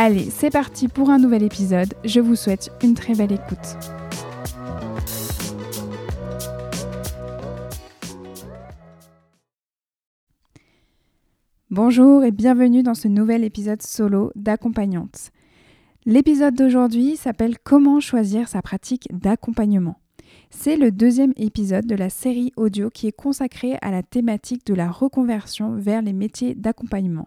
Allez, 0.00 0.30
c'est 0.30 0.50
parti 0.50 0.86
pour 0.86 1.10
un 1.10 1.18
nouvel 1.18 1.42
épisode. 1.42 1.92
Je 2.04 2.20
vous 2.20 2.36
souhaite 2.36 2.70
une 2.84 2.94
très 2.94 3.16
belle 3.16 3.32
écoute. 3.32 3.58
Bonjour 11.68 12.22
et 12.22 12.30
bienvenue 12.30 12.84
dans 12.84 12.94
ce 12.94 13.08
nouvel 13.08 13.42
épisode 13.42 13.82
solo 13.82 14.30
d'accompagnante. 14.36 15.32
L'épisode 16.06 16.54
d'aujourd'hui 16.54 17.16
s'appelle 17.16 17.56
Comment 17.58 17.98
choisir 17.98 18.46
sa 18.46 18.62
pratique 18.62 19.08
d'accompagnement. 19.10 19.98
C'est 20.50 20.76
le 20.76 20.92
deuxième 20.92 21.32
épisode 21.36 21.86
de 21.86 21.96
la 21.96 22.08
série 22.08 22.52
audio 22.56 22.88
qui 22.88 23.08
est 23.08 23.12
consacrée 23.12 23.76
à 23.82 23.90
la 23.90 24.04
thématique 24.04 24.64
de 24.64 24.74
la 24.74 24.88
reconversion 24.88 25.74
vers 25.74 26.02
les 26.02 26.12
métiers 26.12 26.54
d'accompagnement. 26.54 27.26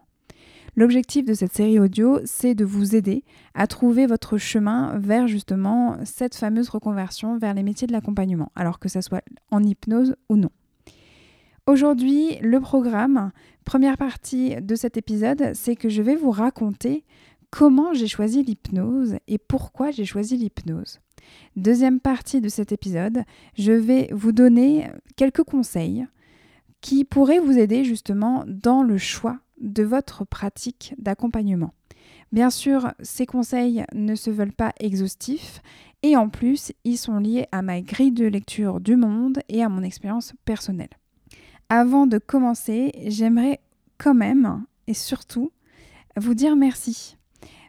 L'objectif 0.74 1.26
de 1.26 1.34
cette 1.34 1.52
série 1.52 1.78
audio, 1.78 2.20
c'est 2.24 2.54
de 2.54 2.64
vous 2.64 2.96
aider 2.96 3.24
à 3.52 3.66
trouver 3.66 4.06
votre 4.06 4.38
chemin 4.38 4.98
vers 4.98 5.28
justement 5.28 5.98
cette 6.04 6.34
fameuse 6.34 6.70
reconversion 6.70 7.36
vers 7.36 7.52
les 7.52 7.62
métiers 7.62 7.86
de 7.86 7.92
l'accompagnement, 7.92 8.50
alors 8.56 8.78
que 8.78 8.88
ça 8.88 9.02
soit 9.02 9.22
en 9.50 9.62
hypnose 9.62 10.16
ou 10.30 10.36
non. 10.36 10.48
Aujourd'hui, 11.66 12.38
le 12.40 12.58
programme, 12.58 13.32
première 13.66 13.98
partie 13.98 14.56
de 14.62 14.74
cet 14.74 14.96
épisode, 14.96 15.52
c'est 15.52 15.76
que 15.76 15.90
je 15.90 16.00
vais 16.00 16.16
vous 16.16 16.30
raconter 16.30 17.04
comment 17.50 17.92
j'ai 17.92 18.08
choisi 18.08 18.42
l'hypnose 18.42 19.16
et 19.28 19.36
pourquoi 19.36 19.90
j'ai 19.90 20.06
choisi 20.06 20.38
l'hypnose. 20.38 21.00
Deuxième 21.54 22.00
partie 22.00 22.40
de 22.40 22.48
cet 22.48 22.72
épisode, 22.72 23.24
je 23.58 23.72
vais 23.72 24.08
vous 24.10 24.32
donner 24.32 24.88
quelques 25.16 25.44
conseils 25.44 26.06
qui 26.80 27.04
pourraient 27.04 27.40
vous 27.40 27.58
aider 27.58 27.84
justement 27.84 28.44
dans 28.46 28.82
le 28.82 28.96
choix 28.96 29.38
de 29.62 29.82
votre 29.82 30.24
pratique 30.24 30.94
d'accompagnement. 30.98 31.72
Bien 32.32 32.50
sûr, 32.50 32.92
ces 33.00 33.26
conseils 33.26 33.84
ne 33.94 34.14
se 34.14 34.30
veulent 34.30 34.52
pas 34.52 34.72
exhaustifs 34.80 35.62
et 36.02 36.16
en 36.16 36.28
plus, 36.28 36.72
ils 36.84 36.98
sont 36.98 37.18
liés 37.18 37.46
à 37.52 37.62
ma 37.62 37.80
grille 37.80 38.12
de 38.12 38.26
lecture 38.26 38.80
du 38.80 38.96
monde 38.96 39.40
et 39.48 39.62
à 39.62 39.68
mon 39.68 39.82
expérience 39.82 40.34
personnelle. 40.44 40.88
Avant 41.68 42.06
de 42.06 42.18
commencer, 42.18 42.92
j'aimerais 43.06 43.60
quand 43.98 44.14
même 44.14 44.64
et 44.86 44.94
surtout 44.94 45.52
vous 46.16 46.34
dire 46.34 46.56
merci. 46.56 47.16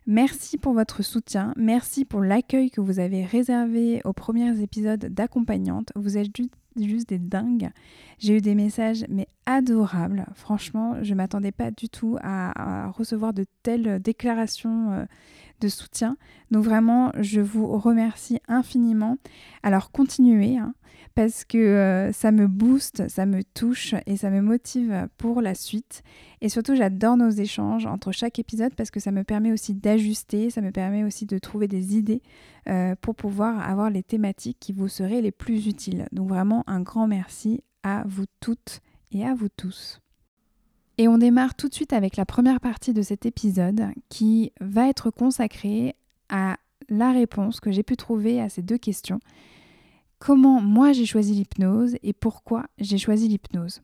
Merci 0.06 0.58
pour 0.58 0.74
votre 0.74 1.02
soutien, 1.02 1.54
merci 1.56 2.04
pour 2.04 2.20
l'accueil 2.20 2.70
que 2.72 2.82
vous 2.82 3.00
avez 3.00 3.24
réservé 3.24 4.02
aux 4.04 4.12
premiers 4.12 4.62
épisodes 4.62 5.06
d'accompagnante. 5.06 5.94
Vous 5.96 6.18
êtes 6.18 6.36
juste 6.36 6.52
des 6.76 7.20
dingues. 7.20 7.70
J'ai 8.20 8.38
eu 8.38 8.42
des 8.42 8.56
messages 8.56 9.06
mais 9.10 9.28
adorables. 9.46 10.26
Franchement, 10.36 10.96
je 11.02 11.12
ne 11.12 11.18
m'attendais 11.18 11.52
pas 11.52 11.72
du 11.72 11.90
tout 11.90 12.18
à, 12.22 12.90
recevoir 12.90 13.34
de 13.34 13.46
telles 13.64 14.00
déclarations 14.02 14.92
euh, 14.92 15.06
de 15.60 15.68
soutien. 15.68 16.18
Donc 16.52 16.64
vraiment, 16.64 17.12
je 17.20 17.42
vous 17.42 17.68
remercie 17.78 18.40
infiniment. 18.48 19.18
Alors 19.64 19.92
continuez. 19.92 20.58
Hein 20.58 20.74
parce 21.16 21.46
que 21.46 21.58
euh, 21.58 22.12
ça 22.12 22.32
me 22.32 22.48
booste, 22.48 23.08
ça 23.08 23.26
me 23.26 23.44
touche 23.44 23.94
et 24.08 24.18
ça 24.18 24.30
me 24.30 24.42
motive 24.42 25.08
pour 25.18 25.42
la 25.42 25.54
suite. 25.54 26.04
Et 26.42 26.50
surtout, 26.50 26.76
j'adore 26.76 27.18
nos 27.18 27.30
échanges 27.30 27.86
entre 27.86 28.12
chaque 28.12 28.40
épisode 28.40 28.74
parce 28.76 28.90
que 28.90 29.00
ça 29.00 29.12
me 29.12 29.24
permet 29.24 29.52
aussi 29.52 29.74
d'ajuster, 29.74 30.50
ça 30.50 30.62
me 30.62 30.72
permet 30.72 31.04
aussi 31.04 31.26
de 31.26 31.38
trouver 31.38 31.68
des 31.68 31.96
idées 31.96 32.22
euh, 32.68 32.96
pour 33.00 33.16
pouvoir 33.16 33.60
avoir 33.68 33.90
les 33.90 34.04
thématiques 34.04 34.58
qui 34.60 34.74
vous 34.74 34.88
seraient 34.88 35.22
les 35.22 35.32
plus 35.32 35.68
utiles. 35.68 36.08
Donc 36.12 36.30
vraiment 36.30 36.64
un 36.68 36.82
grand 36.82 37.08
merci 37.08 37.64
à 37.84 38.04
vous 38.08 38.26
toutes 38.40 38.82
et 39.12 39.26
à 39.26 39.36
vous 39.36 39.50
tous. 39.50 40.00
Et 40.98 41.08
on 41.08 41.18
démarre 41.18 41.56
tout 41.56 41.70
de 41.70 41.74
suite 41.74 41.94
avec 41.94 42.18
la 42.18 42.26
première 42.26 42.60
partie 42.60 42.94
de 42.94 43.02
cet 43.02 43.26
épisode 43.26 43.88
qui 44.10 44.52
va 44.62 44.90
être 44.90 45.10
consacrée 45.10 45.96
à 46.30 46.58
la 46.90 47.12
réponse 47.12 47.60
que 47.60 47.72
j'ai 47.72 47.84
pu 47.84 47.98
trouver 47.98 48.42
à 48.42 48.50
ces 48.50 48.62
deux 48.62 48.78
questions 48.78 49.20
comment 50.24 50.62
moi 50.62 50.94
j'ai 50.94 51.06
choisi 51.06 51.34
l'hypnose 51.34 51.98
et 52.02 52.14
pourquoi 52.14 52.64
j'ai 52.80 52.98
choisi 52.98 53.28
l'hypnose. 53.28 53.82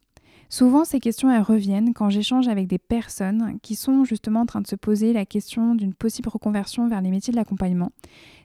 Souvent, 0.47 0.85
ces 0.85 1.01
questions, 1.01 1.27
reviennent 1.43 1.93
quand 1.93 2.09
j'échange 2.09 2.47
avec 2.47 2.65
des 2.65 2.77
personnes 2.77 3.59
qui 3.61 3.75
sont 3.75 4.05
justement 4.05 4.39
en 4.39 4.45
train 4.45 4.61
de 4.61 4.67
se 4.67 4.77
poser 4.77 5.11
la 5.11 5.25
question 5.25 5.75
d'une 5.75 5.93
possible 5.93 6.29
reconversion 6.29 6.87
vers 6.87 7.01
les 7.01 7.11
métiers 7.11 7.33
de 7.33 7.37
l'accompagnement. 7.37 7.91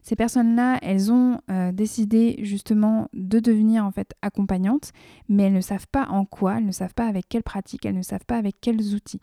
Ces 0.03 0.17
personnes-là, 0.17 0.81
elles 0.83 1.13
ont 1.13 1.39
euh, 1.51 1.71
décidé 1.71 2.35
justement 2.43 3.09
de 3.15 3.39
devenir 3.39 3.85
en 3.85 3.93
fait 3.93 4.13
accompagnantes, 4.23 4.91
mais 5.29 5.45
elles 5.45 5.53
ne 5.53 5.61
savent 5.61 5.87
pas 5.87 6.09
en 6.11 6.25
quoi, 6.25 6.59
elles 6.59 6.67
ne 6.67 6.73
savent 6.73 6.95
pas 6.95 7.07
avec 7.07 7.29
quelles 7.29 7.45
pratiques, 7.45 7.87
elles 7.87 7.97
ne 7.97 8.03
savent 8.03 8.27
pas 8.27 8.37
avec 8.37 8.57
quels 8.61 8.95
outils. 8.95 9.23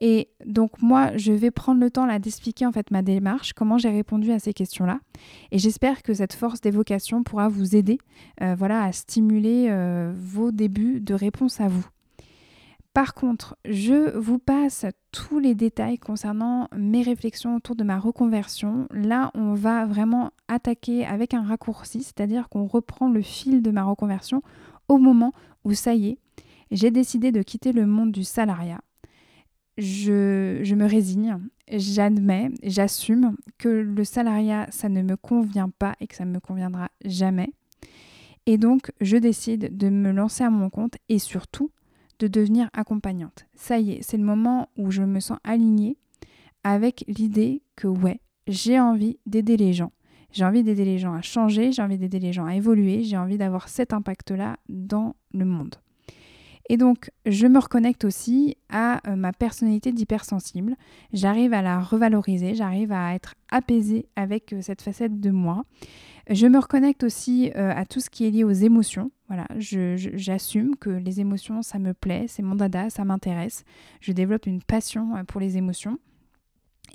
Et 0.00 0.28
donc 0.44 0.80
moi, 0.80 1.16
je 1.16 1.32
vais 1.32 1.50
prendre 1.50 1.80
le 1.80 1.90
temps 1.90 2.06
d'expliquer 2.18 2.66
en 2.66 2.72
fait 2.72 2.90
ma 2.90 3.02
démarche, 3.02 3.52
comment 3.52 3.78
j'ai 3.78 3.90
répondu 3.90 4.32
à 4.32 4.38
ces 4.38 4.52
questions-là. 4.52 5.00
Et 5.50 5.58
j'espère 5.58 6.02
que 6.02 6.14
cette 6.14 6.32
force 6.32 6.60
d'évocation 6.60 7.22
pourra 7.22 7.48
vous 7.48 7.74
aider, 7.74 7.98
euh, 8.42 8.54
voilà, 8.56 8.82
à 8.82 8.92
stimuler 8.92 9.66
euh, 9.68 10.12
vos 10.16 10.52
débuts 10.52 11.00
de 11.00 11.14
réponse 11.14 11.60
à 11.60 11.68
vous. 11.68 11.86
Par 12.94 13.14
contre, 13.14 13.56
je 13.64 14.16
vous 14.16 14.38
passe 14.38 14.84
tous 15.12 15.38
les 15.38 15.54
détails 15.54 15.98
concernant 15.98 16.68
mes 16.76 17.02
réflexions 17.02 17.54
autour 17.54 17.76
de 17.76 17.84
ma 17.84 17.98
reconversion. 17.98 18.88
Là, 18.90 19.30
on 19.34 19.54
va 19.54 19.86
vraiment 19.86 20.32
attaquer 20.48 21.06
avec 21.06 21.32
un 21.34 21.42
raccourci, 21.42 22.02
c'est-à-dire 22.02 22.48
qu'on 22.48 22.66
reprend 22.66 23.08
le 23.08 23.22
fil 23.22 23.62
de 23.62 23.70
ma 23.70 23.84
reconversion 23.84 24.42
au 24.88 24.98
moment 24.98 25.32
où 25.64 25.74
ça 25.74 25.94
y 25.94 26.08
est, 26.08 26.18
j'ai 26.70 26.90
décidé 26.90 27.30
de 27.30 27.42
quitter 27.42 27.72
le 27.72 27.86
monde 27.86 28.10
du 28.10 28.24
salariat. 28.24 28.80
Je, 29.78 30.74
me 30.74 30.86
résigne, 30.86 31.38
j'admets, 31.70 32.50
j'assume 32.64 33.36
que 33.58 33.68
le 33.68 34.02
salariat, 34.02 34.66
ça 34.70 34.88
ne 34.88 35.02
me 35.02 35.16
convient 35.16 35.70
pas 35.70 35.94
et 36.00 36.08
que 36.08 36.16
ça 36.16 36.24
ne 36.24 36.32
me 36.32 36.40
conviendra 36.40 36.88
jamais. 37.04 37.52
Et 38.46 38.58
donc, 38.58 38.90
je 39.00 39.16
décide 39.16 39.76
de 39.76 39.88
me 39.88 40.10
lancer 40.10 40.42
à 40.42 40.50
mon 40.50 40.68
compte 40.68 40.96
et 41.08 41.20
surtout 41.20 41.70
de 42.18 42.26
devenir 42.26 42.68
accompagnante. 42.72 43.46
Ça 43.54 43.78
y 43.78 43.92
est, 43.92 44.02
c'est 44.02 44.16
le 44.16 44.24
moment 44.24 44.68
où 44.76 44.90
je 44.90 45.02
me 45.02 45.20
sens 45.20 45.38
alignée 45.44 45.96
avec 46.64 47.04
l'idée 47.06 47.62
que 47.76 47.86
ouais, 47.86 48.20
j'ai 48.48 48.80
envie 48.80 49.18
d'aider 49.26 49.56
les 49.56 49.72
gens. 49.72 49.92
J'ai 50.32 50.44
envie 50.44 50.64
d'aider 50.64 50.84
les 50.84 50.98
gens 50.98 51.14
à 51.14 51.22
changer, 51.22 51.70
j'ai 51.70 51.82
envie 51.82 51.98
d'aider 51.98 52.18
les 52.18 52.32
gens 52.32 52.46
à 52.46 52.56
évoluer, 52.56 53.04
j'ai 53.04 53.16
envie 53.16 53.38
d'avoir 53.38 53.68
cet 53.68 53.92
impact-là 53.92 54.56
dans 54.68 55.14
le 55.32 55.44
monde. 55.44 55.76
Et 56.68 56.76
donc, 56.76 57.10
je 57.24 57.46
me 57.46 57.58
reconnecte 57.58 58.04
aussi 58.04 58.56
à 58.68 59.00
euh, 59.08 59.16
ma 59.16 59.32
personnalité 59.32 59.90
d'hypersensible. 59.92 60.76
J'arrive 61.12 61.54
à 61.54 61.62
la 61.62 61.80
revaloriser, 61.80 62.54
j'arrive 62.54 62.92
à 62.92 63.14
être 63.14 63.34
apaisée 63.50 64.06
avec 64.16 64.52
euh, 64.52 64.60
cette 64.60 64.82
facette 64.82 65.18
de 65.18 65.30
moi. 65.30 65.64
Je 66.28 66.46
me 66.46 66.58
reconnecte 66.58 67.04
aussi 67.04 67.50
euh, 67.56 67.72
à 67.74 67.86
tout 67.86 68.00
ce 68.00 68.10
qui 68.10 68.26
est 68.26 68.30
lié 68.30 68.44
aux 68.44 68.50
émotions. 68.50 69.10
Voilà, 69.28 69.46
j'assume 69.56 70.76
que 70.76 70.90
les 70.90 71.20
émotions, 71.20 71.62
ça 71.62 71.78
me 71.78 71.92
plaît, 71.92 72.26
c'est 72.28 72.42
mon 72.42 72.54
dada, 72.54 72.88
ça 72.90 73.04
m'intéresse. 73.04 73.64
Je 74.00 74.12
développe 74.12 74.46
une 74.46 74.62
passion 74.62 75.22
pour 75.26 75.40
les 75.40 75.58
émotions. 75.58 75.98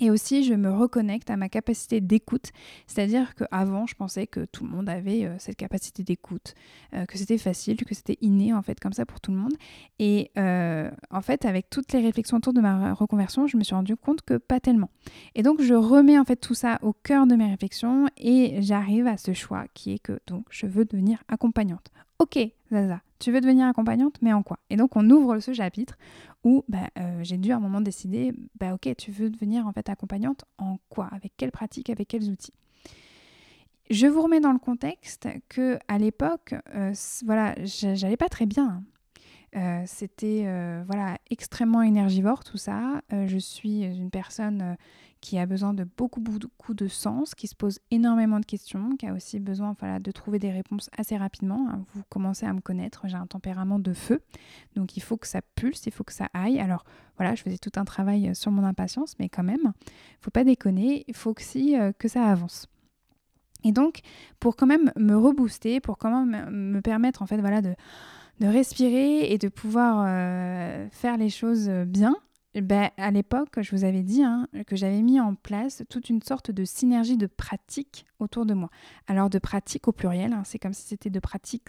Et 0.00 0.10
aussi, 0.10 0.44
je 0.44 0.54
me 0.54 0.70
reconnecte 0.70 1.30
à 1.30 1.36
ma 1.36 1.48
capacité 1.48 2.00
d'écoute, 2.00 2.50
c'est-à-dire 2.86 3.34
qu'avant, 3.34 3.86
je 3.86 3.94
pensais 3.94 4.26
que 4.26 4.44
tout 4.44 4.64
le 4.64 4.70
monde 4.70 4.88
avait 4.88 5.24
euh, 5.24 5.36
cette 5.38 5.56
capacité 5.56 6.02
d'écoute, 6.02 6.54
euh, 6.94 7.06
que 7.06 7.16
c'était 7.16 7.38
facile, 7.38 7.76
que 7.84 7.94
c'était 7.94 8.18
inné 8.20 8.52
en 8.52 8.62
fait 8.62 8.80
comme 8.80 8.92
ça 8.92 9.06
pour 9.06 9.20
tout 9.20 9.30
le 9.30 9.36
monde. 9.36 9.54
Et 9.98 10.30
euh, 10.36 10.90
en 11.10 11.20
fait, 11.20 11.44
avec 11.44 11.70
toutes 11.70 11.92
les 11.92 12.00
réflexions 12.00 12.38
autour 12.38 12.52
de 12.52 12.60
ma 12.60 12.92
reconversion, 12.94 13.46
je 13.46 13.56
me 13.56 13.62
suis 13.62 13.74
rendu 13.74 13.96
compte 13.96 14.22
que 14.22 14.34
pas 14.34 14.60
tellement. 14.60 14.90
Et 15.34 15.42
donc, 15.42 15.60
je 15.60 15.74
remets 15.74 16.18
en 16.18 16.24
fait 16.24 16.36
tout 16.36 16.54
ça 16.54 16.78
au 16.82 16.92
cœur 16.92 17.26
de 17.26 17.36
mes 17.36 17.48
réflexions 17.48 18.06
et 18.16 18.60
j'arrive 18.62 19.06
à 19.06 19.16
ce 19.16 19.32
choix 19.32 19.64
qui 19.74 19.92
est 19.92 19.98
que 19.98 20.18
donc 20.26 20.46
je 20.50 20.66
veux 20.66 20.84
devenir 20.84 21.22
accompagnante. 21.28 21.90
Ok, 22.18 22.38
Zaza, 22.70 23.00
tu 23.18 23.32
veux 23.32 23.40
devenir 23.40 23.66
accompagnante, 23.66 24.16
mais 24.22 24.32
en 24.32 24.42
quoi? 24.42 24.58
Et 24.70 24.76
donc 24.76 24.96
on 24.96 25.08
ouvre 25.10 25.40
ce 25.40 25.52
chapitre 25.52 25.96
où 26.44 26.64
bah, 26.68 26.88
euh, 26.98 27.20
j'ai 27.22 27.38
dû 27.38 27.52
à 27.52 27.56
un 27.56 27.60
moment 27.60 27.80
décider, 27.80 28.32
bah 28.60 28.74
ok, 28.74 28.94
tu 28.96 29.10
veux 29.10 29.30
devenir 29.30 29.66
en 29.66 29.72
fait 29.72 29.88
accompagnante 29.88 30.44
en 30.58 30.78
quoi? 30.88 31.08
Avec 31.10 31.32
quelles 31.36 31.50
pratiques? 31.52 31.90
Avec 31.90 32.08
quels 32.08 32.30
outils? 32.30 32.52
Je 33.90 34.06
vous 34.06 34.22
remets 34.22 34.40
dans 34.40 34.52
le 34.52 34.58
contexte 34.58 35.28
que 35.48 35.78
à 35.88 35.98
l'époque, 35.98 36.54
euh, 36.74 36.94
voilà, 37.24 37.54
j'allais 37.64 38.16
pas 38.16 38.28
très 38.28 38.46
bien. 38.46 38.82
Euh, 39.56 39.82
c'était 39.86 40.46
voilà 40.86 41.18
extrêmement 41.30 41.82
énergivore 41.82 42.44
tout 42.44 42.58
ça. 42.58 43.02
je 43.10 43.38
suis 43.38 43.82
une 43.82 44.10
personne 44.10 44.76
qui 45.24 45.38
a 45.38 45.46
besoin 45.46 45.72
de 45.72 45.84
beaucoup, 45.96 46.20
beaucoup 46.20 46.74
de 46.74 46.86
sens, 46.86 47.34
qui 47.34 47.46
se 47.46 47.54
pose 47.54 47.78
énormément 47.90 48.40
de 48.40 48.44
questions, 48.44 48.94
qui 48.98 49.06
a 49.06 49.14
aussi 49.14 49.40
besoin 49.40 49.74
voilà, 49.80 49.98
de 49.98 50.10
trouver 50.10 50.38
des 50.38 50.50
réponses 50.50 50.90
assez 50.98 51.16
rapidement. 51.16 51.66
Hein. 51.70 51.86
Vous 51.94 52.02
commencez 52.10 52.44
à 52.44 52.52
me 52.52 52.60
connaître, 52.60 53.08
j'ai 53.08 53.16
un 53.16 53.26
tempérament 53.26 53.78
de 53.78 53.94
feu, 53.94 54.20
donc 54.76 54.98
il 54.98 55.00
faut 55.00 55.16
que 55.16 55.26
ça 55.26 55.40
pulse, 55.54 55.86
il 55.86 55.92
faut 55.92 56.04
que 56.04 56.12
ça 56.12 56.28
aille. 56.34 56.60
Alors 56.60 56.84
voilà, 57.16 57.34
je 57.34 57.42
faisais 57.42 57.56
tout 57.56 57.72
un 57.76 57.86
travail 57.86 58.34
sur 58.34 58.50
mon 58.50 58.64
impatience, 58.64 59.14
mais 59.18 59.30
quand 59.30 59.42
même, 59.42 59.72
faut 60.20 60.30
pas 60.30 60.44
déconner, 60.44 61.06
il 61.08 61.14
faut 61.14 61.34
aussi 61.34 61.74
euh, 61.74 61.92
que 61.98 62.06
ça 62.06 62.26
avance. 62.26 62.68
Et 63.64 63.72
donc, 63.72 64.00
pour 64.40 64.56
quand 64.56 64.66
même 64.66 64.92
me 64.94 65.16
rebooster, 65.16 65.80
pour 65.80 65.96
quand 65.96 66.26
même 66.26 66.50
me 66.50 66.82
permettre 66.82 67.22
en 67.22 67.26
fait 67.26 67.38
voilà 67.38 67.62
de, 67.62 67.74
de 68.40 68.46
respirer 68.46 69.32
et 69.32 69.38
de 69.38 69.48
pouvoir 69.48 70.04
euh, 70.06 70.88
faire 70.90 71.16
les 71.16 71.30
choses 71.30 71.68
bien, 71.68 72.16
ben, 72.54 72.90
à 72.98 73.10
l'époque, 73.10 73.60
je 73.60 73.70
vous 73.74 73.84
avais 73.84 74.02
dit 74.02 74.22
hein, 74.22 74.46
que 74.66 74.76
j'avais 74.76 75.02
mis 75.02 75.18
en 75.20 75.34
place 75.34 75.82
toute 75.88 76.08
une 76.08 76.22
sorte 76.22 76.52
de 76.52 76.64
synergie 76.64 77.16
de 77.16 77.26
pratiques 77.26 78.06
autour 78.20 78.46
de 78.46 78.54
moi. 78.54 78.70
Alors 79.08 79.28
de 79.28 79.38
pratiques 79.38 79.88
au 79.88 79.92
pluriel, 79.92 80.32
hein, 80.32 80.42
c'est 80.44 80.58
comme 80.58 80.72
si 80.72 80.86
c'était 80.86 81.10
de 81.10 81.20
pratiques 81.20 81.68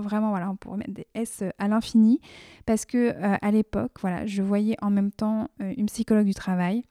vraiment 0.00 0.30
voilà, 0.30 0.50
on 0.50 0.56
pourrait 0.56 0.78
mettre 0.78 0.92
des 0.92 1.06
S 1.14 1.42
à 1.58 1.68
l'infini 1.68 2.20
parce 2.66 2.84
que 2.84 2.98
euh, 2.98 3.36
à 3.40 3.50
l'époque, 3.50 3.92
voilà, 4.00 4.26
je 4.26 4.42
voyais 4.42 4.76
en 4.82 4.90
même 4.90 5.12
temps 5.12 5.48
euh, 5.60 5.72
une 5.76 5.86
psychologue 5.86 6.26
du 6.26 6.34
travail, 6.34 6.82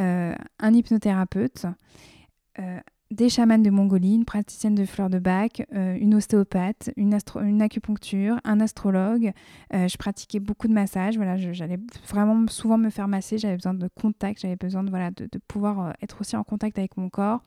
euh, 0.00 0.34
un 0.58 0.74
hypnothérapeute, 0.74 1.66
des 3.10 3.30
chamans 3.30 3.58
de 3.58 3.70
Mongolie, 3.70 4.14
une 4.14 4.26
praticienne 4.26 4.74
de 4.74 4.84
fleurs 4.84 5.08
de 5.08 5.18
bac, 5.18 5.66
euh, 5.74 5.96
une 5.98 6.14
ostéopathe, 6.14 6.90
une, 6.96 7.14
acupuncture, 7.62 8.38
un 8.44 8.60
astrologue. 8.60 9.32
Euh, 9.72 9.88
je 9.88 9.96
pratiquais 9.96 10.40
beaucoup 10.40 10.68
de 10.68 10.74
massages. 10.74 11.16
Voilà, 11.16 11.36
j'allais 11.36 11.78
vraiment 12.06 12.46
souvent 12.48 12.76
me 12.76 12.90
faire 12.90 13.08
masser. 13.08 13.38
J'avais 13.38 13.56
besoin 13.56 13.74
de 13.74 13.88
contact. 13.88 14.40
J'avais 14.40 14.56
besoin 14.56 14.84
de, 14.84 14.90
voilà, 14.90 15.10
de, 15.10 15.26
pouvoir 15.48 15.80
euh, 15.80 15.92
être 16.02 16.20
aussi 16.20 16.36
en 16.36 16.44
contact 16.44 16.78
avec 16.78 16.96
mon 16.98 17.08
corps. 17.08 17.40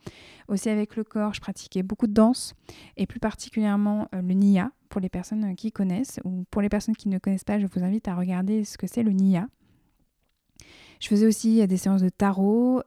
Aussi 0.48 0.68
avec 0.68 0.96
le 0.96 1.04
corps, 1.04 1.32
je 1.32 1.40
pratiquais 1.40 1.84
beaucoup 1.84 2.08
de 2.08 2.12
danse 2.12 2.54
et 2.96 3.06
plus 3.06 3.20
particulièrement 3.20 4.08
le 4.12 4.34
Nia 4.34 4.72
pour 4.88 5.00
les 5.00 5.08
personnes 5.08 5.54
qui 5.54 5.70
connaissent 5.70 6.18
ou 6.24 6.44
pour 6.50 6.60
les 6.60 6.68
personnes 6.68 6.96
qui 6.96 7.08
ne 7.08 7.18
connaissent 7.18 7.44
pas. 7.44 7.60
Je 7.60 7.66
vous 7.66 7.84
invite 7.84 8.08
à 8.08 8.16
regarder 8.16 8.64
ce 8.64 8.76
que 8.76 8.88
c'est 8.88 9.02
le 9.02 9.12
Nia. 9.12 9.46
Je 11.02 11.08
faisais 11.08 11.26
aussi 11.26 11.66
des 11.66 11.76
séances 11.76 12.02
de 12.02 12.08
tarot. 12.08 12.82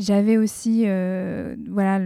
J'avais 0.00 0.38
aussi 0.38 0.84
euh, 0.86 1.56
voilà, 1.68 2.00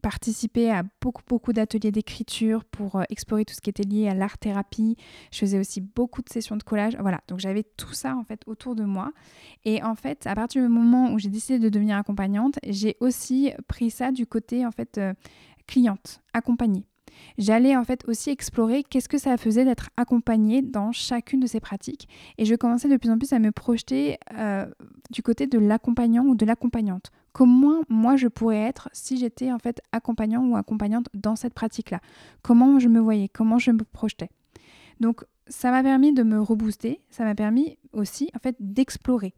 participé 0.00 0.70
à 0.70 0.82
beaucoup, 1.02 1.22
beaucoup 1.28 1.52
d'ateliers 1.52 1.92
d'écriture 1.92 2.64
pour 2.64 2.96
euh, 2.96 3.02
explorer 3.10 3.44
tout 3.44 3.52
ce 3.52 3.60
qui 3.60 3.68
était 3.68 3.82
lié 3.82 4.08
à 4.08 4.14
l'art-thérapie. 4.14 4.96
Je 5.30 5.40
faisais 5.40 5.58
aussi 5.58 5.82
beaucoup 5.82 6.22
de 6.22 6.30
sessions 6.30 6.56
de 6.56 6.62
collage. 6.62 6.96
Voilà, 6.98 7.20
donc 7.28 7.38
j'avais 7.38 7.64
tout 7.76 7.92
ça 7.92 8.16
en 8.16 8.24
fait 8.24 8.40
autour 8.46 8.74
de 8.76 8.84
moi. 8.84 9.12
Et 9.66 9.82
en 9.82 9.94
fait, 9.94 10.26
à 10.26 10.34
partir 10.34 10.62
du 10.62 10.68
moment 10.68 11.12
où 11.12 11.18
j'ai 11.18 11.28
décidé 11.28 11.58
de 11.58 11.68
devenir 11.68 11.98
accompagnante, 11.98 12.58
j'ai 12.66 12.96
aussi 13.00 13.52
pris 13.66 13.90
ça 13.90 14.10
du 14.10 14.26
côté 14.26 14.64
en 14.64 14.70
fait 14.70 14.96
euh, 14.96 15.12
cliente, 15.66 16.22
accompagnée 16.32 16.86
j'allais 17.38 17.76
en 17.76 17.84
fait 17.84 18.06
aussi 18.08 18.30
explorer 18.30 18.82
qu'est-ce 18.82 19.08
que 19.08 19.18
ça 19.18 19.36
faisait 19.36 19.64
d'être 19.64 19.90
accompagnée 19.96 20.62
dans 20.62 20.92
chacune 20.92 21.40
de 21.40 21.46
ces 21.46 21.60
pratiques. 21.60 22.08
Et 22.38 22.44
je 22.44 22.54
commençais 22.54 22.88
de 22.88 22.96
plus 22.96 23.10
en 23.10 23.18
plus 23.18 23.32
à 23.32 23.38
me 23.38 23.52
projeter 23.52 24.18
euh, 24.36 24.66
du 25.10 25.22
côté 25.22 25.46
de 25.46 25.58
l'accompagnant 25.58 26.24
ou 26.24 26.34
de 26.34 26.44
l'accompagnante. 26.44 27.10
Comment 27.32 27.82
moi 27.88 28.16
je 28.16 28.28
pourrais 28.28 28.60
être 28.62 28.88
si 28.92 29.16
j'étais 29.16 29.52
en 29.52 29.58
fait 29.58 29.80
accompagnant 29.92 30.44
ou 30.44 30.56
accompagnante 30.56 31.06
dans 31.14 31.36
cette 31.36 31.54
pratique-là? 31.54 32.00
Comment 32.42 32.78
je 32.78 32.88
me 32.88 33.00
voyais? 33.00 33.28
Comment 33.28 33.58
je 33.58 33.70
me 33.70 33.84
projetais? 33.84 34.30
Donc 35.00 35.24
ça 35.46 35.70
m'a 35.70 35.82
permis 35.82 36.12
de 36.12 36.22
me 36.22 36.40
rebooster, 36.40 37.00
ça 37.10 37.24
m'a 37.24 37.34
permis 37.34 37.78
aussi 37.92 38.30
en 38.34 38.38
fait 38.38 38.56
d'explorer. 38.60 39.34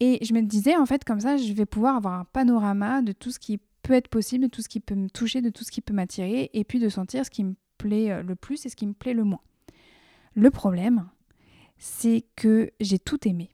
Et 0.00 0.18
je 0.24 0.34
me 0.34 0.42
disais 0.42 0.76
en 0.76 0.86
fait 0.86 1.04
comme 1.04 1.20
ça, 1.20 1.36
je 1.36 1.52
vais 1.52 1.66
pouvoir 1.66 1.96
avoir 1.96 2.14
un 2.14 2.24
panorama 2.24 3.02
de 3.02 3.12
tout 3.12 3.30
ce 3.30 3.38
qui 3.38 3.60
peut 3.82 3.92
être 3.94 4.08
possible, 4.08 4.44
de 4.44 4.50
tout 4.50 4.62
ce 4.62 4.68
qui 4.68 4.80
peut 4.80 4.94
me 4.94 5.08
toucher, 5.08 5.40
de 5.40 5.50
tout 5.50 5.64
ce 5.64 5.70
qui 5.70 5.80
peut 5.80 5.94
m'attirer, 5.94 6.50
et 6.52 6.64
puis 6.64 6.78
de 6.78 6.88
sentir 6.88 7.24
ce 7.24 7.30
qui 7.30 7.44
me 7.44 7.54
plaît 7.78 8.10
euh, 8.10 8.22
le 8.22 8.34
plus 8.34 8.64
et 8.64 8.68
ce 8.68 8.76
qui 8.76 8.86
me 8.86 8.94
plaît 8.94 9.14
le 9.14 9.24
moins. 9.24 9.40
Le 10.34 10.50
problème, 10.50 11.08
c'est 11.78 12.24
que 12.36 12.70
j'ai 12.80 12.98
tout 12.98 13.26
aimé, 13.28 13.50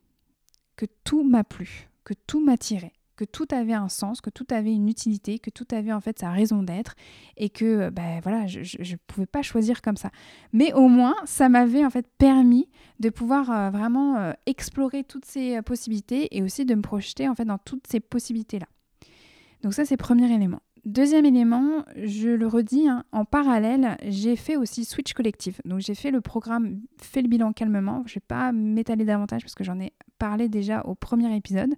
que 0.76 0.87
tout 1.04 1.25
m'a 1.25 1.44
plu, 1.44 1.88
que 2.04 2.14
tout 2.26 2.44
m'attirait, 2.44 2.92
que 3.16 3.25
tout 3.25 3.49
avait 3.50 3.73
un 3.73 3.88
sens, 3.88 4.20
que 4.20 4.30
tout 4.30 4.47
avait 4.50 4.73
une 4.73 4.88
utilité, 4.88 5.40
que 5.40 5.50
tout 5.50 5.66
avait 5.73 5.92
en 5.92 6.00
fait 6.00 6.20
sa 6.20 6.30
raison 6.30 6.62
d'être, 6.62 6.94
et 7.37 7.49
que 7.49 7.90
ben 7.90 8.20
voilà, 8.23 8.47
je 8.47 8.78
ne 8.78 8.97
pouvais 9.08 9.26
pas 9.26 9.42
choisir 9.42 9.82
comme 9.82 9.97
ça. 9.97 10.12
Mais 10.52 10.73
au 10.73 10.87
moins, 10.87 11.16
ça 11.25 11.49
m'avait 11.49 11.85
en 11.85 11.90
fait 11.90 12.06
permis 12.18 12.68
de 13.00 13.11
pouvoir 13.11 13.50
euh, 13.50 13.70
vraiment 13.70 14.32
explorer 14.47 15.02
toutes 15.02 15.25
ces 15.25 15.61
possibilités 15.62 16.37
et 16.37 16.42
aussi 16.42 16.64
de 16.64 16.76
me 16.76 16.82
projeter 16.82 17.28
en 17.28 17.35
fait 17.35 17.44
dans 17.44 17.58
toutes 17.58 17.88
ces 17.88 17.99
possibilités 17.99 18.61
là. 18.61 18.66
Donc 19.62 19.74
ça, 19.74 19.84
c'est 19.84 19.96
premier 19.96 20.32
élément. 20.32 20.60
Deuxième 20.84 21.26
élément, 21.26 21.84
je 21.96 22.30
le 22.30 22.46
redis, 22.46 22.88
hein, 22.88 23.04
en 23.12 23.24
parallèle, 23.24 23.96
j'ai 24.06 24.36
fait 24.36 24.56
aussi 24.56 24.84
Switch 24.84 25.12
Collectif. 25.12 25.60
Donc 25.64 25.80
j'ai 25.80 25.94
fait 25.94 26.10
le 26.10 26.20
programme 26.20 26.80
Fais 27.00 27.20
le 27.20 27.28
bilan 27.28 27.52
calmement. 27.52 28.04
Je 28.06 28.12
ne 28.12 28.14
vais 28.14 28.24
pas 28.26 28.52
m'étaler 28.52 29.04
davantage 29.04 29.42
parce 29.42 29.54
que 29.54 29.64
j'en 29.64 29.80
ai 29.80 29.92
parlé 30.18 30.48
déjà 30.48 30.82
au 30.82 30.94
premier 30.94 31.34
épisode. 31.36 31.74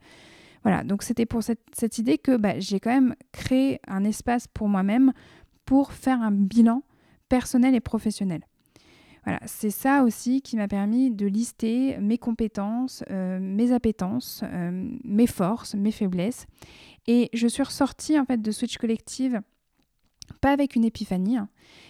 Voilà, 0.62 0.84
donc 0.84 1.02
c'était 1.02 1.26
pour 1.26 1.42
cette, 1.42 1.98
idée 1.98 2.18
que 2.18 2.36
bah, 2.36 2.58
j'ai 2.58 2.80
quand 2.80 2.90
même 2.90 3.14
créé 3.32 3.80
un 3.88 4.04
espace 4.04 4.46
pour 4.46 4.68
moi-même 4.68 5.12
pour 5.64 5.92
faire 5.92 6.20
un 6.20 6.30
bilan 6.30 6.82
personnel 7.28 7.74
et 7.74 7.80
professionnel. 7.80 8.42
C'est 9.46 9.70
ça 9.70 10.02
aussi 10.02 10.42
qui 10.42 10.56
m'a 10.56 10.68
permis 10.68 11.10
de 11.10 11.26
lister 11.26 11.98
mes 11.98 12.18
compétences, 12.18 13.04
euh, 13.10 13.38
mes 13.40 13.72
appétences, 13.72 14.42
euh, 14.44 14.88
mes 15.04 15.26
forces, 15.26 15.74
mes 15.74 15.90
faiblesses. 15.90 16.46
Et 17.06 17.30
je 17.32 17.46
suis 17.46 17.62
ressortie 17.62 18.18
en 18.18 18.24
fait 18.24 18.40
de 18.40 18.50
Switch 18.50 18.78
Collective 18.78 19.40
pas 20.40 20.52
avec 20.52 20.76
une 20.76 20.84
épiphanie. 20.84 21.36
Hein. 21.36 21.48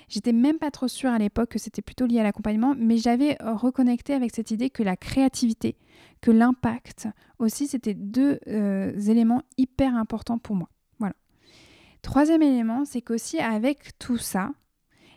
J'étais 0.09 0.33
même 0.33 0.59
pas 0.59 0.71
trop 0.71 0.89
sûre 0.89 1.11
à 1.11 1.19
l'époque 1.19 1.51
que 1.51 1.59
c'était 1.59 1.83
plutôt 1.83 2.07
lié 2.07 2.21
à 2.21 2.23
l'accompagnement, 2.23 2.75
mais 2.77 2.97
j'avais 2.97 3.37
reconnecté 3.41 4.15
avec 4.15 4.35
cette 4.35 4.51
idée 4.51 4.71
que 4.71 4.83
la 4.83 4.97
créativité, 4.97 5.77
que 6.21 6.31
l'impact 6.31 7.09
aussi, 7.39 7.67
c'était 7.67 7.95
deux 7.95 8.41
euh, 8.49 8.99
éléments 8.99 9.43
hyper 9.57 9.95
importants 9.95 10.39
pour 10.39 10.57
moi. 10.57 10.69
Voilà. 10.99 11.15
Troisième 12.03 12.43
élément, 12.43 12.85
c'est 12.85 13.03
qu'aussi 13.03 13.39
avec 13.39 13.99
tout 13.99 14.19
ça, 14.19 14.53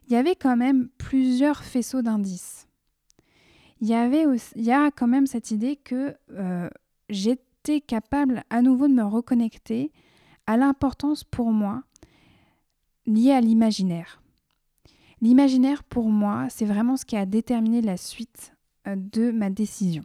il 0.07 0.13
y 0.13 0.15
avait 0.15 0.36
quand 0.36 0.57
même 0.57 0.89
plusieurs 0.98 1.63
faisceaux 1.63 2.01
d'indices. 2.01 2.67
Il 3.81 3.88
y 3.88 3.93
avait 3.93 4.25
a 4.72 4.91
quand 4.91 5.07
même 5.07 5.27
cette 5.27 5.51
idée 5.51 5.75
que 5.75 6.15
euh, 6.31 6.69
j'étais 7.10 7.81
capable 7.81 8.43
à 8.50 8.62
nouveau 8.62 8.88
de 8.88 8.93
me 8.93 9.03
reconnecter 9.03 9.91
à 10.48 10.57
l'importance 10.57 11.24
pour 11.24 11.51
moi 11.51 11.83
liée 13.05 13.31
à 13.31 13.41
l'imaginaire. 13.41 14.22
L'imaginaire 15.22 15.83
pour 15.83 16.10
moi, 16.10 16.48
c'est 16.50 16.65
vraiment 16.65 16.98
ce 16.98 17.05
qui 17.05 17.15
a 17.15 17.25
déterminé 17.25 17.81
la 17.81 17.98
suite 17.98 18.53
euh, 18.88 18.95
de 18.98 19.31
ma 19.31 19.50
décision. 19.50 20.03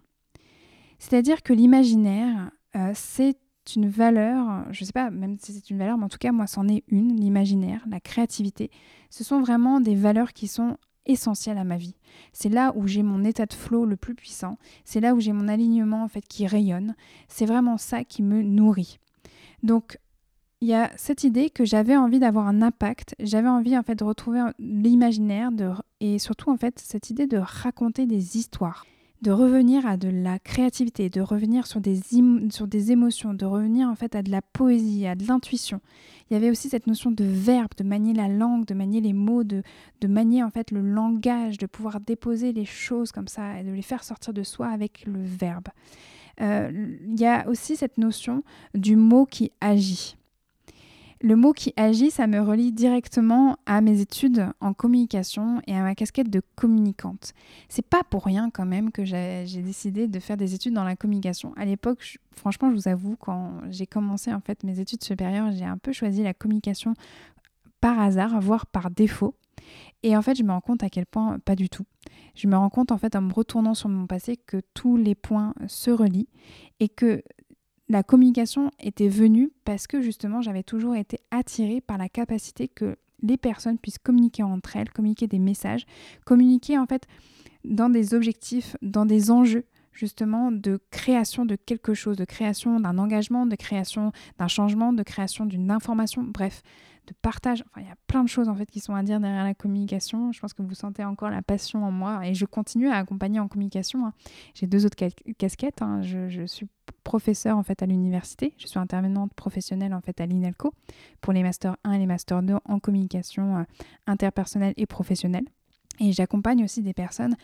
C'est-à-dire 0.99 1.43
que 1.43 1.53
l'imaginaire, 1.53 2.51
euh, 2.77 2.93
c'est 2.95 3.37
une 3.77 3.89
valeur, 3.89 4.65
je 4.71 4.83
ne 4.83 4.87
sais 4.87 4.93
pas 4.93 5.11
même 5.11 5.37
si 5.39 5.53
c'est 5.53 5.71
une 5.71 5.79
valeur, 5.79 5.99
mais 5.99 6.05
en 6.05 6.09
tout 6.09 6.19
cas, 6.19 6.33
moi, 6.33 6.47
c'en 6.47 6.69
est 6.69 6.85
une, 6.89 7.17
l'imaginaire, 7.17 7.85
la 7.89 8.01
créativité. 8.01 8.71
Ce 9.11 9.25
sont 9.25 9.41
vraiment 9.41 9.81
des 9.81 9.95
valeurs 9.95 10.33
qui 10.33 10.49
sont 10.49 10.77
essentielles 11.07 11.59
à 11.59 11.65
ma 11.65 11.77
vie. 11.77 11.97
C'est 12.33 12.51
là 12.51 12.73
où 12.77 12.87
j'ai 12.87 13.03
mon 13.03 13.25
état 13.25 13.47
de 13.47 13.55
flow 13.55 13.85
le 13.85 13.97
plus 13.97 14.15
puissant, 14.15 14.59
c'est 14.85 15.01
là 15.01 15.15
où 15.15 15.21
j'ai 15.21 15.33
mon 15.33 15.49
alignement 15.49 16.05
en 16.05 16.09
fait 16.09 16.27
qui 16.27 16.47
rayonne, 16.47 16.95
c'est 17.29 17.47
vraiment 17.47 17.79
ça 17.79 18.05
qui 18.05 18.23
me 18.23 18.43
nourrit. 18.43 18.99
Donc 19.63 19.99
il 20.61 20.69
y 20.69 20.75
a 20.75 20.91
cette 20.97 21.25
idée 21.25 21.51
que 21.51 21.65
j'avais 21.65 21.97
envie 21.97 22.19
d'avoir 22.19 22.47
un 22.47 22.63
impact, 22.63 23.15
j'avais 23.21 23.49
envie 23.49 23.79
en 23.79 23.83
fait 23.83 23.95
de 23.95 24.05
retrouver 24.05 24.43
l'imaginaire 24.59 25.51
et 26.01 26.19
surtout 26.19 26.51
en 26.51 26.57
fait 26.57 26.79
cette 26.79 27.11
idée 27.11 27.27
de 27.27 27.39
raconter 27.39 28.07
des 28.07 28.37
histoires 28.37 28.85
de 29.23 29.31
revenir 29.31 29.87
à 29.87 29.97
de 29.97 30.09
la 30.09 30.39
créativité, 30.39 31.11
de 31.11 31.21
revenir 31.21 31.67
sur 31.67 31.81
des, 31.81 32.01
sur 32.51 32.69
des 32.69 32.93
émotions, 32.93 33.35
de 33.35 33.45
revenir 33.45 33.89
en 33.89 33.95
fait 33.95 34.15
à 34.15 34.23
de 34.23 34.31
la 34.31 34.43
poésie, 34.43 35.07
à 35.07 35.15
de 35.15 35.27
l'intuition. 35.27 35.81
Il 36.31 36.35
y 36.35 36.37
avait 36.37 36.51
aussi 36.51 36.69
cette 36.69 36.87
notion 36.87 37.11
de 37.11 37.25
verbe, 37.25 37.71
de 37.77 37.85
manier 37.85 38.15
la 38.15 38.29
langue, 38.29 38.65
de 38.65 38.75
manier 38.75 39.01
les 39.01 39.13
mots, 39.13 39.45
de, 39.45 39.63
de 40.01 40.07
manier 40.07 40.43
en 40.43 40.51
fait 40.51 40.71
le 40.71 40.81
langage, 40.81 41.59
de 41.59 41.67
pouvoir 41.67 42.01
déposer 42.01 42.53
les 42.53 42.65
choses 42.65 43.11
comme 43.11 43.29
ça 43.29 43.61
et 43.61 43.65
de 43.65 43.73
les 43.73 43.83
faire 43.83 44.05
sortir 44.05 44.33
de 44.33 44.43
soi 44.43 44.69
avec 44.69 45.05
le 45.07 45.23
verbe. 45.23 45.69
Euh, 46.41 46.71
il 47.07 47.19
y 47.19 47.27
a 47.27 47.49
aussi 47.49 47.77
cette 47.77 47.99
notion 47.99 48.45
du 48.75 48.95
mot 48.95 49.27
qui 49.27 49.51
agit. 49.61 50.17
Le 51.21 51.35
mot 51.35 51.53
qui 51.53 51.73
agit, 51.77 52.13
ça 52.13 52.29
me 52.29 52.41
relie 52.41 52.71
directement 52.71 53.57
à 53.67 53.81
mes 53.81 54.01
études 54.01 54.47
en 54.61 54.73
communication 54.73 55.61
et 55.67 55.75
à 55.75 55.83
ma 55.83 55.97
casquette 55.97 56.31
de 56.31 56.41
communicante. 56.55 57.33
C'est 57.69 57.85
pas 57.85 58.03
pour 58.09 58.25
rien 58.25 58.51
quand 58.51 58.67
même 58.67 58.93
que 58.93 59.05
j'ai 59.05 59.63
décidé 59.63 60.07
de 60.07 60.21
faire 60.21 60.37
des 60.37 60.55
études 60.55 60.75
dans 60.75 60.85
la 60.85 60.95
communication. 60.95 61.53
À 61.57 61.65
l'époque, 61.65 62.19
franchement, 62.37 62.71
je 62.71 62.77
vous 62.77 62.89
avoue, 62.89 63.17
quand 63.17 63.55
j'ai 63.69 63.87
commencé 63.87 64.33
en 64.33 64.41
fait 64.41 64.63
mes 64.63 64.79
études 64.79 65.03
supérieures, 65.03 65.51
j'ai 65.51 65.65
un 65.65 65.79
peu 65.79 65.93
choisi 65.93 66.23
la 66.23 66.35
communication 66.35 66.95
par 67.81 67.99
hasard, 67.99 68.41
voire 68.41 68.67
par 68.67 68.91
défaut. 68.91 69.35
Et 70.05 70.17
en 70.17 70.23
fait, 70.23 70.37
je 70.37 70.45
me 70.45 70.53
rends 70.53 70.61
compte 70.61 70.85
à 70.85 70.89
quel 70.89 71.05
point 71.05 71.41
pas 71.41 71.57
du 71.57 71.69
tout. 71.69 71.85
Je 72.37 72.47
me 72.47 72.57
rends 72.57 72.71
compte 72.71 72.93
en 72.93 72.99
fait 72.99 73.17
en 73.17 73.23
me 73.23 73.33
retournant 73.33 73.75
sur 73.75 73.89
mon 73.89 74.07
passé 74.07 74.37
que 74.37 74.61
tous 74.73 74.97
les 74.97 75.17
points 75.17 75.53
se 75.67 75.91
relient 75.91 76.29
et 76.79 76.89
que 76.89 77.23
la 77.89 78.03
communication 78.03 78.71
était 78.81 79.09
venue 79.09 79.51
parce 79.65 79.87
que 79.87 80.01
justement 80.01 80.43
j'avais 80.43 80.63
toujours 80.63 80.95
été 80.95 81.21
attirée 81.31 81.81
par 81.81 81.99
la 81.99 82.09
capacité 82.09 82.69
que 82.69 82.97
les 83.23 83.37
personnes 83.37 83.79
puissent 83.79 83.99
communiquer 83.99 84.43
entre 84.43 84.77
elles, 84.77 84.91
communiquer 84.91 85.27
des 85.27 85.39
messages, 85.39 85.87
communiquer 86.25 86.79
en 86.79 86.87
fait 86.87 87.07
dans 87.65 87.89
des 87.89 88.15
objectifs, 88.15 88.77
dans 88.83 89.07
des 89.07 89.31
enjeux 89.31 89.65
justement 89.93 90.53
de 90.53 90.79
création 90.93 91.45
de 91.45 91.57
quelque 91.57 91.93
chose, 91.93 92.17
de 92.17 92.25
création 92.25 92.79
d'un 92.79 92.99
engagement, 92.99 93.47
de 93.47 93.57
création 93.57 94.13
d'un 94.39 94.47
changement, 94.47 94.93
de 94.93 95.03
création 95.03 95.45
d'une 95.45 95.73
information, 95.73 96.23
bref, 96.23 96.63
de 97.09 97.15
partage. 97.23 97.65
Enfin, 97.67 97.81
il 97.81 97.89
y 97.89 97.91
a 97.91 97.97
plein 98.07 98.23
de 98.23 98.29
choses 98.29 98.49
en 98.49 98.55
fait 98.55 98.67
qui 98.67 98.81
sont 98.81 98.95
à 98.95 99.03
dire 99.03 99.21
derrière 99.21 99.45
la 99.45 99.55
communication. 99.55 100.33
Je 100.33 100.41
pense 100.41 100.53
que 100.53 100.63
vous 100.63 100.75
sentez 100.75 101.05
encore 101.05 101.31
la 101.31 101.43
passion 101.43 101.85
en 101.85 101.91
moi 101.91 102.27
et 102.27 102.35
je 102.35 102.45
continue 102.45 102.89
à 102.89 102.97
accompagner 102.97 103.41
en 103.41 103.49
communication. 103.49 104.07
Hein. 104.07 104.13
J'ai 104.55 104.67
deux 104.67 104.87
autres 104.87 104.97
casquettes. 105.39 105.83
Hein. 105.83 106.03
Je, 106.03 106.47
suis 106.47 106.69
professeur 107.05 107.57
en 107.57 107.63
fait 107.63 107.83
à 107.83 107.87
l'université. 107.87 108.55
Je 108.59 108.67
suis 108.67 108.79
intervenante 108.79 109.33
professionnelle 109.35 109.95
en 109.95 110.01
fait 110.01 110.21
à 110.21 110.27
l'INELCO 110.27 110.73
pour 111.21 111.33
les 111.33 111.43
masters 111.43 111.77
1 111.85 111.93
et 111.93 111.99
les 111.99 112.07
masters 112.07 112.43
2 112.43 112.55
en 112.65 112.79
communication 112.79 113.59
euh, 113.59 113.63
interpersonnelle 114.07 114.75
et 114.77 114.87
professionnelle. 114.87 115.45
Et 116.01 116.13
j'accompagne 116.13 116.63
aussi 116.63 116.83
des 116.83 116.95
personnes 116.95 117.37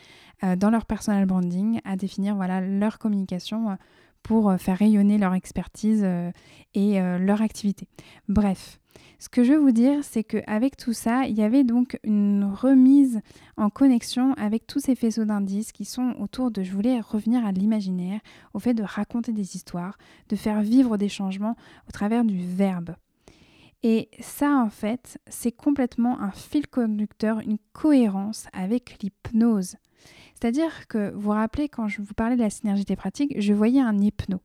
euh, 0.43 0.55
dans 0.55 0.69
leur 0.69 0.85
personal 0.85 1.25
branding 1.25 1.81
à 1.83 1.95
définir 1.95 2.35
voilà 2.35 2.61
leur 2.61 2.99
communication 2.99 3.71
euh, 3.71 3.75
pour 4.25 4.55
faire 4.57 4.79
rayonner 4.79 5.19
leur 5.19 5.35
expertise 5.35 6.03
et 6.73 6.99
leur 7.19 7.43
activité. 7.43 7.87
Bref, 8.27 8.79
ce 9.19 9.29
que 9.29 9.43
je 9.43 9.53
veux 9.53 9.59
vous 9.59 9.71
dire, 9.71 10.03
c'est 10.03 10.23
qu'avec 10.23 10.77
tout 10.77 10.93
ça, 10.93 11.27
il 11.27 11.35
y 11.35 11.43
avait 11.43 11.63
donc 11.63 11.99
une 12.03 12.43
remise 12.43 13.21
en 13.55 13.69
connexion 13.69 14.33
avec 14.33 14.65
tous 14.65 14.79
ces 14.79 14.95
faisceaux 14.95 15.25
d'indices 15.25 15.71
qui 15.71 15.85
sont 15.85 16.15
autour 16.19 16.49
de, 16.49 16.63
je 16.63 16.71
voulais 16.71 16.99
revenir 16.99 17.45
à 17.45 17.51
l'imaginaire, 17.51 18.19
au 18.55 18.59
fait 18.59 18.73
de 18.73 18.81
raconter 18.81 19.31
des 19.31 19.55
histoires, 19.55 19.95
de 20.29 20.35
faire 20.35 20.61
vivre 20.61 20.97
des 20.97 21.09
changements 21.09 21.55
au 21.87 21.91
travers 21.91 22.25
du 22.25 22.39
verbe. 22.39 22.95
Et 23.83 24.09
ça, 24.21 24.57
en 24.57 24.71
fait, 24.71 25.19
c'est 25.27 25.51
complètement 25.51 26.19
un 26.19 26.31
fil 26.31 26.65
conducteur, 26.65 27.41
une 27.41 27.59
cohérence 27.73 28.47
avec 28.53 28.97
l'hypnose. 29.03 29.75
C'est-à-dire 30.35 30.87
que 30.87 31.11
vous 31.11 31.21
vous 31.21 31.29
rappelez, 31.31 31.69
quand 31.69 31.87
je 31.87 32.01
vous 32.01 32.13
parlais 32.13 32.35
de 32.35 32.41
la 32.41 32.49
synergie 32.49 32.83
des 32.83 32.95
pratiques, 32.95 33.33
je 33.39 33.53
voyais 33.53 33.81
un 33.81 33.97
hypno. 33.97 34.39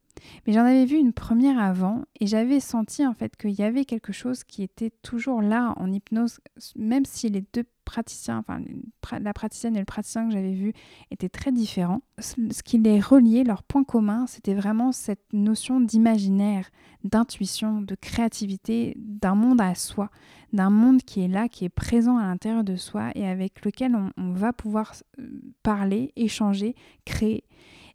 Mais 0.46 0.52
j'en 0.52 0.64
avais 0.64 0.84
vu 0.84 0.96
une 0.96 1.12
première 1.12 1.58
avant 1.58 2.04
et 2.20 2.26
j'avais 2.26 2.60
senti 2.60 3.06
en 3.06 3.14
fait 3.14 3.36
qu'il 3.36 3.52
y 3.52 3.62
avait 3.62 3.84
quelque 3.84 4.12
chose 4.12 4.44
qui 4.44 4.62
était 4.62 4.92
toujours 5.02 5.42
là 5.42 5.74
en 5.76 5.90
hypnose, 5.90 6.40
même 6.76 7.04
si 7.04 7.28
les 7.28 7.44
deux 7.52 7.64
la 7.96 9.32
praticienne 9.32 9.76
et 9.76 9.80
le 9.80 9.84
praticien 9.84 10.26
que 10.26 10.32
j'avais 10.32 10.52
vu 10.52 10.72
étaient 11.10 11.28
très 11.28 11.52
différents. 11.52 12.02
Ce 12.18 12.62
qui 12.62 12.78
les 12.78 13.00
reliait, 13.00 13.44
leur 13.44 13.62
point 13.62 13.84
commun, 13.84 14.26
c'était 14.26 14.54
vraiment 14.54 14.92
cette 14.92 15.32
notion 15.32 15.80
d'imaginaire, 15.80 16.70
d'intuition, 17.04 17.80
de 17.80 17.94
créativité, 17.94 18.94
d'un 18.96 19.34
monde 19.34 19.60
à 19.60 19.74
soi, 19.74 20.10
d'un 20.52 20.70
monde 20.70 21.02
qui 21.02 21.22
est 21.22 21.28
là, 21.28 21.48
qui 21.48 21.64
est 21.64 21.70
présent 21.70 22.18
à 22.18 22.22
l'intérieur 22.22 22.64
de 22.64 22.76
soi 22.76 23.10
et 23.14 23.26
avec 23.26 23.64
lequel 23.64 23.96
on 24.16 24.32
va 24.32 24.52
pouvoir 24.52 24.94
euh, 25.18 25.40
parler, 25.62 26.12
échanger, 26.16 26.74
créer 27.04 27.44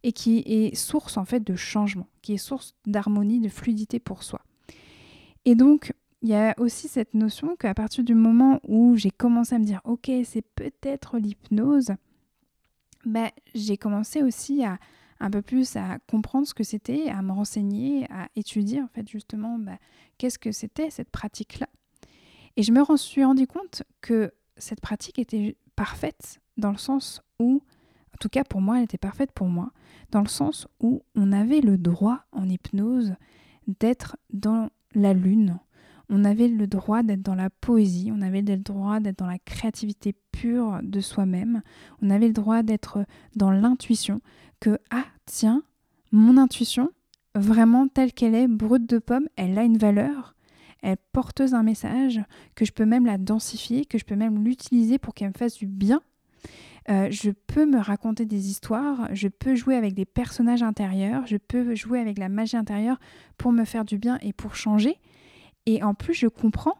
et 0.05 0.11
qui 0.11 0.43
est 0.45 0.75
source 0.75 1.17
en 1.17 1.25
fait 1.25 1.43
de 1.43 1.55
changement, 1.55 2.07
qui 2.21 2.33
est 2.33 2.37
source 2.37 2.75
d'harmonie, 2.85 3.39
de 3.39 3.49
fluidité 3.49 3.99
pour 3.99 4.21
soi. 4.21 4.39
Et 5.45 5.55
donc, 5.55 5.93
il 6.25 6.29
y 6.29 6.33
a 6.33 6.55
aussi 6.57 6.87
cette 6.87 7.13
notion 7.13 7.55
qu'à 7.55 7.75
partir 7.75 8.03
du 8.03 8.15
moment 8.15 8.59
où 8.67 8.95
j'ai 8.95 9.11
commencé 9.11 9.53
à 9.53 9.59
me 9.59 9.63
dire, 9.63 9.79
ok, 9.83 10.09
c'est 10.23 10.41
peut-être 10.41 11.19
l'hypnose, 11.19 11.91
bah, 13.05 13.29
j'ai 13.53 13.77
commencé 13.77 14.23
aussi 14.23 14.65
à 14.65 14.79
un 15.19 15.29
peu 15.29 15.43
plus 15.43 15.75
à 15.75 15.99
comprendre 16.09 16.47
ce 16.47 16.55
que 16.55 16.63
c'était, 16.63 17.09
à 17.09 17.21
me 17.21 17.31
renseigner, 17.31 18.07
à 18.11 18.27
étudier 18.35 18.81
en 18.81 18.87
fait 18.87 19.07
justement 19.07 19.59
bah, 19.59 19.77
qu'est-ce 20.17 20.39
que 20.39 20.51
c'était 20.51 20.89
cette 20.89 21.11
pratique-là. 21.11 21.67
Et 22.57 22.63
je 22.63 22.71
me 22.71 22.83
suis 22.97 23.23
rendu 23.23 23.45
compte 23.45 23.83
que 24.01 24.33
cette 24.57 24.81
pratique 24.81 25.19
était 25.19 25.55
parfaite 25.75 26.41
dans 26.57 26.71
le 26.71 26.79
sens 26.79 27.21
où 27.37 27.61
en 28.15 28.17
tout 28.19 28.29
cas, 28.29 28.43
pour 28.43 28.61
moi, 28.61 28.77
elle 28.77 28.85
était 28.85 28.97
parfaite 28.97 29.31
pour 29.31 29.47
moi, 29.47 29.71
dans 30.09 30.21
le 30.21 30.27
sens 30.27 30.67
où 30.79 31.03
on 31.13 31.31
avait 31.31 31.61
le 31.61 31.77
droit 31.77 32.21
en 32.31 32.49
hypnose 32.49 33.13
d'être 33.67 34.17
dans 34.31 34.69
la 34.95 35.13
lune, 35.13 35.59
on 36.09 36.23
avait 36.25 36.47
le 36.47 36.67
droit 36.67 37.03
d'être 37.03 37.21
dans 37.21 37.35
la 37.35 37.49
poésie, 37.49 38.11
on 38.13 38.21
avait 38.21 38.41
le 38.41 38.57
droit 38.57 38.99
d'être 38.99 39.19
dans 39.19 39.27
la 39.27 39.39
créativité 39.39 40.15
pure 40.31 40.79
de 40.83 40.99
soi-même, 40.99 41.61
on 42.01 42.09
avait 42.09 42.27
le 42.27 42.33
droit 42.33 42.63
d'être 42.63 43.05
dans 43.35 43.51
l'intuition, 43.51 44.21
que, 44.59 44.77
ah, 44.91 45.05
tiens, 45.25 45.63
mon 46.11 46.37
intuition, 46.37 46.91
vraiment 47.33 47.87
telle 47.87 48.13
qu'elle 48.13 48.35
est, 48.35 48.47
brute 48.47 48.87
de 48.89 48.99
pomme, 48.99 49.27
elle 49.35 49.57
a 49.57 49.63
une 49.63 49.77
valeur, 49.77 50.35
elle 50.81 50.97
porteuse 51.11 51.51
d'un 51.51 51.63
message, 51.63 52.21
que 52.55 52.65
je 52.65 52.71
peux 52.71 52.85
même 52.85 53.05
la 53.05 53.17
densifier, 53.17 53.85
que 53.85 53.97
je 53.97 54.05
peux 54.05 54.15
même 54.15 54.43
l'utiliser 54.43 54.97
pour 54.99 55.13
qu'elle 55.13 55.29
me 55.29 55.33
fasse 55.33 55.57
du 55.57 55.65
bien 55.65 56.01
euh, 56.89 57.07
je 57.09 57.31
peux 57.31 57.65
me 57.65 57.79
raconter 57.79 58.25
des 58.25 58.49
histoires, 58.49 59.09
je 59.11 59.27
peux 59.27 59.55
jouer 59.55 59.75
avec 59.75 59.95
des 59.95 60.05
personnages 60.05 60.61
intérieurs, 60.61 61.25
je 61.25 61.37
peux 61.37 61.73
jouer 61.73 61.99
avec 61.99 62.19
la 62.19 62.29
magie 62.29 62.57
intérieure 62.57 62.99
pour 63.37 63.51
me 63.51 63.65
faire 63.65 63.85
du 63.85 63.97
bien 63.97 64.19
et 64.21 64.33
pour 64.33 64.55
changer. 64.55 64.99
Et 65.65 65.83
en 65.83 65.93
plus, 65.93 66.13
je 66.13 66.27
comprends 66.27 66.77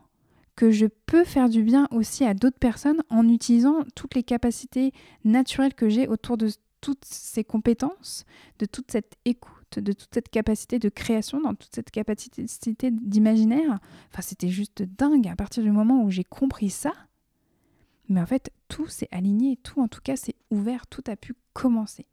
que 0.56 0.72
je 0.72 0.86
peux 1.06 1.24
faire 1.24 1.50
du 1.50 1.64
bien 1.64 1.88
aussi 1.92 2.24
à 2.24 2.34
d'autres 2.34 2.60
personnes 2.60 3.04
en 3.10 3.28
utilisant 3.28 3.84
toutes 3.96 4.16
les 4.16 4.24
capacités 4.24 4.94
naturelles 5.24 5.74
que 5.74 5.90
j'ai 5.90 6.08
autour 6.08 6.38
de 6.38 6.50
toutes 6.82 7.06
ces 7.06 7.44
compétences, 7.44 8.26
de 8.60 8.66
toute 8.66 8.92
cette 8.92 9.16
écoute, 9.26 9.80
de 9.80 9.92
toute 9.92 10.14
cette 10.14 10.30
capacité 10.30 10.80
de 10.80 10.90
création, 10.90 11.42
dans 11.42 11.56
toute 11.56 11.74
cette 11.74 11.92
capacité 11.92 12.46
d'imaginaire. 12.92 13.80
Enfin, 14.12 14.22
c'était 14.22 14.50
juste 14.50 14.84
dingue 14.84 15.28
à 15.28 15.36
partir 15.36 15.64
du 15.64 15.72
moment 15.72 16.04
où 16.04 16.12
j'ai 16.12 16.24
compris 16.24 16.70
ça. 16.70 16.94
Mais 18.08 18.22
en 18.22 18.26
fait, 18.26 18.52
tout 18.68 18.88
s'est 18.88 19.10
aligné, 19.12 19.58
tout 19.58 19.82
en 19.82 19.88
tout 19.88 20.02
cas 20.04 20.16
s'est 20.16 20.36
ouvert, 20.52 20.86
tout 20.88 21.04
a 21.08 21.16
pu 21.16 21.34
commencer. 21.54 22.06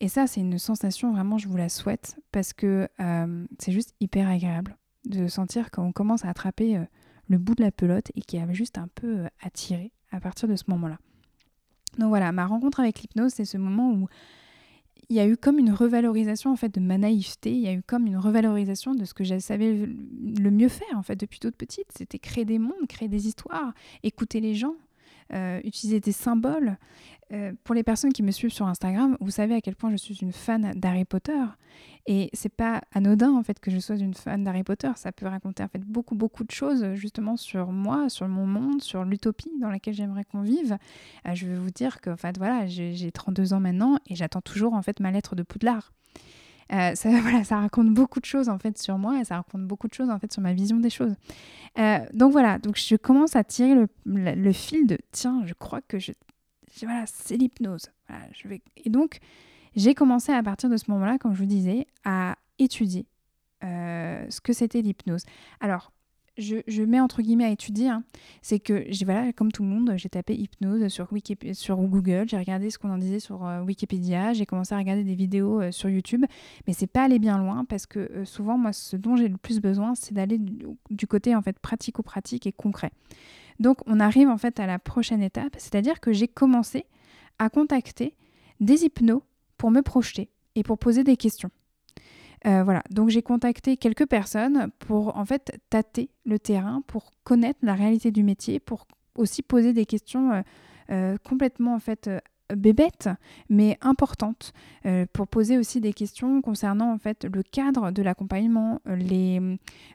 Et 0.00 0.08
ça, 0.08 0.26
c'est 0.26 0.40
une 0.40 0.58
sensation, 0.58 1.12
vraiment, 1.12 1.36
je 1.36 1.48
vous 1.48 1.56
la 1.56 1.68
souhaite, 1.68 2.16
parce 2.30 2.52
que 2.52 2.88
euh, 3.00 3.46
c'est 3.58 3.72
juste 3.72 3.94
hyper 4.00 4.28
agréable 4.28 4.76
de 5.04 5.26
sentir 5.28 5.70
qu'on 5.70 5.92
commence 5.92 6.24
à 6.24 6.28
attraper 6.28 6.76
euh, 6.76 6.84
le 7.28 7.38
bout 7.38 7.54
de 7.54 7.62
la 7.62 7.70
pelote 7.70 8.10
et 8.14 8.20
qui 8.20 8.38
a 8.38 8.52
juste 8.52 8.78
un 8.78 8.88
peu 8.94 9.18
euh, 9.18 9.28
attiré 9.42 9.92
à 10.10 10.20
partir 10.20 10.48
de 10.48 10.56
ce 10.56 10.64
moment-là. 10.68 10.98
Donc 11.98 12.08
voilà, 12.08 12.32
ma 12.32 12.46
rencontre 12.46 12.80
avec 12.80 13.00
l'hypnose, 13.00 13.32
c'est 13.34 13.44
ce 13.44 13.58
moment 13.58 13.92
où 13.92 14.08
il 15.08 15.16
y 15.16 15.20
a 15.20 15.26
eu 15.26 15.36
comme 15.36 15.58
une 15.58 15.72
revalorisation 15.72 16.50
en 16.50 16.56
fait 16.56 16.74
de 16.74 16.80
ma 16.80 16.98
naïveté, 16.98 17.52
il 17.52 17.60
y 17.60 17.68
a 17.68 17.72
eu 17.72 17.82
comme 17.82 18.06
une 18.06 18.16
revalorisation 18.16 18.94
de 18.94 19.04
ce 19.04 19.14
que 19.14 19.22
je 19.22 19.38
savais 19.38 19.86
le 19.86 20.50
mieux 20.50 20.68
faire 20.68 20.96
en 20.96 21.02
fait 21.02 21.16
depuis 21.16 21.38
toute 21.38 21.56
petite, 21.56 21.86
c'était 21.96 22.18
créer 22.18 22.44
des 22.44 22.58
mondes, 22.58 22.86
créer 22.88 23.08
des 23.08 23.28
histoires, 23.28 23.74
écouter 24.02 24.40
les 24.40 24.54
gens, 24.54 24.74
euh, 25.32 25.60
utiliser 25.64 26.00
des 26.00 26.12
symboles. 26.12 26.76
Euh, 27.32 27.52
pour 27.64 27.74
les 27.74 27.82
personnes 27.82 28.12
qui 28.12 28.22
me 28.22 28.30
suivent 28.30 28.52
sur 28.52 28.66
Instagram, 28.66 29.16
vous 29.20 29.30
savez 29.30 29.54
à 29.54 29.60
quel 29.60 29.74
point 29.74 29.90
je 29.90 29.96
suis 29.96 30.14
une 30.16 30.32
fan 30.32 30.72
d'Harry 30.76 31.04
Potter. 31.04 31.42
Et 32.06 32.28
c'est 32.34 32.50
pas 32.50 32.82
anodin 32.92 33.32
en 33.32 33.42
fait 33.42 33.58
que 33.60 33.70
je 33.70 33.78
sois 33.78 33.96
une 33.96 34.12
fan 34.12 34.44
d'Harry 34.44 34.62
Potter. 34.62 34.90
Ça 34.96 35.10
peut 35.10 35.26
raconter 35.26 35.62
en 35.62 35.68
fait 35.68 35.82
beaucoup 35.82 36.14
beaucoup 36.14 36.44
de 36.44 36.50
choses 36.50 36.92
justement 36.94 37.36
sur 37.36 37.72
moi, 37.72 38.10
sur 38.10 38.28
mon 38.28 38.46
monde, 38.46 38.82
sur 38.82 39.04
l'utopie 39.04 39.50
dans 39.60 39.70
laquelle 39.70 39.94
j'aimerais 39.94 40.24
qu'on 40.24 40.42
vive. 40.42 40.76
Euh, 41.26 41.34
je 41.34 41.46
vais 41.46 41.56
vous 41.56 41.70
dire 41.70 42.00
que 42.02 42.10
en 42.10 42.16
fait 42.16 42.36
voilà, 42.36 42.66
j'ai 42.66 43.10
32 43.10 43.54
ans 43.54 43.60
maintenant 43.60 43.98
et 44.06 44.14
j'attends 44.14 44.42
toujours 44.42 44.74
en 44.74 44.82
fait 44.82 45.00
ma 45.00 45.10
lettre 45.10 45.34
de 45.34 45.42
Poudlard. 45.42 45.92
Euh, 46.72 46.94
ça, 46.94 47.08
voilà, 47.20 47.44
ça 47.44 47.58
raconte 47.60 47.92
beaucoup 47.92 48.20
de 48.20 48.24
choses 48.24 48.48
en 48.48 48.58
fait 48.58 48.78
sur 48.78 48.98
moi 48.98 49.20
et 49.20 49.24
ça 49.24 49.36
raconte 49.36 49.66
beaucoup 49.66 49.88
de 49.88 49.94
choses 49.94 50.10
en 50.10 50.18
fait 50.18 50.32
sur 50.32 50.42
ma 50.42 50.52
vision 50.52 50.78
des 50.78 50.90
choses. 50.90 51.14
Euh, 51.78 51.98
donc 52.12 52.32
voilà, 52.32 52.58
donc 52.58 52.76
je 52.76 52.96
commence 52.96 53.36
à 53.36 53.44
tirer 53.44 53.74
le, 54.06 54.52
fil 54.52 54.86
de 54.86 54.98
tiens, 55.12 55.42
je 55.44 55.54
crois 55.54 55.80
que 55.80 55.98
je, 55.98 56.12
voilà, 56.82 57.04
c'est 57.06 57.36
l'hypnose. 57.36 57.90
je 58.32 58.48
vais... 58.48 58.62
Et 58.76 58.90
donc 58.90 59.18
j'ai 59.76 59.94
commencé 59.94 60.32
à 60.32 60.42
partir 60.42 60.70
de 60.70 60.76
ce 60.76 60.90
moment-là, 60.90 61.18
comme 61.18 61.34
je 61.34 61.38
vous 61.38 61.46
disais, 61.48 61.86
à 62.04 62.36
étudier 62.58 63.06
euh, 63.64 64.24
ce 64.28 64.40
que 64.40 64.52
c'était 64.52 64.82
l'hypnose. 64.82 65.24
Alors 65.60 65.92
je, 66.36 66.82
mets 66.82 67.00
entre 67.00 67.22
guillemets 67.22 67.44
à 67.44 67.50
étudier, 67.50 67.88
hein, 67.88 68.02
c'est 68.42 68.58
que 68.58 68.86
voilà, 69.04 69.32
comme 69.32 69.52
tout 69.52 69.62
le 69.62 69.68
monde, 69.68 69.94
j'ai 69.96 70.08
tapé 70.08 70.34
hypnose 70.34 70.88
sur, 70.88 71.08
sur 71.52 71.76
Google, 71.76 72.28
j'ai 72.28 72.38
regardé 72.38 72.70
ce 72.70 72.78
qu'on 72.78 72.90
en 72.90 72.98
disait 72.98 73.20
sur 73.20 73.46
euh, 73.46 73.62
Wikipédia, 73.62 74.32
j'ai 74.32 74.46
commencé 74.46 74.74
à 74.74 74.78
regarder 74.78 75.04
des 75.04 75.14
vidéos 75.14 75.60
euh, 75.60 75.70
sur 75.70 75.88
YouTube, 75.88 76.24
mais 76.66 76.72
c'est 76.72 76.86
pas 76.86 77.04
aller 77.04 77.18
bien 77.18 77.38
loin 77.38 77.64
parce 77.64 77.86
que 77.86 77.98
euh, 77.98 78.24
souvent, 78.24 78.58
moi, 78.58 78.72
ce 78.72 78.96
dont 78.96 79.16
j'ai 79.16 79.28
le 79.28 79.36
plus 79.36 79.60
besoin, 79.60 79.94
c'est 79.94 80.14
d'aller 80.14 80.38
du, 80.38 81.06
côté 81.06 81.36
en 81.36 81.42
fait 81.42 81.58
pratico-pratique 81.58 82.46
et 82.46 82.52
concret. 82.52 82.90
Donc, 83.60 83.78
on 83.86 84.00
arrive 84.00 84.28
en 84.28 84.38
fait 84.38 84.58
à 84.58 84.66
la 84.66 84.78
prochaine 84.78 85.22
étape, 85.22 85.54
c'est-à-dire 85.58 86.00
que 86.00 86.12
j'ai 86.12 86.28
commencé 86.28 86.86
à 87.38 87.48
contacter 87.50 88.14
des 88.60 88.84
hypnos 88.84 89.22
pour 89.56 89.70
me 89.70 89.82
projeter 89.82 90.30
et 90.56 90.62
pour 90.62 90.78
poser 90.78 91.04
des 91.04 91.16
questions. 91.16 91.50
Euh, 92.46 92.62
voilà, 92.62 92.82
donc 92.90 93.08
j'ai 93.08 93.22
contacté 93.22 93.76
quelques 93.76 94.06
personnes 94.06 94.68
pour 94.78 95.16
en 95.16 95.24
fait 95.24 95.58
tâter 95.70 96.10
le 96.26 96.38
terrain, 96.38 96.82
pour 96.86 97.12
connaître 97.24 97.60
la 97.62 97.74
réalité 97.74 98.10
du 98.10 98.22
métier, 98.22 98.60
pour 98.60 98.86
aussi 99.14 99.42
poser 99.42 99.72
des 99.72 99.86
questions 99.86 100.32
euh, 100.32 100.42
euh, 100.90 101.16
complètement 101.24 101.74
en 101.74 101.78
bébêtes 102.54 103.08
mais 103.48 103.78
importantes 103.80 104.52
pour 105.14 105.26
poser 105.26 105.56
aussi 105.56 105.80
des 105.80 105.94
questions 105.94 106.42
concernant 106.42 106.92
en 106.92 106.98
fait 106.98 107.24
le 107.24 107.42
cadre 107.42 107.90
de 107.90 108.02
l'accompagnement, 108.02 108.82
les, 108.84 109.40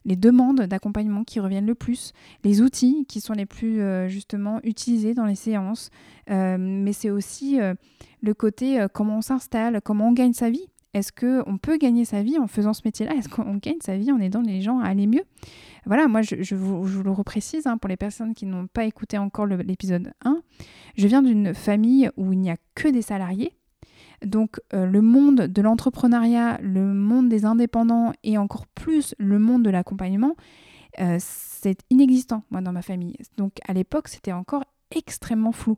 les, 0.04 0.16
demandes 0.16 0.62
d'accompagnement 0.62 1.24
qui 1.24 1.40
reviennent 1.40 1.68
le 1.68 1.76
plus, 1.76 2.12
les 2.44 2.64
outils 2.64 3.06
qui 3.08 3.22
sont 3.22 3.34
les 3.34 3.46
plus 3.46 3.80
justement 4.10 4.60
utilisés 4.64 5.14
dans 5.14 5.28
les 5.28 5.36
séances, 5.36 5.92
mais 6.28 6.92
c'est 6.92 7.12
aussi 7.12 7.60
le 8.22 8.34
côté 8.34 8.84
comment 8.94 9.20
on 9.20 9.22
s'installe, 9.22 9.80
comment 9.84 10.08
on 10.08 10.14
gagne 10.14 10.34
sa 10.34 10.50
vie 10.50 10.70
est-ce 10.94 11.12
qu'on 11.12 11.58
peut 11.58 11.78
gagner 11.78 12.04
sa 12.04 12.24
vie 12.24 12.40
en 12.40 12.48
faisant 12.48 12.74
ce 12.74 12.82
métier-là? 12.84 13.14
Est-ce 13.16 13.30
qu'on 13.30 13.56
gagne 13.56 13.78
sa 13.82 13.96
vie 13.96 14.12
en 14.12 14.20
aidant 14.20 14.42
les 14.42 14.62
gens 14.62 14.80
à 14.80 14.88
aller 14.88 15.06
mieux? 15.06 15.24
Voilà, 15.86 16.08
moi 16.08 16.22
je, 16.22 16.56
vous, 16.56 17.04
le 17.04 17.12
reprécise 17.12 17.68
hein, 17.68 17.78
pour 17.78 17.90
les 17.90 17.98
personnes 17.98 18.34
qui 18.34 18.46
n'ont 18.46 18.68
pas 18.68 18.86
écouté 18.86 19.18
encore 19.18 19.46
l'épisode 19.46 20.12
1. 20.26 20.42
Je 20.98 21.08
viens 21.08 21.22
d'une 21.22 21.54
famille 21.54 22.10
où 22.18 22.34
il 22.34 22.40
n'y 22.40 22.50
a 22.50 22.58
que 22.76 22.88
des 22.88 23.04
salariés. 23.04 23.54
Donc 24.26 24.60
euh, 24.74 24.86
le 24.86 25.02
monde 25.02 25.42
de 25.42 25.62
l'entrepreneuriat, 25.62 26.60
le 26.62 26.94
monde 26.94 27.30
des 27.30 27.46
indépendants 27.46 28.12
et 28.24 28.38
encore 28.38 28.68
plus 28.68 29.16
le 29.18 29.40
monde 29.40 29.64
de 29.64 29.70
l'accompagnement, 29.70 30.36
euh, 31.00 31.18
c'est 31.20 31.80
inexistant 31.90 32.44
moi 32.50 32.62
dans 32.62 32.74
ma 32.74 32.82
famille. 32.82 33.16
Donc 33.38 33.54
à 33.68 33.74
l'époque 33.74 34.08
c'était 34.08 34.34
encore 34.34 34.64
extrêmement 34.92 35.52
flou. 35.52 35.78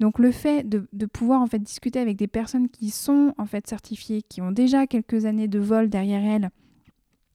Donc 0.00 0.18
le 0.18 0.30
fait 0.30 0.68
de, 0.68 1.06
pouvoir 1.06 1.40
en 1.40 1.46
fait 1.46 1.58
discuter 1.58 1.98
avec 1.98 2.16
des 2.16 2.28
personnes 2.28 2.68
qui 2.68 2.90
sont 2.90 3.34
en 3.38 3.46
fait 3.46 3.66
certifiées, 3.66 4.22
qui 4.22 4.40
ont 4.40 4.52
déjà 4.52 4.86
quelques 4.86 5.24
années 5.24 5.48
de 5.48 5.58
vol 5.58 5.88
derrière 5.88 6.24
elles 6.24 6.50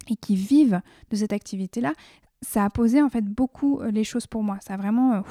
et 0.10 0.16
qui 0.16 0.36
vivent 0.36 0.82
de 1.10 1.16
cette 1.16 1.34
activité-là, 1.34 1.94
ça 2.42 2.64
a 2.64 2.70
posé 2.70 3.02
en 3.02 3.10
fait 3.10 3.26
beaucoup 3.26 3.80
euh, 3.80 3.92
les 3.92 4.04
choses 4.04 4.28
pour 4.28 4.44
moi. 4.44 4.58
Ça 4.62 4.76
a 4.76 4.78
vraiment, 4.78 5.14
euh, 5.16 5.22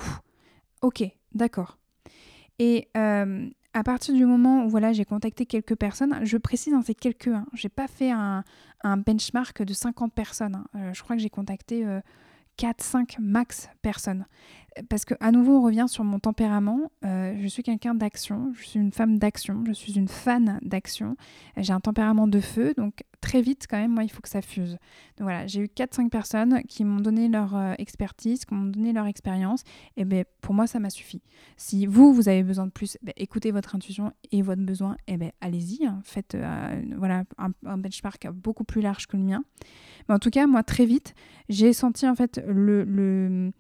ok, 0.82 1.04
d'accord. 1.32 1.78
Et 2.58 2.88
euh, 2.96 3.48
à 3.72 3.82
partir 3.82 4.14
du 4.14 4.26
moment 4.26 4.64
où 4.64 4.68
voilà, 4.68 4.92
j'ai 4.92 5.04
contacté 5.04 5.46
quelques 5.46 5.76
personnes, 5.76 6.20
je 6.24 6.36
précise, 6.36 6.74
hein, 6.74 6.82
c'est 6.84 6.94
quelques, 6.94 7.28
hein, 7.28 7.46
j'ai 7.54 7.68
pas 7.68 7.88
fait 7.88 8.10
un, 8.10 8.44
benchmark 8.84 9.62
de 9.62 9.72
50 9.72 10.12
personnes. 10.12 10.62
Hein. 10.74 10.92
je 10.92 11.02
crois 11.02 11.16
que 11.16 11.22
j'ai 11.22 11.30
contacté 11.30 11.84
4-5 12.56 13.16
max 13.18 13.68
personnes. 13.82 14.26
Parce 14.88 15.04
que 15.04 15.14
à 15.20 15.32
nouveau, 15.32 15.58
on 15.58 15.62
revient 15.62 15.86
sur 15.88 16.04
mon 16.04 16.18
tempérament. 16.18 16.90
Euh, 17.04 17.34
je 17.40 17.46
suis 17.48 17.62
quelqu'un 17.62 17.94
d'action, 17.94 18.52
je 18.54 18.66
suis 18.66 18.80
une 18.80 18.92
femme 18.92 19.18
d'action, 19.18 19.64
je 19.66 19.72
suis 19.72 19.94
une 19.94 20.08
fan 20.08 20.58
d'action. 20.62 21.16
J'ai 21.56 21.72
un 21.72 21.80
tempérament 21.80 22.28
de 22.28 22.40
feu, 22.40 22.74
donc 22.76 23.04
très 23.20 23.40
vite 23.40 23.66
quand 23.68 23.78
même, 23.78 23.92
moi, 23.92 24.04
il 24.04 24.08
faut 24.08 24.20
que 24.20 24.28
ça 24.28 24.42
fuse. 24.42 24.72
Donc 25.16 25.24
voilà, 25.24 25.46
j'ai 25.46 25.60
eu 25.60 25.66
4-5 25.66 26.10
personnes 26.10 26.62
qui 26.68 26.84
m'ont 26.84 27.00
donné 27.00 27.28
leur 27.28 27.56
euh, 27.56 27.74
expertise, 27.78 28.44
qui 28.44 28.54
m'ont 28.54 28.66
donné 28.66 28.92
leur 28.92 29.06
expérience, 29.06 29.62
et 29.96 30.04
bien 30.04 30.22
pour 30.40 30.54
moi, 30.54 30.66
ça 30.66 30.78
m'a 30.78 30.90
suffi. 30.90 31.22
Si 31.56 31.86
vous, 31.86 32.12
vous 32.12 32.28
avez 32.28 32.42
besoin 32.42 32.66
de 32.66 32.70
plus, 32.70 32.98
ben, 33.02 33.12
écoutez 33.16 33.50
votre 33.50 33.74
intuition 33.74 34.12
et 34.30 34.42
votre 34.42 34.62
besoin, 34.62 34.96
et 35.06 35.16
ben 35.16 35.32
allez-y, 35.40 35.86
hein. 35.86 36.00
faites 36.04 36.34
euh, 36.34 36.82
voilà, 36.96 37.24
un, 37.38 37.50
un 37.64 37.78
benchmark 37.78 38.28
beaucoup 38.30 38.64
plus 38.64 38.80
large 38.80 39.06
que 39.06 39.16
le 39.16 39.24
mien. 39.24 39.42
Mais 40.08 40.14
en 40.14 40.18
tout 40.18 40.30
cas, 40.30 40.46
moi, 40.46 40.62
très 40.62 40.86
vite, 40.86 41.14
j'ai 41.48 41.72
senti 41.72 42.06
en 42.08 42.14
fait 42.14 42.42
le, 42.46 42.84
le, 42.84 43.52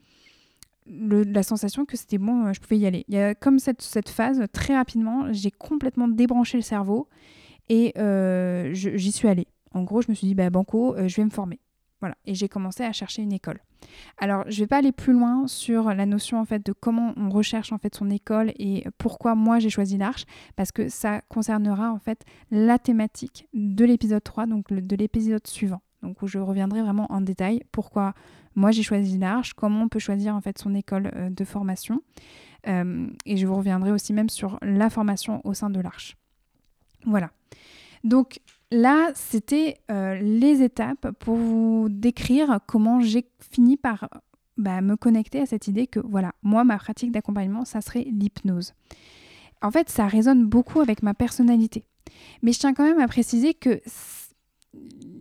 la 0.88 1.42
sensation 1.42 1.84
que 1.84 1.96
c'était 1.96 2.18
bon, 2.18 2.46
euh, 2.46 2.52
je 2.52 2.60
pouvais 2.60 2.78
y 2.78 2.86
aller. 2.86 3.04
Comme 3.40 3.58
cette, 3.58 3.82
cette 3.82 4.08
phase, 4.08 4.42
très 4.52 4.76
rapidement, 4.76 5.32
j'ai 5.32 5.50
complètement 5.50 6.08
débranché 6.08 6.58
le 6.58 6.62
cerveau 6.62 7.08
et 7.68 7.92
euh, 7.98 8.72
j'y 8.72 9.12
suis 9.12 9.28
allée. 9.28 9.48
En 9.72 9.82
gros, 9.82 10.00
je 10.02 10.06
me 10.08 10.14
suis 10.14 10.26
dit, 10.26 10.34
bah, 10.34 10.48
Banco, 10.50 10.94
euh, 10.94 11.08
je 11.08 11.16
vais 11.16 11.24
me 11.24 11.30
former. 11.30 11.60
Voilà. 12.00 12.16
Et 12.24 12.34
j'ai 12.34 12.48
commencé 12.48 12.84
à 12.84 12.92
chercher 12.92 13.22
une 13.22 13.32
école. 13.32 13.60
Alors, 14.18 14.44
je 14.48 14.56
ne 14.56 14.64
vais 14.64 14.66
pas 14.66 14.78
aller 14.78 14.92
plus 14.92 15.12
loin 15.12 15.46
sur 15.46 15.92
la 15.94 16.06
notion 16.06 16.38
en 16.40 16.44
fait 16.44 16.64
de 16.64 16.72
comment 16.72 17.14
on 17.16 17.30
recherche 17.30 17.72
en 17.72 17.78
fait 17.78 17.94
son 17.94 18.10
école 18.10 18.52
et 18.58 18.84
pourquoi 18.98 19.34
moi 19.34 19.58
j'ai 19.58 19.70
choisi 19.70 19.96
l'Arche, 19.96 20.24
parce 20.56 20.72
que 20.72 20.88
ça 20.88 21.20
concernera 21.28 21.92
en 21.92 21.98
fait 21.98 22.22
la 22.50 22.78
thématique 22.78 23.48
de 23.54 23.84
l'épisode 23.84 24.22
3, 24.22 24.46
donc 24.46 24.72
de 24.72 24.96
l'épisode 24.96 25.46
suivant 25.46 25.80
donc 26.06 26.22
où 26.22 26.26
je 26.26 26.38
reviendrai 26.38 26.82
vraiment 26.82 27.10
en 27.10 27.20
détail 27.20 27.62
pourquoi 27.72 28.14
moi 28.54 28.70
j'ai 28.70 28.82
choisi 28.82 29.18
l'Arche, 29.18 29.52
comment 29.54 29.82
on 29.82 29.88
peut 29.88 29.98
choisir 29.98 30.34
en 30.34 30.40
fait 30.40 30.58
son 30.58 30.74
école 30.74 31.10
euh, 31.14 31.30
de 31.30 31.44
formation, 31.44 32.02
euh, 32.68 33.06
et 33.26 33.36
je 33.36 33.46
vous 33.46 33.54
reviendrai 33.54 33.90
aussi 33.90 34.12
même 34.12 34.28
sur 34.28 34.58
la 34.62 34.90
formation 34.90 35.40
au 35.44 35.54
sein 35.54 35.70
de 35.70 35.80
l'Arche. 35.80 36.16
Voilà. 37.04 37.30
Donc 38.02 38.40
là, 38.70 39.10
c'était 39.14 39.78
euh, 39.90 40.14
les 40.16 40.62
étapes 40.62 41.10
pour 41.18 41.36
vous 41.36 41.88
décrire 41.90 42.58
comment 42.66 43.00
j'ai 43.00 43.26
fini 43.50 43.76
par 43.76 44.08
bah, 44.56 44.80
me 44.80 44.96
connecter 44.96 45.40
à 45.40 45.46
cette 45.46 45.68
idée 45.68 45.86
que 45.86 46.00
voilà, 46.00 46.32
moi 46.42 46.64
ma 46.64 46.78
pratique 46.78 47.12
d'accompagnement, 47.12 47.64
ça 47.64 47.80
serait 47.80 48.06
l'hypnose. 48.10 48.72
En 49.62 49.70
fait, 49.70 49.88
ça 49.88 50.06
résonne 50.06 50.46
beaucoup 50.46 50.80
avec 50.80 51.02
ma 51.02 51.14
personnalité. 51.14 51.84
Mais 52.42 52.52
je 52.52 52.60
tiens 52.60 52.74
quand 52.74 52.84
même 52.84 53.00
à 53.00 53.08
préciser 53.08 53.54
que 53.54 53.80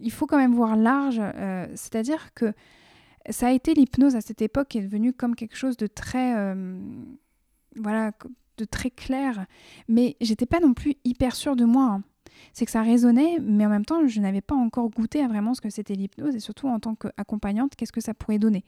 il 0.01 0.11
faut 0.11 0.27
quand 0.27 0.37
même 0.37 0.53
voir 0.53 0.75
large, 0.75 1.19
euh, 1.19 1.67
c'est-à-dire 1.71 2.33
que 2.33 2.53
ça 3.29 3.47
a 3.47 3.51
été 3.51 3.73
l'hypnose 3.73 4.15
à 4.15 4.21
cette 4.21 4.41
époque 4.41 4.67
qui 4.69 4.77
est 4.77 4.83
devenue 4.83 5.13
comme 5.13 5.35
quelque 5.35 5.55
chose 5.55 5.77
de 5.77 5.87
très, 5.87 6.35
euh, 6.37 6.79
voilà, 7.75 8.11
de 8.57 8.65
très 8.65 8.91
clair, 8.91 9.47
mais 9.87 10.15
j'étais 10.21 10.45
pas 10.45 10.59
non 10.59 10.73
plus 10.73 10.95
hyper 11.03 11.35
sûre 11.35 11.55
de 11.55 11.65
moi. 11.65 11.85
Hein 11.85 12.03
c'est 12.53 12.65
que 12.65 12.71
ça 12.71 12.81
résonnait, 12.81 13.39
mais 13.41 13.65
en 13.65 13.69
même 13.69 13.85
temps, 13.85 14.05
je 14.07 14.19
n'avais 14.19 14.41
pas 14.41 14.55
encore 14.55 14.89
goûté 14.89 15.21
à 15.21 15.27
vraiment 15.27 15.53
ce 15.53 15.61
que 15.61 15.69
c'était 15.69 15.95
l'hypnose 15.95 16.35
et 16.35 16.39
surtout 16.39 16.67
en 16.67 16.79
tant 16.79 16.95
qu'accompagnante, 16.95 17.75
qu'est-ce 17.75 17.91
que 17.91 18.01
ça 18.01 18.13
pourrait 18.13 18.39
donner? 18.39 18.63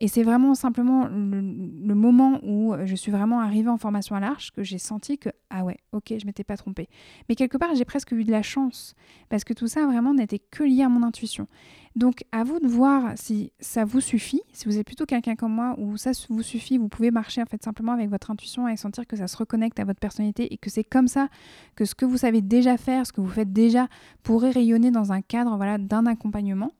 Et 0.00 0.08
c'est 0.08 0.22
vraiment 0.22 0.54
simplement 0.54 1.06
le, 1.06 1.94
moment 1.94 2.40
où 2.42 2.74
je 2.84 2.94
suis 2.94 3.12
vraiment 3.12 3.40
arrivée 3.40 3.68
en 3.68 3.78
formation 3.78 4.16
à 4.16 4.20
l'Arche 4.20 4.50
que 4.52 4.62
j'ai 4.62 4.78
senti 4.78 5.18
que, 5.18 5.30
ah 5.50 5.64
ouais, 5.64 5.78
ok, 5.92 6.14
je 6.18 6.26
m'étais 6.26 6.44
pas 6.44 6.56
trompée. 6.56 6.88
Mais 7.28 7.34
quelque 7.34 7.56
part, 7.56 7.74
j'ai 7.74 7.84
presque 7.84 8.12
eu 8.12 8.24
de 8.24 8.30
la 8.30 8.42
chance 8.42 8.94
parce 9.28 9.44
que 9.44 9.52
tout 9.52 9.68
ça 9.68 9.86
vraiment 9.86 10.14
n'était 10.14 10.38
que 10.38 10.64
lié 10.64 10.82
à 10.82 10.88
mon 10.88 11.02
intuition. 11.02 11.48
Donc 11.96 12.24
à 12.30 12.44
vous 12.44 12.60
de 12.60 12.68
voir 12.68 13.14
si 13.16 13.52
ça 13.58 13.86
vous 13.86 14.02
suffit, 14.02 14.42
si 14.52 14.66
vous 14.66 14.76
êtes 14.76 14.86
plutôt 14.86 15.06
quelqu'un 15.06 15.34
comme 15.34 15.54
moi 15.54 15.74
où 15.78 15.96
ça 15.96 16.10
vous 16.28 16.42
suffit, 16.42 16.76
vous 16.76 16.88
pouvez 16.88 17.10
marcher 17.10 17.40
en 17.40 17.46
fait 17.46 17.62
simplement 17.64 17.92
avec 17.92 18.10
votre 18.10 18.30
intuition 18.30 18.68
et 18.68 18.76
sentir 18.76 19.06
que 19.06 19.16
ça 19.16 19.26
se 19.26 19.36
reconnecte 19.38 19.80
à 19.80 19.84
votre 19.84 19.98
personnalité 19.98 20.52
et 20.52 20.58
que 20.58 20.68
c'est 20.68 20.84
comme 20.84 21.08
ça 21.08 21.28
que 21.74 21.86
ce 21.86 21.94
que 21.94 22.04
vous 22.04 22.18
savez 22.18 22.42
déjà 22.42 22.76
faire, 22.76 23.06
ce 23.06 23.14
que 23.14 23.22
vous 23.22 23.30
faites 23.30 23.50
déjà 23.50 23.88
pourrait 24.22 24.50
rayonner 24.50 24.90
dans 24.90 25.10
un 25.10 25.22
cadre 25.22 25.56
voilà 25.56 25.78
d'un 25.78 26.04
accompagnement. 26.04 26.72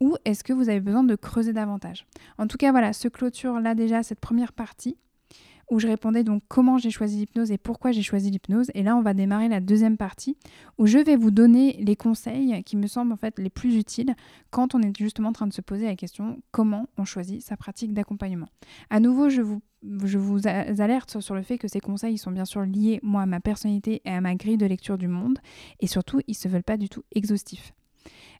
Ou 0.00 0.16
est-ce 0.24 0.42
que 0.44 0.54
vous 0.54 0.70
avez 0.70 0.80
besoin 0.80 1.04
de 1.04 1.14
creuser 1.14 1.52
davantage? 1.52 2.06
En 2.38 2.46
tout 2.46 2.56
cas, 2.56 2.70
voilà, 2.70 2.92
ce 2.94 3.08
clôture 3.08 3.60
là 3.60 3.74
déjà 3.74 4.02
cette 4.02 4.20
première 4.20 4.54
partie 4.54 4.96
où 5.70 5.78
je 5.78 5.86
répondais 5.86 6.24
donc 6.24 6.42
comment 6.48 6.78
j'ai 6.78 6.90
choisi 6.90 7.18
l'hypnose 7.18 7.50
et 7.50 7.58
pourquoi 7.58 7.92
j'ai 7.92 8.02
choisi 8.02 8.30
l'hypnose. 8.30 8.70
Et 8.74 8.82
là, 8.82 8.96
on 8.96 9.02
va 9.02 9.14
démarrer 9.14 9.48
la 9.48 9.60
deuxième 9.60 9.96
partie 9.96 10.36
où 10.78 10.86
je 10.86 10.98
vais 10.98 11.16
vous 11.16 11.30
donner 11.30 11.76
les 11.80 11.96
conseils 11.96 12.62
qui 12.64 12.76
me 12.76 12.86
semblent 12.86 13.12
en 13.12 13.16
fait 13.16 13.38
les 13.38 13.50
plus 13.50 13.76
utiles 13.76 14.14
quand 14.50 14.74
on 14.74 14.80
est 14.80 14.96
justement 14.96 15.30
en 15.30 15.32
train 15.32 15.46
de 15.46 15.52
se 15.52 15.60
poser 15.60 15.86
la 15.86 15.96
question 15.96 16.40
comment 16.50 16.86
on 16.96 17.04
choisit 17.04 17.42
sa 17.42 17.56
pratique 17.56 17.92
d'accompagnement. 17.92 18.48
À 18.90 19.00
nouveau, 19.00 19.28
je 19.28 19.42
vous 19.42 19.60
je 20.04 20.18
vous 20.18 20.48
alerte 20.48 21.20
sur 21.20 21.36
le 21.36 21.42
fait 21.42 21.56
que 21.56 21.68
ces 21.68 21.78
conseils 21.78 22.18
sont 22.18 22.32
bien 22.32 22.44
sûr 22.44 22.62
liés, 22.62 22.98
moi, 23.04 23.22
à 23.22 23.26
ma 23.26 23.38
personnalité 23.38 24.02
et 24.04 24.10
à 24.10 24.20
ma 24.20 24.34
grille 24.34 24.56
de 24.56 24.66
lecture 24.66 24.98
du 24.98 25.06
monde, 25.06 25.38
et 25.78 25.86
surtout, 25.86 26.20
ils 26.26 26.32
ne 26.32 26.36
se 26.36 26.48
veulent 26.48 26.64
pas 26.64 26.76
du 26.76 26.88
tout 26.88 27.04
exhaustifs. 27.14 27.72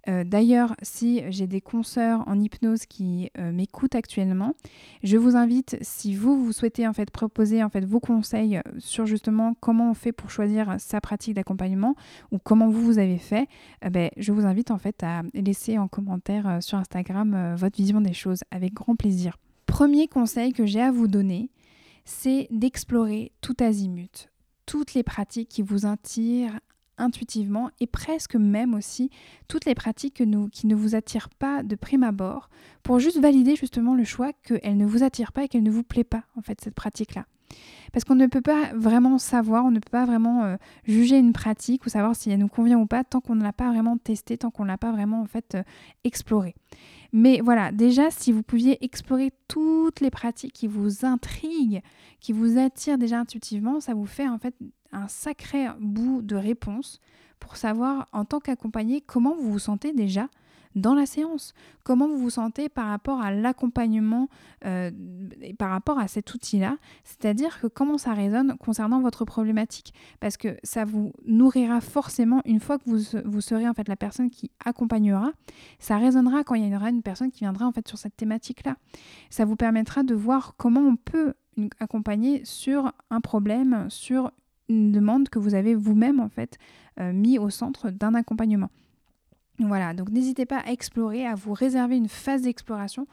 Euh, 0.08 0.24
d'ailleurs, 0.24 0.74
si 0.82 1.22
j'ai 1.28 1.46
des 1.46 1.60
consoeurs 1.60 2.26
en 2.26 2.40
hypnose 2.40 2.86
qui 2.86 3.30
euh, 3.38 3.52
m'écoutent 3.52 3.94
actuellement, 3.94 4.54
je 5.02 5.16
vous 5.16 5.36
invite, 5.36 5.76
si 5.82 6.14
vous, 6.14 6.42
vous 6.42 6.52
souhaitez 6.52 6.88
en 6.88 6.92
fait 6.92 7.10
proposer 7.10 7.62
en 7.62 7.68
fait 7.68 7.84
vos 7.84 8.00
conseils 8.00 8.60
sur 8.78 9.06
justement 9.06 9.54
comment 9.60 9.90
on 9.90 9.94
fait 9.94 10.12
pour 10.12 10.30
choisir 10.30 10.76
sa 10.78 11.00
pratique 11.00 11.34
d'accompagnement 11.34 11.94
ou 12.32 12.38
comment 12.38 12.68
vous 12.68 12.82
vous 12.82 12.98
avez 12.98 13.18
fait, 13.18 13.48
euh, 13.84 13.90
ben, 13.90 14.10
je 14.16 14.32
vous 14.32 14.46
invite 14.46 14.70
en 14.70 14.78
fait 14.78 15.02
à 15.02 15.22
laisser 15.34 15.78
en 15.78 15.88
commentaire 15.88 16.58
sur 16.60 16.78
Instagram 16.78 17.54
votre 17.56 17.76
vision 17.76 18.00
des 18.00 18.12
choses 18.12 18.40
avec 18.50 18.72
grand 18.72 18.96
plaisir. 18.96 19.36
Premier 19.66 20.08
conseil 20.08 20.52
que 20.52 20.64
j'ai 20.64 20.80
à 20.80 20.90
vous 20.90 21.08
donner, 21.08 21.50
c'est 22.04 22.48
d'explorer 22.50 23.32
tout 23.42 23.56
azimut, 23.60 24.30
toutes 24.64 24.94
les 24.94 25.02
pratiques 25.02 25.48
qui 25.48 25.62
vous 25.62 25.84
attirent 25.86 26.58
intuitivement 26.98 27.70
et 27.80 27.86
presque 27.86 28.34
même 28.34 28.74
aussi 28.74 29.10
toutes 29.48 29.64
les 29.64 29.74
pratiques 29.74 30.22
qui 30.52 30.66
ne 30.66 30.74
vous 30.74 30.94
attirent 30.94 31.30
pas 31.30 31.62
de 31.62 31.76
prime 31.76 32.02
abord 32.02 32.50
pour 32.82 32.98
juste 32.98 33.18
valider 33.18 33.56
justement 33.56 33.94
le 33.94 34.04
choix 34.04 34.32
qu'elle 34.32 34.76
ne 34.76 34.86
vous 34.86 35.02
attire 35.02 35.32
pas 35.32 35.44
et 35.44 35.48
qu'elle 35.48 35.62
ne 35.62 35.70
vous 35.70 35.82
plaît 35.82 36.04
pas 36.04 36.24
en 36.36 36.42
fait 36.42 36.60
cette 36.60 36.74
pratique-là. 36.74 37.26
Parce 37.92 38.04
qu'on 38.04 38.14
ne 38.14 38.26
peut 38.26 38.42
pas 38.42 38.72
vraiment 38.74 39.18
savoir, 39.18 39.64
on 39.64 39.70
ne 39.70 39.78
peut 39.78 39.90
pas 39.90 40.04
vraiment 40.04 40.44
euh, 40.44 40.56
juger 40.84 41.18
une 41.18 41.32
pratique 41.32 41.86
ou 41.86 41.88
savoir 41.88 42.14
si 42.14 42.30
elle 42.30 42.38
nous 42.38 42.48
convient 42.48 42.78
ou 42.78 42.86
pas 42.86 43.04
tant 43.04 43.20
qu'on 43.20 43.34
ne 43.34 43.42
l'a 43.42 43.52
pas 43.52 43.70
vraiment 43.70 43.96
testée, 43.96 44.36
tant 44.36 44.50
qu'on 44.50 44.64
ne 44.64 44.68
l'a 44.68 44.78
pas 44.78 44.92
vraiment 44.92 45.22
en 45.22 45.26
fait 45.26 45.54
euh, 45.54 45.62
explorée. 46.04 46.54
Mais 47.12 47.40
voilà, 47.42 47.72
déjà, 47.72 48.10
si 48.10 48.32
vous 48.32 48.42
pouviez 48.42 48.84
explorer 48.84 49.32
toutes 49.48 50.00
les 50.00 50.10
pratiques 50.10 50.52
qui 50.52 50.66
vous 50.66 51.06
intriguent, 51.06 51.80
qui 52.20 52.32
vous 52.32 52.58
attirent 52.58 52.98
déjà 52.98 53.18
intuitivement, 53.18 53.80
ça 53.80 53.94
vous 53.94 54.04
fait 54.04 54.28
en 54.28 54.38
fait 54.38 54.54
un 54.92 55.08
sacré 55.08 55.66
bout 55.80 56.22
de 56.22 56.36
réponse 56.36 57.00
pour 57.40 57.56
savoir 57.56 58.08
en 58.12 58.24
tant 58.24 58.40
qu'accompagné 58.40 59.00
comment 59.00 59.34
vous 59.34 59.52
vous 59.52 59.58
sentez 59.58 59.92
déjà 59.92 60.28
dans 60.74 60.94
la 60.94 61.06
séance. 61.06 61.54
Comment 61.82 62.08
vous 62.08 62.18
vous 62.18 62.30
sentez 62.30 62.68
par 62.68 62.88
rapport 62.88 63.20
à 63.20 63.32
l'accompagnement 63.32 64.28
euh, 64.64 64.90
et 65.40 65.54
par 65.54 65.70
rapport 65.70 65.98
à 65.98 66.08
cet 66.08 66.32
outil-là, 66.34 66.76
c'est-à-dire 67.04 67.60
que 67.60 67.66
comment 67.66 67.98
ça 67.98 68.12
résonne 68.12 68.56
concernant 68.58 69.00
votre 69.00 69.24
problématique, 69.24 69.92
parce 70.20 70.36
que 70.36 70.56
ça 70.62 70.84
vous 70.84 71.12
nourrira 71.26 71.80
forcément 71.80 72.42
une 72.44 72.60
fois 72.60 72.78
que 72.78 72.84
vous, 72.86 73.20
vous 73.24 73.40
serez 73.40 73.68
en 73.68 73.74
fait 73.74 73.88
la 73.88 73.96
personne 73.96 74.30
qui 74.30 74.50
accompagnera, 74.64 75.32
ça 75.78 75.96
résonnera 75.96 76.44
quand 76.44 76.54
il 76.54 76.68
y 76.68 76.76
aura 76.76 76.90
une 76.90 77.02
personne 77.02 77.30
qui 77.30 77.40
viendra 77.40 77.66
en 77.66 77.72
fait 77.72 77.86
sur 77.88 77.98
cette 77.98 78.16
thématique-là. 78.16 78.76
Ça 79.30 79.44
vous 79.44 79.56
permettra 79.56 80.02
de 80.02 80.14
voir 80.14 80.54
comment 80.56 80.80
on 80.80 80.96
peut 80.96 81.34
accompagner 81.80 82.44
sur 82.44 82.92
un 83.10 83.20
problème, 83.20 83.86
sur 83.88 84.30
une 84.68 84.92
demande 84.92 85.28
que 85.28 85.38
vous 85.38 85.54
avez 85.54 85.74
vous-même 85.74 86.20
en 86.20 86.28
fait 86.28 86.58
euh, 87.00 87.12
mis 87.12 87.38
au 87.38 87.50
centre 87.50 87.90
d'un 87.90 88.14
accompagnement. 88.14 88.70
Voilà, 89.58 89.92
donc 89.92 90.10
n'hésitez 90.10 90.46
pas 90.46 90.58
à 90.58 90.70
explorer, 90.70 91.26
à 91.26 91.34
vous 91.34 91.52
réserver 91.52 91.96
une 91.96 92.08
phase 92.08 92.42
d'exploration 92.42 93.06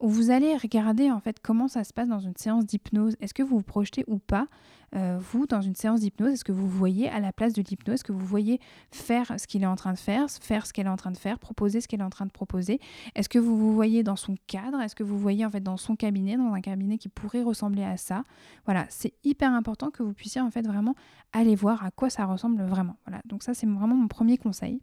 où 0.00 0.08
vous 0.08 0.30
allez 0.30 0.56
regarder 0.56 1.10
en 1.10 1.20
fait 1.20 1.38
comment 1.40 1.68
ça 1.68 1.84
se 1.84 1.92
passe 1.92 2.08
dans 2.08 2.20
une 2.20 2.36
séance 2.36 2.64
d'hypnose. 2.64 3.16
Est-ce 3.20 3.34
que 3.34 3.42
vous 3.42 3.58
vous 3.58 3.62
projetez 3.62 4.04
ou 4.06 4.18
pas, 4.18 4.48
euh, 4.96 5.18
vous, 5.20 5.46
dans 5.46 5.60
une 5.60 5.74
séance 5.74 6.00
d'hypnose? 6.00 6.32
Est-ce 6.32 6.44
que 6.44 6.52
vous 6.52 6.68
voyez 6.68 7.08
à 7.10 7.20
la 7.20 7.32
place 7.32 7.52
de 7.52 7.62
l'hypnose 7.62 7.96
Est-ce 7.96 8.04
que 8.04 8.12
vous 8.12 8.24
voyez 8.24 8.60
faire 8.90 9.38
ce 9.38 9.46
qu'il 9.46 9.62
est 9.62 9.66
en 9.66 9.76
train 9.76 9.92
de 9.92 9.98
faire, 9.98 10.28
faire 10.30 10.66
ce 10.66 10.72
qu'elle 10.72 10.86
est 10.86 10.90
en 10.90 10.96
train 10.96 11.10
de 11.10 11.18
faire, 11.18 11.38
proposer 11.38 11.82
ce 11.82 11.88
qu'elle 11.88 12.00
est 12.00 12.04
en 12.04 12.10
train 12.10 12.24
de 12.24 12.30
proposer? 12.30 12.80
Est-ce 13.14 13.28
que 13.28 13.38
vous 13.38 13.56
vous 13.56 13.74
voyez 13.74 14.02
dans 14.02 14.16
son 14.16 14.36
cadre? 14.46 14.80
Est-ce 14.80 14.94
que 14.94 15.02
vous 15.02 15.18
voyez 15.18 15.44
en 15.44 15.50
fait 15.50 15.60
dans 15.60 15.76
son 15.76 15.96
cabinet, 15.96 16.36
dans 16.38 16.54
un 16.54 16.60
cabinet 16.62 16.96
qui 16.96 17.10
pourrait 17.10 17.42
ressembler 17.42 17.84
à 17.84 17.98
ça? 17.98 18.24
Voilà, 18.64 18.86
c'est 18.88 19.12
hyper 19.22 19.52
important 19.52 19.90
que 19.90 20.02
vous 20.02 20.14
puissiez 20.14 20.40
en 20.40 20.50
fait 20.50 20.66
vraiment 20.66 20.94
aller 21.32 21.54
voir 21.54 21.84
à 21.84 21.90
quoi 21.90 22.08
ça 22.08 22.24
ressemble 22.24 22.62
vraiment. 22.62 22.96
Voilà, 23.06 23.20
donc 23.26 23.42
ça 23.42 23.52
c'est 23.52 23.66
vraiment 23.66 23.96
mon 23.96 24.08
premier 24.08 24.38
conseil. 24.38 24.80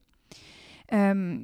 Euh, 0.93 1.39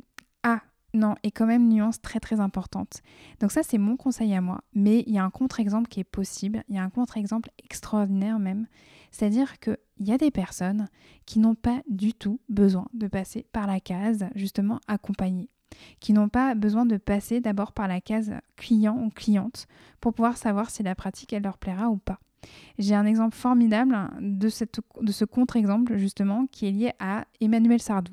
non, 0.93 1.15
et 1.23 1.31
quand 1.31 1.47
même 1.47 1.67
nuance 1.67 2.01
très 2.01 2.19
très 2.19 2.39
importante. 2.39 3.01
Donc 3.39 3.51
ça 3.51 3.63
c'est 3.63 3.77
mon 3.77 3.97
conseil 3.97 4.33
à 4.35 4.41
moi, 4.41 4.61
mais 4.73 5.03
il 5.07 5.13
y 5.13 5.17
a 5.17 5.23
un 5.23 5.29
contre-exemple 5.31 5.89
qui 5.89 5.99
est 5.99 6.03
possible, 6.03 6.63
il 6.69 6.75
y 6.75 6.77
a 6.77 6.83
un 6.83 6.89
contre-exemple 6.89 7.49
extraordinaire 7.63 8.39
même, 8.39 8.67
c'est-à-dire 9.11 9.59
qu'il 9.59 9.77
y 9.99 10.11
a 10.11 10.17
des 10.17 10.31
personnes 10.31 10.87
qui 11.25 11.39
n'ont 11.39 11.55
pas 11.55 11.81
du 11.89 12.13
tout 12.13 12.39
besoin 12.47 12.87
de 12.93 13.07
passer 13.07 13.45
par 13.51 13.65
la 13.65 13.79
case 13.79 14.25
justement 14.35 14.79
accompagnée, 14.87 15.49
qui 15.99 16.13
n'ont 16.13 16.29
pas 16.29 16.53
besoin 16.53 16.85
de 16.85 16.97
passer 16.97 17.41
d'abord 17.41 17.71
par 17.71 17.87
la 17.87 17.99
case 17.99 18.33
client 18.55 18.97
ou 19.03 19.09
cliente 19.09 19.67
pour 19.99 20.13
pouvoir 20.13 20.37
savoir 20.37 20.69
si 20.69 20.83
la 20.83 20.93
pratique 20.93 21.33
elle 21.33 21.43
leur 21.43 21.57
plaira 21.57 21.89
ou 21.89 21.97
pas. 21.97 22.19
J'ai 22.77 22.93
un 22.93 23.05
exemple 23.05 23.35
formidable 23.35 23.97
de, 24.19 24.49
de 25.01 25.11
ce 25.11 25.25
contre-exemple 25.25 25.97
justement 25.97 26.45
qui 26.47 26.67
est 26.67 26.71
lié 26.71 26.91
à 26.99 27.25
Emmanuel 27.39 27.81
Sardou. 27.81 28.11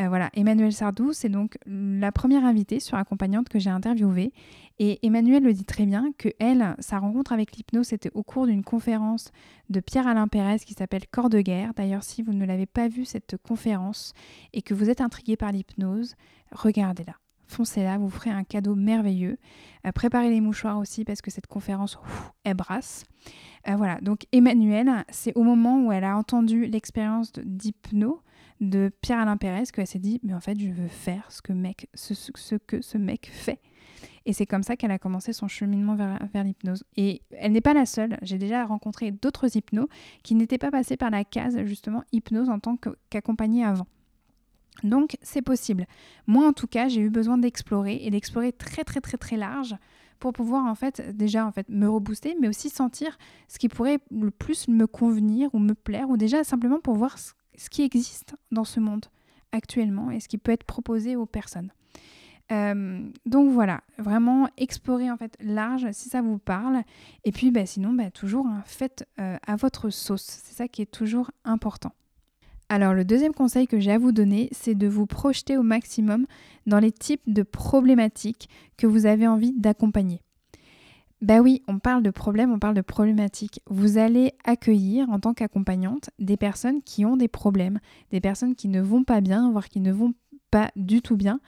Euh, 0.00 0.08
voilà, 0.08 0.30
Emmanuel 0.34 0.72
Sardou, 0.72 1.12
c'est 1.12 1.28
donc 1.28 1.56
la 1.66 2.10
première 2.10 2.44
invitée 2.44 2.80
sur 2.80 2.96
accompagnante 2.96 3.48
que 3.48 3.58
j'ai 3.58 3.70
interviewée. 3.70 4.32
Et 4.80 4.98
Emmanuel 5.06 5.44
le 5.44 5.52
dit 5.52 5.64
très 5.64 5.86
bien 5.86 6.10
que 6.18 6.28
elle, 6.40 6.74
sa 6.80 6.98
rencontre 6.98 7.32
avec 7.32 7.56
l'hypnose, 7.56 7.86
c'était 7.88 8.10
au 8.14 8.24
cours 8.24 8.46
d'une 8.46 8.64
conférence 8.64 9.30
de 9.70 9.78
Pierre-Alain 9.78 10.26
Pérez 10.26 10.58
qui 10.58 10.74
s'appelle 10.74 11.06
Corps 11.10 11.30
de 11.30 11.40
guerre. 11.40 11.74
D'ailleurs, 11.74 12.02
si 12.02 12.22
vous 12.22 12.32
ne 12.32 12.44
l'avez 12.44 12.66
pas 12.66 12.88
vu 12.88 13.04
cette 13.04 13.36
conférence 13.36 14.14
et 14.52 14.62
que 14.62 14.74
vous 14.74 14.90
êtes 14.90 15.00
intrigué 15.00 15.36
par 15.36 15.52
l'hypnose, 15.52 16.16
regardez-la 16.50 17.14
foncez-là, 17.54 17.98
vous 17.98 18.10
ferez 18.10 18.30
un 18.30 18.44
cadeau 18.44 18.74
merveilleux. 18.74 19.38
Euh, 19.86 19.92
préparez 19.92 20.30
les 20.30 20.40
mouchoirs 20.40 20.78
aussi 20.78 21.04
parce 21.04 21.22
que 21.22 21.30
cette 21.30 21.46
conférence, 21.46 21.98
elle 22.44 22.54
brasse. 22.54 23.04
Euh, 23.68 23.76
voilà, 23.76 24.00
donc 24.00 24.26
Emmanuel, 24.32 25.04
c'est 25.08 25.32
au 25.36 25.42
moment 25.42 25.80
où 25.84 25.92
elle 25.92 26.04
a 26.04 26.16
entendu 26.16 26.66
l'expérience 26.66 27.32
d'hypnose 27.32 28.18
de 28.60 28.90
Pierre-Alain 29.00 29.36
Pérez 29.36 29.64
qu'elle 29.72 29.86
s'est 29.86 29.98
dit, 29.98 30.20
mais 30.22 30.34
en 30.34 30.40
fait, 30.40 30.58
je 30.58 30.70
veux 30.70 30.88
faire 30.88 31.30
ce 31.30 31.42
que, 31.42 31.52
mec, 31.52 31.88
ce, 31.94 32.56
que 32.56 32.80
ce 32.80 32.98
mec 32.98 33.30
fait. 33.32 33.60
Et 34.26 34.32
c'est 34.32 34.46
comme 34.46 34.62
ça 34.62 34.76
qu'elle 34.76 34.90
a 34.90 34.98
commencé 34.98 35.32
son 35.32 35.48
cheminement 35.48 35.94
vers, 35.94 36.44
l'hypnose. 36.44 36.84
Et 36.96 37.22
elle 37.32 37.52
n'est 37.52 37.60
pas 37.60 37.74
la 37.74 37.86
seule. 37.86 38.16
J'ai 38.22 38.38
déjà 38.38 38.64
rencontré 38.64 39.10
d'autres 39.10 39.56
hypnos 39.56 39.88
qui 40.22 40.34
n'étaient 40.34 40.58
pas 40.58 40.70
passés 40.70 40.96
par 40.96 41.10
la 41.10 41.24
case, 41.24 41.62
justement, 41.64 42.02
hypnose 42.12 42.48
en 42.48 42.58
tant 42.58 42.78
qu'accompagnée 43.10 43.64
avant. 43.64 43.86
Donc, 44.82 45.16
c'est 45.22 45.42
possible. 45.42 45.86
Moi, 46.26 46.46
en 46.46 46.52
tout 46.52 46.66
cas, 46.66 46.88
j'ai 46.88 47.00
eu 47.00 47.10
besoin 47.10 47.38
d'explorer 47.38 48.00
et 48.02 48.10
d'explorer 48.10 48.52
très, 48.52 48.82
très, 48.82 49.00
très, 49.00 49.18
très 49.18 49.36
large 49.36 49.76
pour 50.18 50.32
pouvoir, 50.32 50.64
en 50.64 50.74
fait, 50.74 51.16
déjà, 51.16 51.46
en 51.46 51.52
fait, 51.52 51.68
me 51.68 51.88
rebooster, 51.88 52.34
mais 52.40 52.48
aussi 52.48 52.70
sentir 52.70 53.18
ce 53.48 53.58
qui 53.58 53.68
pourrait 53.68 53.98
le 54.10 54.30
plus 54.30 54.68
me 54.68 54.86
convenir 54.86 55.54
ou 55.54 55.58
me 55.58 55.74
plaire, 55.74 56.08
ou 56.08 56.16
déjà 56.16 56.44
simplement 56.44 56.80
pour 56.80 56.94
voir 56.94 57.18
ce 57.18 57.32
ce 57.56 57.70
qui 57.70 57.82
existe 57.82 58.34
dans 58.50 58.64
ce 58.64 58.80
monde 58.80 59.06
actuellement 59.52 60.10
et 60.10 60.20
ce 60.20 60.28
qui 60.28 60.38
peut 60.38 60.52
être 60.52 60.64
proposé 60.64 61.16
aux 61.16 61.26
personnes. 61.26 61.70
Euh, 62.52 63.00
donc 63.24 63.50
voilà, 63.52 63.80
vraiment 63.96 64.48
explorer 64.58 65.10
en 65.10 65.16
fait 65.16 65.36
large 65.40 65.86
si 65.92 66.08
ça 66.08 66.20
vous 66.20 66.38
parle. 66.38 66.82
Et 67.24 67.32
puis 67.32 67.50
bah, 67.50 67.66
sinon, 67.66 67.92
bah, 67.92 68.10
toujours 68.10 68.46
hein, 68.46 68.62
faites 68.66 69.06
euh, 69.18 69.36
à 69.46 69.56
votre 69.56 69.90
sauce. 69.90 70.40
C'est 70.44 70.54
ça 70.54 70.68
qui 70.68 70.82
est 70.82 70.90
toujours 70.90 71.30
important. 71.44 71.92
Alors 72.68 72.94
le 72.94 73.04
deuxième 73.04 73.34
conseil 73.34 73.66
que 73.66 73.78
j'ai 73.78 73.92
à 73.92 73.98
vous 73.98 74.12
donner, 74.12 74.48
c'est 74.52 74.74
de 74.74 74.88
vous 74.88 75.06
projeter 75.06 75.56
au 75.56 75.62
maximum 75.62 76.26
dans 76.66 76.78
les 76.78 76.92
types 76.92 77.22
de 77.26 77.42
problématiques 77.42 78.48
que 78.76 78.86
vous 78.86 79.06
avez 79.06 79.26
envie 79.26 79.52
d'accompagner. 79.52 80.23
Bah 81.24 81.40
oui, 81.40 81.62
on 81.68 81.78
parle 81.78 82.02
de 82.02 82.10
problèmes, 82.10 82.52
on 82.52 82.58
parle 82.58 82.74
de 82.74 82.82
problématiques. 82.82 83.62
Vous 83.70 83.96
allez 83.96 84.34
accueillir 84.44 85.08
en 85.08 85.18
tant 85.18 85.32
qu'accompagnante 85.32 86.10
des 86.18 86.36
personnes 86.36 86.82
qui 86.82 87.06
ont 87.06 87.16
des 87.16 87.28
problèmes, 87.28 87.80
des 88.10 88.20
personnes 88.20 88.54
qui 88.54 88.68
ne 88.68 88.82
vont 88.82 89.04
pas 89.04 89.22
bien, 89.22 89.50
voire 89.50 89.70
qui 89.70 89.80
ne 89.80 89.90
vont 89.90 90.12
pas 90.54 90.70
du 90.76 91.02
tout 91.02 91.16
bien 91.16 91.40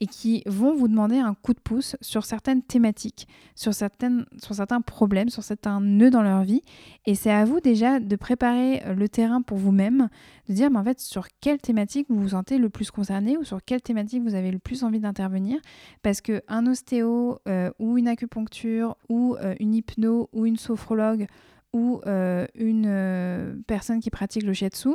et 0.00 0.06
qui 0.06 0.42
vont 0.44 0.74
vous 0.74 0.86
demander 0.86 1.16
un 1.16 1.32
coup 1.32 1.54
de 1.54 1.60
pouce 1.60 1.96
sur 2.02 2.26
certaines 2.26 2.60
thématiques, 2.60 3.26
sur, 3.54 3.72
certains 3.72 4.80
problèmes, 4.82 5.30
sur 5.30 5.42
certains 5.42 5.80
nœuds 5.80 6.10
dans 6.10 6.20
leur 6.20 6.42
vie. 6.42 6.60
Et 7.06 7.14
c'est 7.14 7.30
à 7.30 7.46
vous 7.46 7.60
déjà 7.60 8.00
de 8.00 8.16
préparer 8.16 8.82
euh, 8.84 8.92
le 8.92 9.08
terrain 9.08 9.40
pour 9.40 9.56
vous-même, 9.56 10.10
de 10.50 10.52
dire 10.52 10.70
mais 10.70 10.78
en 10.78 10.84
fait 10.84 11.00
sur 11.00 11.28
quelle 11.40 11.58
thématique 11.58 12.06
vous 12.10 12.20
vous 12.20 12.28
sentez 12.30 12.58
le 12.58 12.68
plus 12.68 12.90
concerné 12.90 13.38
ou 13.38 13.44
sur 13.44 13.64
quelle 13.64 13.80
thématique 13.80 14.22
vous 14.22 14.34
avez 14.34 14.50
le 14.50 14.58
plus 14.58 14.84
envie 14.84 15.00
d'intervenir. 15.00 15.58
Parce 16.02 16.20
qu'un 16.20 16.66
ostéo 16.66 17.38
euh, 17.48 17.70
ou 17.78 17.96
une 17.96 18.08
acupuncture 18.08 18.94
ou 19.08 19.36
euh, 19.36 19.54
une 19.58 19.74
hypno 19.74 20.28
ou 20.34 20.44
une 20.44 20.58
sophrologue 20.58 21.28
ou 21.72 22.00
euh, 22.06 22.46
une 22.54 22.86
euh, 22.88 23.54
personne 23.66 24.00
qui 24.00 24.10
pratique 24.10 24.42
le 24.42 24.52
shiatsu 24.52 24.88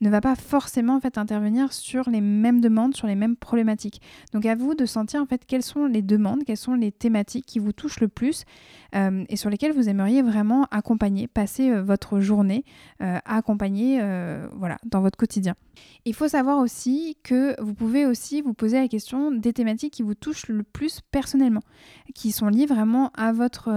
ne 0.00 0.08
va 0.08 0.20
pas 0.20 0.34
forcément 0.34 0.94
en 0.94 1.18
intervenir 1.18 1.72
sur 1.72 2.08
les 2.08 2.22
mêmes 2.22 2.60
demandes, 2.60 2.96
sur 2.96 3.06
les 3.06 3.14
mêmes 3.14 3.36
problématiques. 3.36 4.00
Donc 4.32 4.46
à 4.46 4.54
vous 4.54 4.74
de 4.74 4.86
sentir 4.86 5.20
en 5.20 5.26
fait 5.26 5.44
quelles 5.46 5.62
sont 5.62 5.84
les 5.84 6.02
demandes, 6.02 6.44
quelles 6.44 6.56
sont 6.56 6.74
les 6.74 6.90
thématiques 6.90 7.44
qui 7.46 7.58
vous 7.58 7.72
touchent 7.72 8.00
le 8.00 8.08
plus 8.08 8.44
euh, 8.94 9.24
et 9.28 9.36
sur 9.36 9.50
lesquelles 9.50 9.72
vous 9.72 9.88
aimeriez 9.88 10.22
vraiment 10.22 10.66
accompagner, 10.70 11.26
passer 11.26 11.72
votre 11.80 12.20
journée 12.20 12.64
à 13.00 13.36
accompagner 13.36 14.00
voilà, 14.54 14.78
dans 14.84 15.00
votre 15.00 15.16
quotidien. 15.16 15.54
Il 16.04 16.14
faut 16.14 16.28
savoir 16.28 16.58
aussi 16.58 17.16
que 17.22 17.60
vous 17.60 17.74
pouvez 17.74 18.06
aussi 18.06 18.42
vous 18.42 18.54
poser 18.54 18.78
la 18.78 18.88
question 18.88 19.30
des 19.30 19.52
thématiques 19.52 19.94
qui 19.94 20.02
vous 20.02 20.14
touchent 20.14 20.48
le 20.48 20.62
plus 20.62 21.00
personnellement, 21.10 21.62
qui 22.14 22.32
sont 22.32 22.48
liées 22.48 22.66
vraiment 22.66 23.10
à 23.14 23.32
votre 23.32 23.70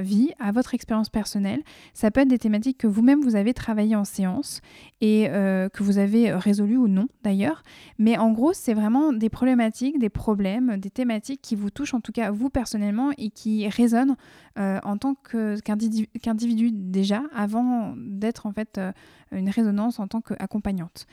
vie, 0.00 0.30
à 0.38 0.52
votre 0.52 0.74
expérience 0.74 1.08
personnelle. 1.08 1.62
Ça 1.94 2.10
peut 2.10 2.20
être 2.20 2.28
des 2.28 2.38
thématiques 2.38 2.78
que 2.78 2.86
vous-même 2.86 3.20
vous 3.20 3.36
avez 3.36 3.54
travaillées 3.54 3.96
en 3.96 4.04
séance 4.04 4.60
et 5.00 5.28
euh, 5.28 5.68
que 5.68 5.82
vous 5.82 5.98
avez 5.98 6.32
résolues 6.32 6.76
ou 6.76 6.88
non 6.88 7.06
d'ailleurs. 7.22 7.62
Mais 7.98 8.16
en 8.16 8.32
gros, 8.32 8.52
c'est 8.52 8.74
vraiment 8.74 9.12
des 9.12 9.28
problématiques, 9.28 9.98
des 9.98 10.08
problèmes, 10.08 10.78
des 10.78 10.90
thématiques 10.90 11.40
qui 11.42 11.54
vous 11.54 11.70
touchent 11.70 11.94
en 11.94 12.00
tout 12.00 12.12
cas 12.12 12.30
vous 12.30 12.50
personnellement 12.50 13.10
et 13.18 13.30
qui 13.30 13.68
résonnent 13.68 14.16
euh, 14.58 14.80
en 14.82 14.96
tant 14.98 15.14
qu'individu 15.14 16.70
déjà 16.72 17.22
avant 17.34 17.94
d'être 17.96 18.46
en 18.46 18.52
fait 18.52 18.78
euh, 18.78 18.92
une 19.32 19.48
résonance 19.48 19.98
en 19.98 20.08
tant 20.08 20.20
qu'accompagnante. 20.20 21.06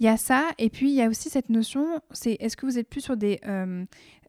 Il 0.00 0.06
y 0.06 0.08
a 0.08 0.16
ça 0.16 0.48
et 0.58 0.70
puis 0.70 0.90
il 0.90 0.94
y 0.94 1.02
a 1.02 1.08
aussi 1.08 1.30
cette 1.30 1.50
notion, 1.50 2.00
c'est 2.10 2.36
est-ce 2.40 2.56
que 2.56 2.66
vous 2.66 2.78
êtes 2.78 2.88
plus 2.88 3.00
sur 3.00 3.16
des, 3.16 3.40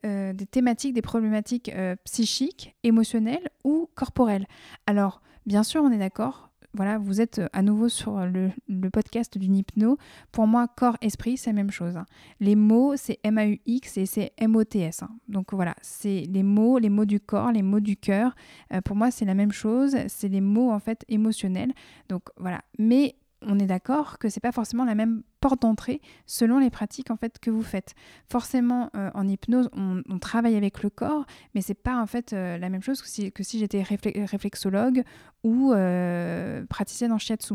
des 0.04 0.46
thématiques, 0.46 0.92
des 0.92 1.02
problématiques 1.02 1.72
psychiques, 2.04 2.76
émotionnelles 2.84 3.48
ou 3.64 3.88
corporelles? 3.94 4.46
Alors 4.86 5.22
Bien 5.46 5.62
sûr, 5.64 5.82
on 5.82 5.90
est 5.90 5.98
d'accord. 5.98 6.50
Voilà, 6.74 6.96
vous 6.96 7.20
êtes 7.20 7.38
euh, 7.38 7.48
à 7.52 7.62
nouveau 7.62 7.88
sur 7.88 8.18
le, 8.24 8.50
podcast 8.90 9.36
d'une 9.36 9.54
hypno. 9.54 9.98
Pour 10.30 10.46
moi, 10.46 10.68
corps-esprit, 10.68 11.36
c'est 11.36 11.50
la 11.50 11.54
même 11.54 11.70
chose. 11.70 11.96
Hein. 11.96 12.06
Les 12.40 12.56
mots, 12.56 12.94
c'est 12.96 13.18
M-A-U-X 13.24 13.98
et 13.98 14.06
c'est 14.06 14.32
M-O-T-S. 14.38 15.02
Hein. 15.02 15.10
Donc 15.28 15.52
voilà, 15.52 15.74
c'est 15.82 16.26
les 16.30 16.42
mots, 16.42 16.78
les 16.78 16.88
mots 16.88 17.04
du 17.04 17.20
corps, 17.20 17.52
les 17.52 17.62
mots 17.62 17.80
du 17.80 17.96
cœur. 17.96 18.34
Euh, 18.72 18.80
pour 18.80 18.96
moi, 18.96 19.10
c'est 19.10 19.24
la 19.24 19.34
même 19.34 19.52
chose. 19.52 19.96
C'est 20.08 20.28
les 20.28 20.40
mots, 20.40 20.70
en 20.70 20.78
fait, 20.78 21.04
émotionnels. 21.08 21.72
Donc 22.08 22.22
voilà. 22.38 22.62
Mais 22.78 23.16
on 23.46 23.58
est 23.58 23.66
d'accord 23.66 24.18
que 24.18 24.28
c'est 24.28 24.40
pas 24.40 24.52
forcément 24.52 24.84
la 24.84 24.94
même 24.94 25.22
porte 25.40 25.62
d'entrée 25.62 26.00
selon 26.26 26.58
les 26.58 26.70
pratiques 26.70 27.10
en 27.10 27.16
fait 27.16 27.38
que 27.38 27.50
vous 27.50 27.62
faites. 27.62 27.94
Forcément, 28.30 28.90
euh, 28.96 29.10
en 29.14 29.26
hypnose, 29.28 29.68
on, 29.74 30.18
travaille 30.18 30.56
avec 30.56 30.82
le 30.82 30.90
corps, 30.90 31.26
mais 31.54 31.60
c'est 31.60 31.74
pas 31.74 32.00
en 32.00 32.06
fait 32.06 32.32
euh, 32.32 32.58
la 32.58 32.68
même 32.68 32.82
chose 32.82 33.02
que 33.02 33.42
si, 33.42 33.58
j'étais 33.58 33.82
réflexologue 33.82 35.02
ou 35.42 35.72
euh, 35.72 36.64
praticienne 36.66 37.12
en 37.12 37.18
shiatsu. 37.18 37.54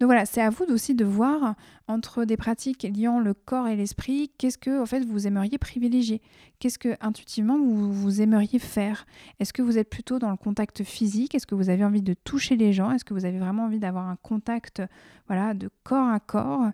Donc 0.00 0.06
voilà, 0.06 0.26
c'est 0.26 0.40
à 0.40 0.50
vous 0.50 0.64
aussi 0.66 0.94
de 0.94 1.04
voir 1.04 1.54
entre 1.88 2.24
des 2.24 2.36
pratiques 2.36 2.82
liant 2.82 3.18
le 3.18 3.32
corps 3.34 3.66
et 3.66 3.74
l'esprit, 3.74 4.30
qu'est-ce 4.36 4.58
que 4.58 4.80
en 4.80 4.86
fait 4.86 5.04
vous 5.04 5.26
aimeriez 5.26 5.58
privilégier? 5.58 6.20
Qu'est-ce 6.58 6.78
que 6.78 6.96
intuitivement 7.00 7.58
vous, 7.58 7.92
vous 7.92 8.20
aimeriez 8.20 8.58
faire? 8.58 9.06
Est-ce 9.40 9.52
que 9.52 9.62
vous 9.62 9.78
êtes 9.78 9.88
plutôt 9.88 10.18
dans 10.18 10.30
le 10.30 10.36
contact 10.36 10.82
physique? 10.84 11.34
Est-ce 11.34 11.46
que 11.46 11.54
vous 11.54 11.70
avez 11.70 11.84
envie 11.84 12.02
de 12.02 12.14
toucher 12.14 12.56
les 12.56 12.72
gens? 12.72 12.90
Est-ce 12.90 13.04
que 13.04 13.14
vous 13.14 13.24
avez 13.24 13.38
vraiment 13.38 13.64
envie 13.64 13.78
d'avoir 13.78 14.08
un 14.08 14.16
contact 14.16 14.82
voilà, 15.28 15.54
de 15.54 15.70
corps 15.82 16.08
à 16.08 16.20
corps? 16.20 16.66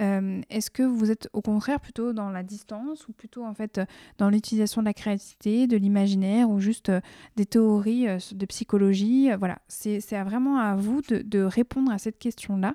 Euh, 0.00 0.40
Est-ce 0.48 0.70
que 0.70 0.82
vous 0.82 1.10
êtes 1.10 1.28
au 1.32 1.42
contraire 1.42 1.80
plutôt 1.80 2.12
dans 2.12 2.30
la 2.30 2.42
distance 2.42 3.06
ou 3.08 3.12
plutôt 3.12 3.44
en 3.44 3.52
fait 3.52 3.80
dans 4.18 4.30
l'utilisation 4.30 4.80
de 4.80 4.86
la 4.86 4.94
créativité, 4.94 5.66
de 5.66 5.76
l'imaginaire 5.76 6.48
ou 6.48 6.60
juste 6.60 6.88
euh, 6.88 7.00
des 7.36 7.44
théories 7.46 8.08
euh, 8.08 8.18
de 8.32 8.46
psychologie? 8.46 9.28
Voilà, 9.38 9.58
c'est 9.68 10.00
vraiment 10.22 10.58
à 10.58 10.76
vous 10.76 11.02
de, 11.02 11.18
de 11.18 11.42
répondre 11.42 11.92
à 11.92 11.98
cette 11.98 12.18
question-là. 12.18 12.71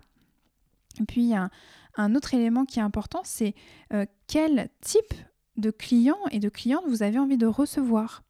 Et 1.00 1.06
puis, 1.06 1.34
un, 1.34 2.16
autre 2.16 2.34
élément 2.34 2.66
qui 2.66 2.80
est 2.80 2.84
important, 2.84 3.22
c'est 3.24 3.54
euh, 3.94 4.06
quel 4.28 4.70
type 4.82 5.14
de 5.58 5.72
client 5.72 6.18
et 6.32 6.40
de 6.40 6.50
cliente 6.50 6.84
vous 6.88 7.04
avez 7.04 7.18
envie 7.18 7.38
de 7.38 7.48
recevoir. 7.48 8.24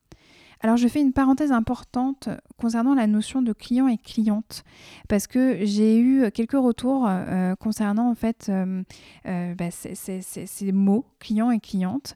Alors 0.62 0.76
je 0.76 0.88
fais 0.88 1.02
une 1.02 1.14
parenthèse 1.14 1.52
importante 1.52 2.30
concernant 2.58 2.96
la 2.96 3.06
notion 3.06 3.44
de 3.44 3.54
client 3.54 3.88
et 3.88 3.98
cliente 3.98 4.64
parce 5.08 5.28
que 5.28 5.60
j'ai 5.66 6.00
eu 6.00 6.32
quelques 6.32 6.54
retours 6.54 7.06
euh, 7.08 7.56
concernant 7.56 8.10
en 8.10 8.16
fait 8.16 8.50
euh, 8.50 8.84
bah, 9.24 9.70
ces, 9.70 10.72
mots 10.72 11.06
client 11.20 11.52
et 11.52 11.60
cliente 11.60 12.16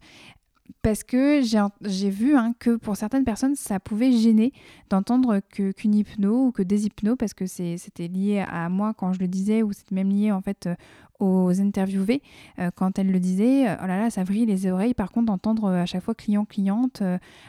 parce 0.81 1.03
que 1.03 1.41
j'ai 1.81 2.10
vu 2.10 2.36
hein, 2.36 2.53
que 2.60 2.75
pour 2.75 2.95
certaines 2.95 3.23
personnes, 3.23 3.55
ça 3.55 3.79
pouvait 3.79 4.12
gêner 4.12 4.53
d'entendre 4.89 5.39
qu'une 5.39 5.95
hypno 5.95 6.47
ou 6.47 6.51
que 6.51 6.63
des 6.63 6.86
hypnos, 6.86 7.15
parce 7.17 7.34
que 7.34 7.45
c'était 7.45 8.07
lié 8.07 8.43
à 8.47 8.69
moi 8.69 8.93
quand 8.95 9.13
je 9.13 9.19
le 9.19 9.27
disais, 9.27 9.63
ou 9.63 9.73
c'était 9.73 9.95
même 9.95 10.10
lié 10.10 10.31
en 10.31 10.41
fait 10.41 10.67
euh, 10.67 10.75
aux 11.19 11.62
interviewés 11.62 12.21
euh, 12.60 12.71
quand 12.75 12.97
elles 12.97 13.12
le 13.12 13.19
disaient. 13.19 13.77
Oh 13.81 13.86
là 13.86 13.99
là, 13.99 14.10
ça 14.10 14.23
vrille 14.23 14.45
les 14.45 14.67
oreilles. 14.67 14.93
Par 14.93 15.12
contre, 15.12 15.27
d'entendre 15.27 15.65
euh, 15.65 15.84
à 15.84 15.86
chaque 15.86 16.03
fois 16.03 16.15
client-cliente, 16.15 17.03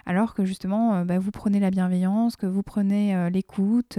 alors 0.07 0.35
que 0.35 0.45
justement, 0.45 1.05
bah, 1.05 1.19
vous 1.19 1.31
prenez 1.31 1.61
la 1.61 1.71
bienveillance, 1.71 2.37
que 2.37 2.47
vous 2.47 2.63
prenez 2.63 3.31
l'écoute. 3.31 3.99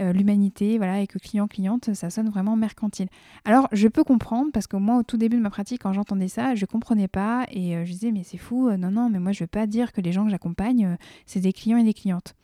Euh, 0.00 0.12
l'humanité, 0.12 0.78
voilà, 0.78 1.00
et 1.00 1.08
que 1.08 1.18
client-cliente, 1.18 1.92
ça 1.94 2.08
sonne 2.08 2.28
vraiment 2.28 2.54
mercantile. 2.54 3.08
Alors, 3.44 3.68
je 3.72 3.88
peux 3.88 4.04
comprendre, 4.04 4.52
parce 4.52 4.68
que 4.68 4.76
moi, 4.76 4.96
au 4.98 5.02
tout 5.02 5.16
début 5.16 5.36
de 5.36 5.42
ma 5.42 5.50
pratique, 5.50 5.82
quand 5.82 5.92
j'entendais 5.92 6.28
ça, 6.28 6.54
je 6.54 6.66
comprenais 6.66 7.08
pas, 7.08 7.46
et 7.50 7.76
euh, 7.76 7.84
je 7.84 7.90
disais, 7.90 8.12
mais 8.12 8.22
c'est 8.22 8.38
fou, 8.38 8.68
euh, 8.68 8.76
non, 8.76 8.92
non, 8.92 9.10
mais 9.10 9.18
moi, 9.18 9.32
je 9.32 9.42
veux 9.42 9.48
pas 9.48 9.66
dire 9.66 9.92
que 9.92 10.00
les 10.00 10.12
gens 10.12 10.24
que 10.24 10.30
j'accompagne, 10.30 10.96
c'est 11.26 11.40
des 11.40 11.52
clients 11.52 11.78
et 11.78 11.84
des 11.84 11.94
clientes. 11.94 12.34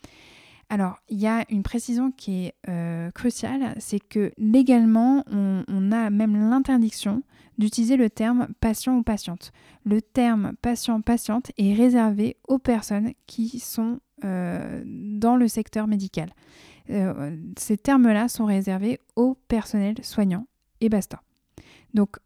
Alors, 0.68 0.96
il 1.08 1.20
y 1.20 1.28
a 1.28 1.44
une 1.48 1.62
précision 1.62 2.10
qui 2.10 2.46
est 2.46 3.12
cruciale, 3.12 3.74
c'est 3.78 4.00
que 4.00 4.32
légalement, 4.38 5.22
on, 5.30 5.92
a 5.92 6.08
même 6.10 6.48
l'interdiction 6.48 7.22
d'utiliser 7.58 7.96
le 7.96 8.08
terme 8.08 8.48
patient 8.60 8.96
ou 8.96 9.02
patiente. 9.02 9.52
Le 9.84 10.00
terme 10.00 10.54
patient-patiente 10.62 11.52
est 11.58 11.74
réservé 11.74 12.38
aux 12.48 12.58
personnes 12.58 13.12
qui 13.26 13.60
sont 13.60 14.00
dans 14.22 15.36
le 15.36 15.48
secteur 15.48 15.86
médical. 15.86 16.30
Euh, 16.90 17.36
ces 17.58 17.76
termes-là 17.76 18.28
sont 18.28 18.44
réservés 18.44 19.00
au 19.16 19.36
personnel 19.48 19.96
soignant 20.02 20.46
et 20.80 20.88
basta. 20.88 21.22
Donc, 21.94 22.18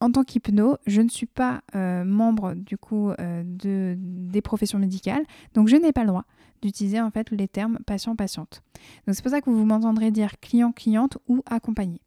en 0.00 0.10
tant 0.12 0.22
qu'hypno, 0.22 0.76
je 0.86 1.02
ne 1.02 1.08
suis 1.08 1.26
pas 1.26 1.62
euh, 1.74 2.04
membre 2.04 2.54
du 2.54 2.78
coup 2.78 3.10
euh, 3.10 3.42
de, 3.44 3.96
des 3.98 4.40
professions 4.40 4.78
médicales, 4.78 5.24
donc 5.54 5.68
je 5.68 5.76
n'ai 5.76 5.92
pas 5.92 6.02
le 6.02 6.08
droit 6.08 6.24
d'utiliser 6.62 7.00
en 7.00 7.10
fait 7.10 7.30
les 7.30 7.48
termes 7.48 7.78
patient-patiente. 7.86 8.62
Donc 9.06 9.14
c'est 9.14 9.22
pour 9.22 9.30
ça 9.30 9.40
que 9.40 9.50
vous 9.50 9.64
m'entendrez 9.64 10.10
dire 10.10 10.38
client-cliente 10.40 11.18
ou 11.28 11.42
accompagné. 11.46 12.00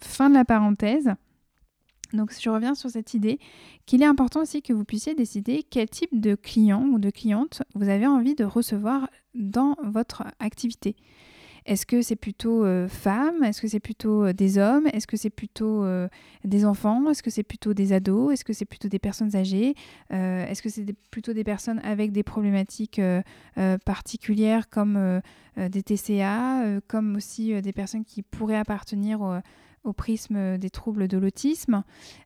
Fin 0.00 0.28
de 0.28 0.34
la 0.34 0.44
parenthèse. 0.44 1.14
Donc 2.12 2.32
je 2.38 2.50
reviens 2.50 2.74
sur 2.74 2.90
cette 2.90 3.14
idée 3.14 3.38
qu'il 3.86 4.02
est 4.02 4.06
important 4.06 4.42
aussi 4.42 4.62
que 4.62 4.72
vous 4.72 4.84
puissiez 4.84 5.14
décider 5.14 5.64
quel 5.68 5.88
type 5.88 6.20
de 6.20 6.34
client 6.34 6.84
ou 6.84 6.98
de 6.98 7.10
cliente 7.10 7.62
vous 7.74 7.88
avez 7.88 8.06
envie 8.06 8.34
de 8.34 8.44
recevoir 8.44 9.08
dans 9.34 9.76
votre 9.82 10.24
activité. 10.40 10.96
Est-ce 11.66 11.86
que 11.86 12.02
c'est 12.02 12.16
plutôt 12.16 12.64
euh, 12.64 12.88
femmes? 12.88 13.44
Est-ce 13.44 13.60
que 13.60 13.68
c'est 13.68 13.80
plutôt 13.80 14.24
euh, 14.24 14.32
des 14.32 14.58
hommes? 14.58 14.86
Est-ce 14.92 15.06
que 15.06 15.16
c'est 15.16 15.30
plutôt 15.30 15.84
euh, 15.84 16.08
des 16.44 16.64
enfants? 16.64 17.10
Est-ce 17.10 17.22
que 17.22 17.30
c'est 17.30 17.42
plutôt 17.42 17.74
des 17.74 17.92
ados? 17.92 18.32
Est-ce 18.32 18.44
que 18.44 18.52
c'est 18.52 18.64
plutôt 18.64 18.88
des 18.88 18.98
personnes 18.98 19.36
âgées? 19.36 19.74
Est-ce 20.10 20.62
que 20.62 20.68
c'est 20.68 20.86
plutôt 21.10 21.32
des 21.32 21.44
personnes 21.44 21.80
avec 21.84 22.12
des 22.12 22.22
problématiques 22.22 23.00
particulières 23.84 24.68
comme 24.68 25.20
des 25.56 25.82
TCA, 25.82 26.80
comme 26.88 27.16
aussi 27.16 27.60
des 27.62 27.72
personnes 27.72 28.04
qui 28.04 28.22
pourraient 28.22 28.56
appartenir 28.56 29.20
au 29.20 29.34
prisme 29.92 30.58
des 30.58 30.70
troubles 30.70 31.08
de 31.08 31.18
l'autisme 31.18 31.82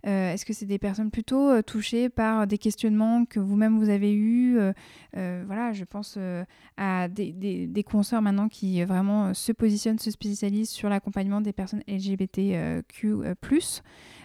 euh, 0.07 0.33
Est-ce 0.33 0.45
que 0.45 0.53
c'est 0.53 0.67
des 0.67 0.79
personnes 0.79 1.11
plutôt 1.11 1.51
euh, 1.51 1.63
touchées 1.63 2.09
par 2.09 2.47
des 2.47 2.59
questionnements 2.59 3.25
que 3.25 3.41
vous-même 3.41 3.79
vous 3.79 3.89
avez 3.89 4.13
eus 4.13 4.59
euh, 4.59 5.43
Voilà, 5.47 5.73
je 5.73 5.85
pense 5.85 6.19
à 6.77 7.09
des, 7.09 7.33
des, 7.67 7.83
consoeurs 7.85 8.23
maintenant 8.23 8.49
qui 8.49 8.83
vraiment 8.85 9.35
se 9.35 9.53
positionnent, 9.53 9.99
se 9.99 10.11
spécialisent 10.11 10.71
sur 10.71 10.89
l'accompagnement 10.89 11.41
des 11.41 11.53
personnes 11.53 11.83
LGBTQ. 11.87 13.15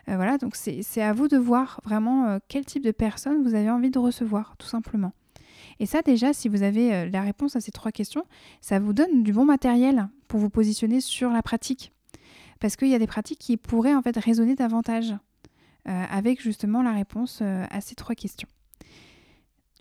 voilà, 0.08 0.38
donc 0.38 0.56
c'est 0.56 1.02
à 1.02 1.14
vous 1.14 1.28
de 1.28 1.38
voir 1.38 1.82
vraiment 1.84 2.40
quel 2.48 2.66
type 2.66 2.84
de 2.84 2.92
personnes 2.92 3.44
vous 3.44 3.54
avez 3.54 3.70
envie 3.70 3.92
de 3.92 4.00
recevoir, 4.00 4.56
tout 4.58 4.68
simplement. 4.68 5.12
Et 5.80 5.86
ça 5.86 6.02
déjà, 6.02 6.34
si 6.34 6.50
vous 6.50 6.64
avez 6.64 7.10
la 7.10 7.22
réponse 7.22 7.56
à 7.56 7.62
ces 7.62 7.72
trois 7.72 7.92
questions, 7.92 8.24
ça 8.62 8.80
vous 8.80 8.94
donne 8.94 9.24
du 9.24 9.34
bon 9.34 9.46
matériel 9.46 10.08
pour 10.28 10.40
vous 10.40 10.50
positionner 10.50 11.02
sur 11.02 11.32
la 11.32 11.42
pratique. 11.42 11.94
Parce 12.60 12.76
qu'il 12.76 12.90
y 12.90 12.96
a 12.96 13.00
des 13.00 13.08
pratiques 13.08 13.40
qui 13.40 13.58
pourraient 13.58 13.96
en 13.96 14.02
fait 14.02 14.18
résonner 14.18 14.56
davantage 14.56 15.16
avec 15.86 16.42
justement 16.42 16.84
la 16.84 16.92
réponse 16.92 17.42
à 17.42 17.82
ces 17.82 17.96
trois 17.96 18.14
questions. 18.14 18.50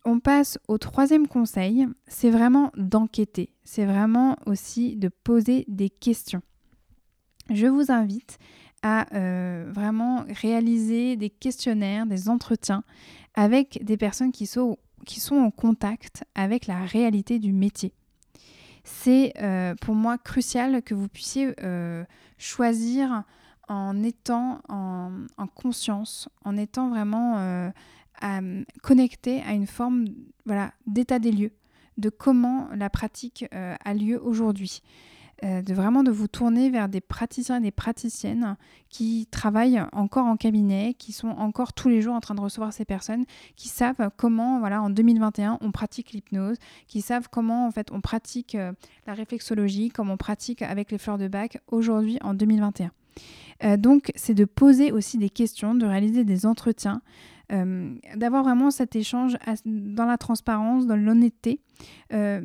On 0.04 0.20
passe 0.20 0.58
au 0.68 0.78
troisième 0.78 1.26
conseil, 1.26 1.86
c'est 2.06 2.30
vraiment 2.30 2.70
d'enquêter, 2.76 3.50
c'est 3.64 3.84
vraiment 3.84 4.36
aussi 4.46 4.96
de 4.96 5.08
poser 5.08 5.64
des 5.68 5.90
questions. 5.90 6.40
Je 7.50 7.66
vous 7.66 7.90
invite 7.90 8.38
à 8.82 9.12
euh, 9.14 9.66
vraiment 9.70 10.24
réaliser 10.28 11.16
des 11.16 11.30
questionnaires, 11.30 12.06
des 12.06 12.28
entretiens 12.28 12.84
avec 13.34 13.84
des 13.84 13.96
personnes 13.96 14.32
qui 14.32 14.46
sont 14.46 14.78
en 15.30 15.50
contact 15.50 16.24
avec 16.34 16.66
la 16.66 16.84
réalité 16.84 17.38
du 17.38 17.52
métier. 17.52 17.92
C'est 18.90 19.34
euh, 19.40 19.74
pour 19.82 19.94
moi 19.94 20.16
crucial 20.16 20.82
que 20.82 20.94
vous 20.94 21.08
puissiez 21.08 21.54
euh, 21.62 22.04
choisir 22.38 23.22
en 23.68 24.02
étant 24.02 24.60
en, 24.68 25.10
en, 25.36 25.46
conscience, 25.46 26.30
en 26.44 26.56
étant 26.56 26.88
vraiment 26.88 27.36
à 28.20 28.40
connecter 28.82 29.42
à 29.42 29.52
une 29.52 29.66
forme 29.66 30.06
voilà, 30.46 30.72
d'état 30.86 31.18
des 31.18 31.32
lieux, 31.32 31.52
de 31.98 32.08
comment 32.08 32.68
la 32.74 32.88
pratique 32.88 33.44
euh, 33.52 33.76
a 33.84 33.94
lieu 33.94 34.20
aujourd'hui. 34.22 34.82
Euh, 35.44 35.62
de 35.62 35.72
vraiment 35.72 36.02
de 36.02 36.10
vous 36.10 36.26
tourner 36.26 36.68
vers 36.68 36.88
des 36.88 37.00
praticiens 37.00 37.58
et 37.58 37.60
des 37.60 37.70
praticiennes 37.70 38.56
qui 38.88 39.28
travaillent 39.30 39.80
encore 39.92 40.26
en 40.26 40.36
cabinet, 40.36 40.94
qui 40.98 41.12
sont 41.12 41.28
encore 41.28 41.72
tous 41.72 41.88
les 41.88 42.02
jours 42.02 42.14
en 42.14 42.20
train 42.20 42.34
de 42.34 42.40
recevoir 42.40 42.72
ces 42.72 42.84
personnes, 42.84 43.24
qui 43.54 43.68
savent 43.68 44.10
comment, 44.16 44.58
voilà, 44.58 44.82
en 44.82 44.90
2021, 44.90 45.58
on 45.60 45.70
pratique 45.70 46.10
l'hypnose, 46.10 46.56
qui 46.88 47.02
savent 47.02 47.28
comment, 47.30 47.68
en 47.68 47.70
fait, 47.70 47.92
on 47.92 48.00
pratique 48.00 48.56
euh, 48.56 48.72
la 49.06 49.14
réflexologie, 49.14 49.90
comment 49.90 50.14
on 50.14 50.16
pratique 50.16 50.62
avec 50.62 50.90
les 50.90 50.98
fleurs 50.98 51.18
de 51.18 51.28
bac 51.28 51.62
aujourd'hui 51.68 52.18
en 52.22 52.34
2021. 52.34 52.90
donc, 53.76 54.10
c'est 54.16 54.34
de 54.34 54.44
poser 54.44 54.90
aussi 54.90 55.18
des 55.18 55.30
questions, 55.30 55.74
de 55.74 55.86
réaliser 55.86 56.24
des 56.24 56.46
entretiens, 56.46 57.00
euh, 57.50 57.94
d'avoir 58.14 58.44
vraiment 58.44 58.70
cet 58.70 58.94
échange 58.94 59.38
dans 59.64 60.04
la 60.04 60.18
transparence, 60.18 60.86
dans 60.86 60.96
l'honnêteté. 60.96 61.60
Euh, 62.12 62.40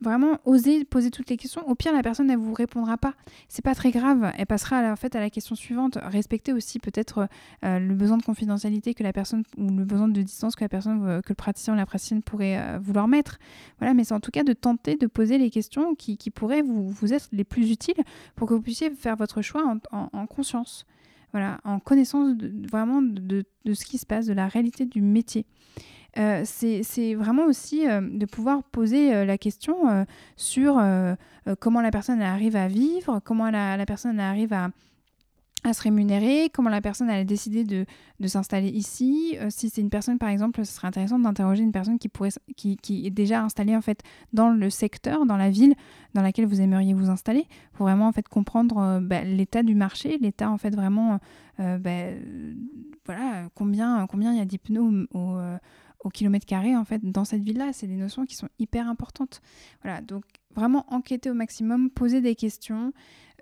vraiment 0.00 0.38
oser 0.44 0.84
poser 0.84 1.10
toutes 1.10 1.28
les 1.28 1.36
questions. 1.36 1.68
Au 1.68 1.74
pire, 1.74 1.92
la 1.92 2.02
personne 2.02 2.28
ne 2.28 2.36
vous 2.36 2.54
répondra 2.54 2.96
pas. 2.96 3.14
C'est 3.48 3.64
pas 3.64 3.74
très 3.74 3.90
grave. 3.90 4.32
Elle 4.38 4.46
passera 4.46 4.78
à 4.78 4.82
la, 4.82 4.92
en 4.92 4.96
fait, 4.96 5.14
à 5.16 5.20
la 5.20 5.28
question 5.28 5.54
suivante. 5.54 5.98
Respectez 6.00 6.52
aussi 6.52 6.78
peut-être 6.78 7.28
euh, 7.64 7.78
le 7.78 7.94
besoin 7.94 8.16
de 8.16 8.22
confidentialité 8.22 8.94
que 8.94 9.02
la 9.02 9.12
personne 9.12 9.42
ou 9.58 9.68
le 9.68 9.84
besoin 9.84 10.08
de 10.08 10.22
distance 10.22 10.56
que 10.56 10.64
la 10.64 10.68
personne, 10.68 11.20
que 11.22 11.28
le 11.28 11.34
praticien 11.34 11.74
ou 11.74 11.76
la 11.76 11.86
praticienne 11.86 12.22
pourrait 12.22 12.78
vouloir 12.78 13.08
mettre. 13.08 13.38
Voilà, 13.80 13.92
mais 13.92 14.04
c'est 14.04 14.14
en 14.14 14.20
tout 14.20 14.30
cas 14.30 14.44
de 14.44 14.52
tenter 14.54 14.96
de 14.96 15.06
poser 15.06 15.36
les 15.36 15.50
questions 15.50 15.94
qui, 15.94 16.16
pourraient 16.30 16.62
vous 16.62 17.12
être 17.12 17.28
les 17.32 17.44
plus 17.44 17.70
utiles 17.70 18.02
pour 18.36 18.48
que 18.48 18.54
vous 18.54 18.62
puissiez 18.62 18.90
faire 18.90 19.16
votre 19.16 19.42
choix 19.42 19.76
en 19.90 20.26
conscience 20.26 20.86
voilà, 21.32 21.58
en 21.64 21.78
connaissance 21.78 22.36
vraiment 22.70 23.02
de, 23.02 23.44
ce 23.72 23.84
qui 23.84 23.98
se 23.98 24.06
passe, 24.06 24.26
de 24.26 24.32
la 24.32 24.48
réalité 24.48 24.86
du 24.86 25.00
métier. 25.00 25.46
Euh, 26.18 26.42
c'est 26.44 27.14
vraiment 27.14 27.46
aussi 27.46 27.88
euh, 27.88 28.02
de 28.02 28.26
pouvoir 28.26 28.62
poser 28.64 29.14
euh, 29.14 29.24
la 29.24 29.38
question 29.38 30.06
sur 30.36 30.82
comment 31.58 31.80
la 31.80 31.90
personne 31.90 32.20
arrive 32.20 32.56
à 32.56 32.68
vivre, 32.68 33.20
comment 33.24 33.50
la 33.50 33.86
personne 33.86 34.20
arrive 34.20 34.52
à, 34.52 34.68
à 35.64 35.72
se 35.72 35.82
rémunérer, 35.82 36.50
comment 36.52 36.70
la 36.70 36.80
personne 36.80 37.08
a 37.08 37.22
décidé 37.24 37.64
de, 37.64 37.86
de 38.18 38.26
s'installer 38.26 38.68
ici. 38.68 39.36
Euh, 39.40 39.46
si 39.50 39.70
c'est 39.70 39.80
une 39.80 39.90
personne, 39.90 40.18
par 40.18 40.28
exemple, 40.28 40.64
ce 40.64 40.72
serait 40.72 40.88
intéressant 40.88 41.18
d'interroger 41.18 41.62
une 41.62 41.72
personne 41.72 41.98
qui, 41.98 42.08
pourrait, 42.08 42.30
qui, 42.56 42.76
qui, 42.76 43.06
est 43.06 43.10
déjà 43.10 43.42
installée 43.42 43.76
en 43.76 43.80
fait 43.80 44.02
dans 44.32 44.50
le 44.50 44.70
secteur, 44.70 45.24
dans 45.24 45.36
la 45.36 45.50
ville 45.50 45.74
dans 46.14 46.22
laquelle 46.22 46.46
vous 46.46 46.60
aimeriez 46.60 46.94
vous 46.94 47.10
installer, 47.10 47.46
pour 47.74 47.86
vraiment 47.86 48.08
en 48.08 48.12
fait 48.12 48.26
comprendre 48.28 48.78
euh, 48.78 49.00
bah, 49.00 49.22
l'état 49.22 49.62
du 49.62 49.74
marché, 49.74 50.18
l'état 50.18 50.50
en 50.50 50.58
fait 50.58 50.74
vraiment, 50.74 51.20
euh, 51.60 51.78
bah, 51.78 52.10
voilà, 53.06 53.48
combien 53.54 54.06
combien 54.08 54.32
il 54.32 54.38
y 54.38 54.42
a 54.42 54.44
d'hypnos 54.44 55.06
au, 55.12 55.36
au 56.00 56.08
kilomètre 56.10 56.46
carré 56.46 56.76
en 56.76 56.84
fait 56.84 57.04
dans 57.04 57.24
cette 57.24 57.42
ville-là. 57.42 57.72
C'est 57.72 57.86
des 57.86 57.96
notions 57.96 58.24
qui 58.24 58.34
sont 58.34 58.48
hyper 58.58 58.88
importantes. 58.88 59.40
Voilà, 59.82 60.00
donc 60.00 60.24
vraiment 60.54 60.84
enquêter 60.88 61.30
au 61.30 61.34
maximum, 61.34 61.90
poser 61.90 62.20
des 62.20 62.34
questions. 62.34 62.92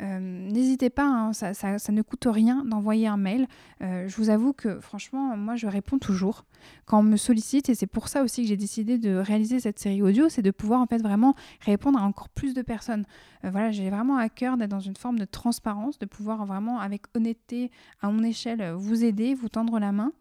Euh, 0.00 0.18
n'hésitez 0.18 0.88
pas, 0.88 1.04
hein, 1.04 1.32
ça, 1.32 1.52
ne 1.92 2.02
coûte 2.02 2.26
rien 2.26 2.64
d'envoyer 2.64 3.06
un 3.06 3.18
mail. 3.18 3.46
Euh, 3.82 4.08
je 4.08 4.16
vous 4.16 4.30
avoue 4.30 4.52
que 4.52 4.80
franchement, 4.80 5.36
moi, 5.36 5.56
je 5.56 5.66
réponds 5.66 5.98
toujours 5.98 6.44
quand 6.86 7.00
on 7.00 7.02
me 7.02 7.16
sollicite 7.16 7.68
et 7.68 7.74
c'est 7.74 7.86
pour 7.86 8.08
ça 8.08 8.22
aussi 8.22 8.42
que 8.42 8.48
j'ai 8.48 8.56
décidé 8.56 8.98
de 8.98 9.16
réaliser 9.16 9.60
cette 9.60 9.78
série 9.78 10.02
audio, 10.02 10.28
c'est 10.28 10.42
de 10.42 10.50
pouvoir 10.50 10.80
en 10.80 10.86
fait 10.86 11.02
vraiment 11.02 11.34
répondre 11.60 11.98
à 11.98 12.02
encore 12.02 12.30
plus 12.30 12.54
de 12.54 12.62
personnes. 12.62 13.04
Euh, 13.44 13.50
voilà, 13.50 13.70
j'ai 13.70 13.90
vraiment 13.90 14.16
à 14.16 14.28
cœur 14.28 14.56
d'être 14.56 14.70
dans 14.70 14.80
une 14.80 14.96
forme 14.96 15.18
de 15.18 15.24
transparence, 15.26 15.98
de 15.98 16.06
pouvoir 16.06 16.46
vraiment 16.46 16.80
avec 16.80 17.02
honnêteté, 17.14 17.70
à 18.00 18.10
mon 18.10 18.22
échelle, 18.22 18.72
vous 18.72 19.04
aider, 19.04 19.34
vous 19.34 19.48
tendre 19.48 19.78
la 19.78 19.92
main 19.92 20.12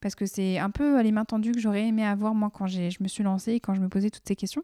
parce 0.00 0.14
que 0.14 0.26
c'est 0.26 0.58
un 0.58 0.70
peu 0.70 1.00
les 1.02 1.12
mains 1.12 1.24
tendues 1.24 1.52
que 1.52 1.60
j'aurais 1.60 1.86
aimé 1.86 2.04
avoir 2.04 2.34
moi 2.34 2.50
quand 2.52 2.66
je 2.66 3.02
me 3.02 3.08
suis 3.08 3.22
lancée 3.22 3.52
et 3.52 3.60
quand 3.60 3.74
je 3.74 3.80
me 3.80 3.88
posais 3.88 4.10
toutes 4.10 4.26
ces 4.26 4.36
questions. 4.36 4.62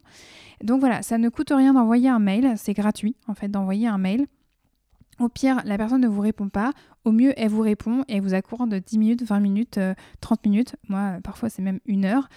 Donc 0.63 0.79
voilà, 0.79 1.01
ça 1.01 1.17
ne 1.17 1.29
coûte 1.29 1.51
rien 1.51 1.73
d'envoyer 1.73 2.09
un 2.09 2.19
mail, 2.19 2.53
c'est 2.57 2.73
gratuit 2.73 3.15
en 3.27 3.33
fait 3.33 3.49
d'envoyer 3.49 3.87
un 3.87 3.97
mail. 3.97 4.27
Au 5.17 5.29
pire, 5.29 5.61
la 5.63 5.77
personne 5.77 6.01
ne 6.01 6.07
vous 6.07 6.21
répond 6.21 6.49
pas. 6.49 6.73
Au 7.05 7.11
mieux, 7.11 7.33
elle 7.37 7.49
vous 7.49 7.61
répond 7.61 8.03
et 8.09 8.17
elle 8.17 8.21
vous 8.21 8.33
accorde 8.33 8.73
10 8.73 8.97
minutes, 8.97 9.23
20 9.23 9.39
minutes, 9.39 9.79
30 10.19 10.39
euh, 10.39 10.49
minutes. 10.49 10.75
Moi, 10.89 11.19
parfois, 11.23 11.49
c'est 11.49 11.61
même 11.61 11.79
une 11.85 12.03
heure. 12.03 12.27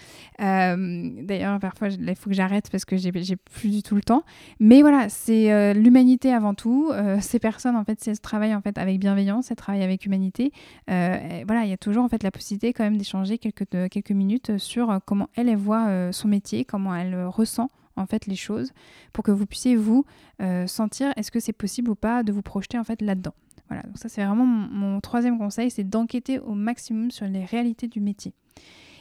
Euh, 0.41 1.11
d'ailleurs, 1.23 1.59
parfois, 1.59 1.89
il 1.89 2.15
faut 2.15 2.31
que 2.31 2.37
j'arrête 2.37 2.71
parce 2.71 2.85
que 2.85 2.97
j'ai 2.97 3.11
plus 3.11 3.71
du 3.71 3.83
tout 3.83 3.97
le 3.97 4.03
temps. 4.03 4.23
Mais 4.61 4.83
voilà, 4.83 5.09
c'est 5.09 5.51
euh, 5.51 5.73
l'humanité 5.73 6.33
avant 6.33 6.55
tout. 6.55 6.93
ces 7.21 7.41
personnes, 7.41 7.77
en 7.77 7.85
fait, 7.85 8.07
elles 8.07 8.21
travaillent 8.21 8.55
en 8.55 8.61
fait, 8.61 8.79
avec 8.79 9.01
bienveillance, 9.01 9.51
elles 9.51 9.57
travaillent 9.57 9.83
avec 9.83 10.07
humanité. 10.07 10.53
voilà, 10.87 11.65
il 11.65 11.71
y 11.71 11.73
a 11.73 11.79
toujours 11.79 12.05
en 12.05 12.09
fait 12.09 12.23
la 12.23 12.31
possibilité 12.31 12.73
quand 12.73 12.85
même 12.85 12.97
d'échanger 12.97 13.39
quelques, 13.39 13.89
quelques 13.91 14.13
minutes 14.13 14.59
sur 14.59 15.01
comment 15.05 15.29
elle, 15.35 15.49
elle 15.49 15.57
voit 15.57 16.13
son 16.13 16.29
métier, 16.29 16.65
comment 16.65 16.95
elle 16.95 17.25
ressent 17.25 17.71
en 17.99 18.07
fait 18.07 18.27
les 18.27 18.37
choses 18.37 18.73
pour 19.13 19.25
que 19.25 19.31
vous 19.31 19.47
puissiez 19.47 19.77
vous 19.77 20.05
euh, 20.41 20.67
sentir 20.67 21.13
est-ce 21.17 21.31
que 21.31 21.41
c'est 21.41 21.53
possible 21.53 21.91
ou 21.91 21.95
pas 21.95 22.23
de 22.23 22.33
vous 22.33 22.43
projeter 22.43 22.79
en 22.79 22.85
fait 22.85 23.03
là-dedans. 23.03 23.35
Voilà, 23.69 23.83
donc 23.83 23.99
ça 23.99 24.09
c'est 24.09 24.25
vraiment 24.25 24.47
mon, 24.47 25.01
troisième 25.01 25.39
conseil, 25.39 25.71
c'est 25.71 25.85
d'enquêter 25.85 26.39
au 26.39 26.55
maximum 26.55 27.11
sur 27.11 27.27
les 27.27 27.45
réalités 27.45 27.87
du 27.87 28.01
métier. 28.01 28.33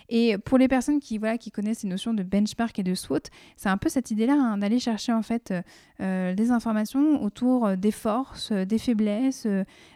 Et 0.10 0.38
pour 0.38 0.57
les 0.57 0.69
personnes 0.69 1.01
qui, 1.01 1.17
voilà, 1.17 1.38
qui 1.38 1.51
connaissent 1.51 1.79
ces 1.79 1.88
notions 1.88 2.13
de 2.13 2.23
benchmark 2.23 2.79
et 2.79 2.83
de 2.83 2.95
SWOT, 2.95 3.23
c'est 3.57 3.67
un 3.67 3.75
peu 3.75 3.89
cette 3.89 4.10
idée-là 4.10 4.36
hein, 4.36 4.57
d'aller 4.57 4.79
chercher 4.79 5.12
en 5.12 5.21
fait 5.21 5.53
euh, 5.99 6.33
des 6.33 6.51
informations 6.51 7.21
autour 7.21 7.75
des 7.75 7.91
forces, 7.91 8.53
des 8.53 8.77
faiblesses, 8.77 9.47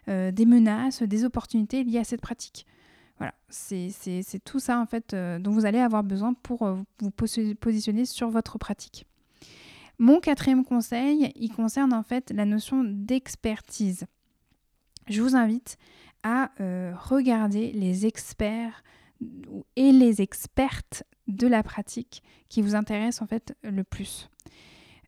euh, 0.09 0.31
des 0.31 0.45
menaces, 0.45 1.01
des 1.01 1.23
opportunités 1.23 1.85
liées 1.85 1.99
à 1.99 2.03
cette 2.03 2.19
pratique. 2.19 2.65
Voilà, 3.21 3.35
c'est 3.49 4.43
tout 4.43 4.59
ça 4.59 4.79
en 4.79 4.87
fait 4.87 5.13
euh, 5.13 5.37
dont 5.37 5.51
vous 5.51 5.67
allez 5.67 5.77
avoir 5.77 6.03
besoin 6.03 6.33
pour 6.33 6.63
euh, 6.63 6.75
vous 6.97 7.11
positionner 7.11 8.05
sur 8.05 8.31
votre 8.31 8.57
pratique. 8.57 9.05
Mon 9.99 10.19
quatrième 10.19 10.65
conseil, 10.65 11.31
il 11.35 11.53
concerne 11.53 11.93
en 11.93 12.01
fait 12.01 12.31
la 12.31 12.45
notion 12.45 12.83
d'expertise. 12.83 14.07
Je 15.07 15.21
vous 15.21 15.35
invite 15.35 15.77
à 16.23 16.49
euh, 16.61 16.95
regarder 16.95 17.71
les 17.73 18.07
experts 18.07 18.83
et 19.75 19.91
les 19.91 20.23
expertes 20.23 21.03
de 21.27 21.45
la 21.45 21.61
pratique 21.61 22.23
qui 22.49 22.63
vous 22.63 22.73
intéressent 22.73 23.21
en 23.21 23.27
fait 23.27 23.55
le 23.61 23.83
plus. 23.83 24.31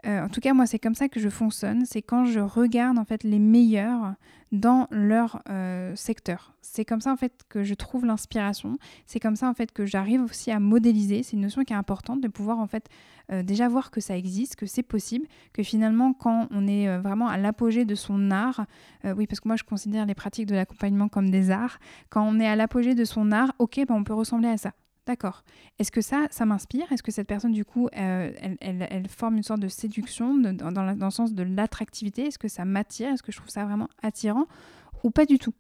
En 0.06 0.30
tout 0.30 0.42
cas, 0.42 0.54
moi, 0.54 0.66
c'est 0.66 0.80
comme 0.80 0.96
ça 0.96 1.08
que 1.10 1.20
je 1.20 1.30
fonctionne. 1.30 1.86
C'est 1.86 2.02
quand 2.02 2.26
je 2.26 2.40
regarde 2.40 2.98
en 2.98 3.06
fait 3.06 3.24
les 3.24 3.40
meilleurs 3.40 4.16
dans 4.54 4.88
leur 4.92 5.42
euh, 5.50 5.96
secteur. 5.96 6.54
C'est 6.62 6.86
comme 6.86 7.02
ça 7.02 7.12
en 7.12 7.18
fait 7.18 7.42
que 7.50 7.64
je 7.64 7.74
trouve 7.74 8.06
l'inspiration. 8.06 8.78
C'est 9.08 9.20
comme 9.20 9.36
ça 9.36 9.50
en 9.50 9.54
fait 9.56 9.72
que 9.72 9.86
j'arrive 9.86 10.22
aussi 10.22 10.52
à 10.52 10.60
modéliser. 10.60 11.24
C'est 11.24 11.36
une 11.36 11.42
notion 11.42 11.64
qui 11.64 11.74
est 11.74 11.76
importante 11.76 12.22
de 12.22 12.28
pouvoir 12.28 12.60
en 12.60 12.68
fait 12.68 12.88
euh, 13.32 13.42
déjà 13.42 13.68
voir 13.68 13.90
que 13.90 14.00
ça 14.00 14.16
existe, 14.16 14.56
que 14.56 14.68
c'est 14.68 14.84
possible, 14.84 15.26
que 15.54 15.64
finalement 15.64 16.14
quand 16.14 16.48
on 16.52 16.68
est 16.68 16.88
euh, 16.88 17.02
vraiment 17.02 17.28
à 17.28 17.38
l'apogée 17.38 17.84
de 17.84 17.96
son 17.96 18.30
art, 18.30 18.66
oui 19.04 19.26
parce 19.26 19.40
que 19.40 19.48
moi 19.48 19.58
je 19.58 19.64
considère 19.64 20.06
les 20.06 20.16
pratiques 20.16 20.46
de 20.46 20.56
l'accompagnement 20.56 21.10
comme 21.10 21.32
des 21.32 21.50
arts, 21.50 21.80
quand 22.10 22.24
on 22.24 22.40
est 22.40 22.48
à 22.48 22.56
l'apogée 22.56 22.94
de 22.94 23.06
son 23.06 23.32
art, 23.32 23.54
ok, 23.58 23.82
ben, 23.88 23.96
on 23.96 24.04
peut 24.04 24.14
ressembler 24.14 24.50
à 24.50 24.58
ça. 24.58 24.72
D'accord. 25.06 25.44
Est-ce 25.80 25.92
que 25.92 26.00
ça, 26.00 26.28
ça 26.32 26.46
m'inspire? 26.46 26.90
Est-ce 26.92 27.04
que 27.04 27.12
cette 27.12 27.28
personne, 27.28 27.52
du 27.52 27.66
coup, 27.66 27.90
euh, 27.98 28.32
elle, 28.62 29.08
forme 29.10 29.36
une 29.36 29.44
sorte 29.44 29.60
de 29.60 29.68
séduction 29.68 30.38
dans, 30.38 30.84
le 30.84 31.10
sens 31.12 31.34
de 31.34 31.44
l'attractivité? 31.44 32.28
Est-ce 32.28 32.40
que 32.40 32.48
ça 32.48 32.64
m'attire? 32.64 33.10
Est-ce 33.10 33.24
que 33.24 33.32
je 33.32 33.38
trouve 33.38 33.50
ça 33.50 33.66
vraiment 33.66 33.90
attirant 34.02 34.46
Ou 35.04 35.12
pas 35.12 35.26
du 35.26 35.40
tout? 35.40 35.54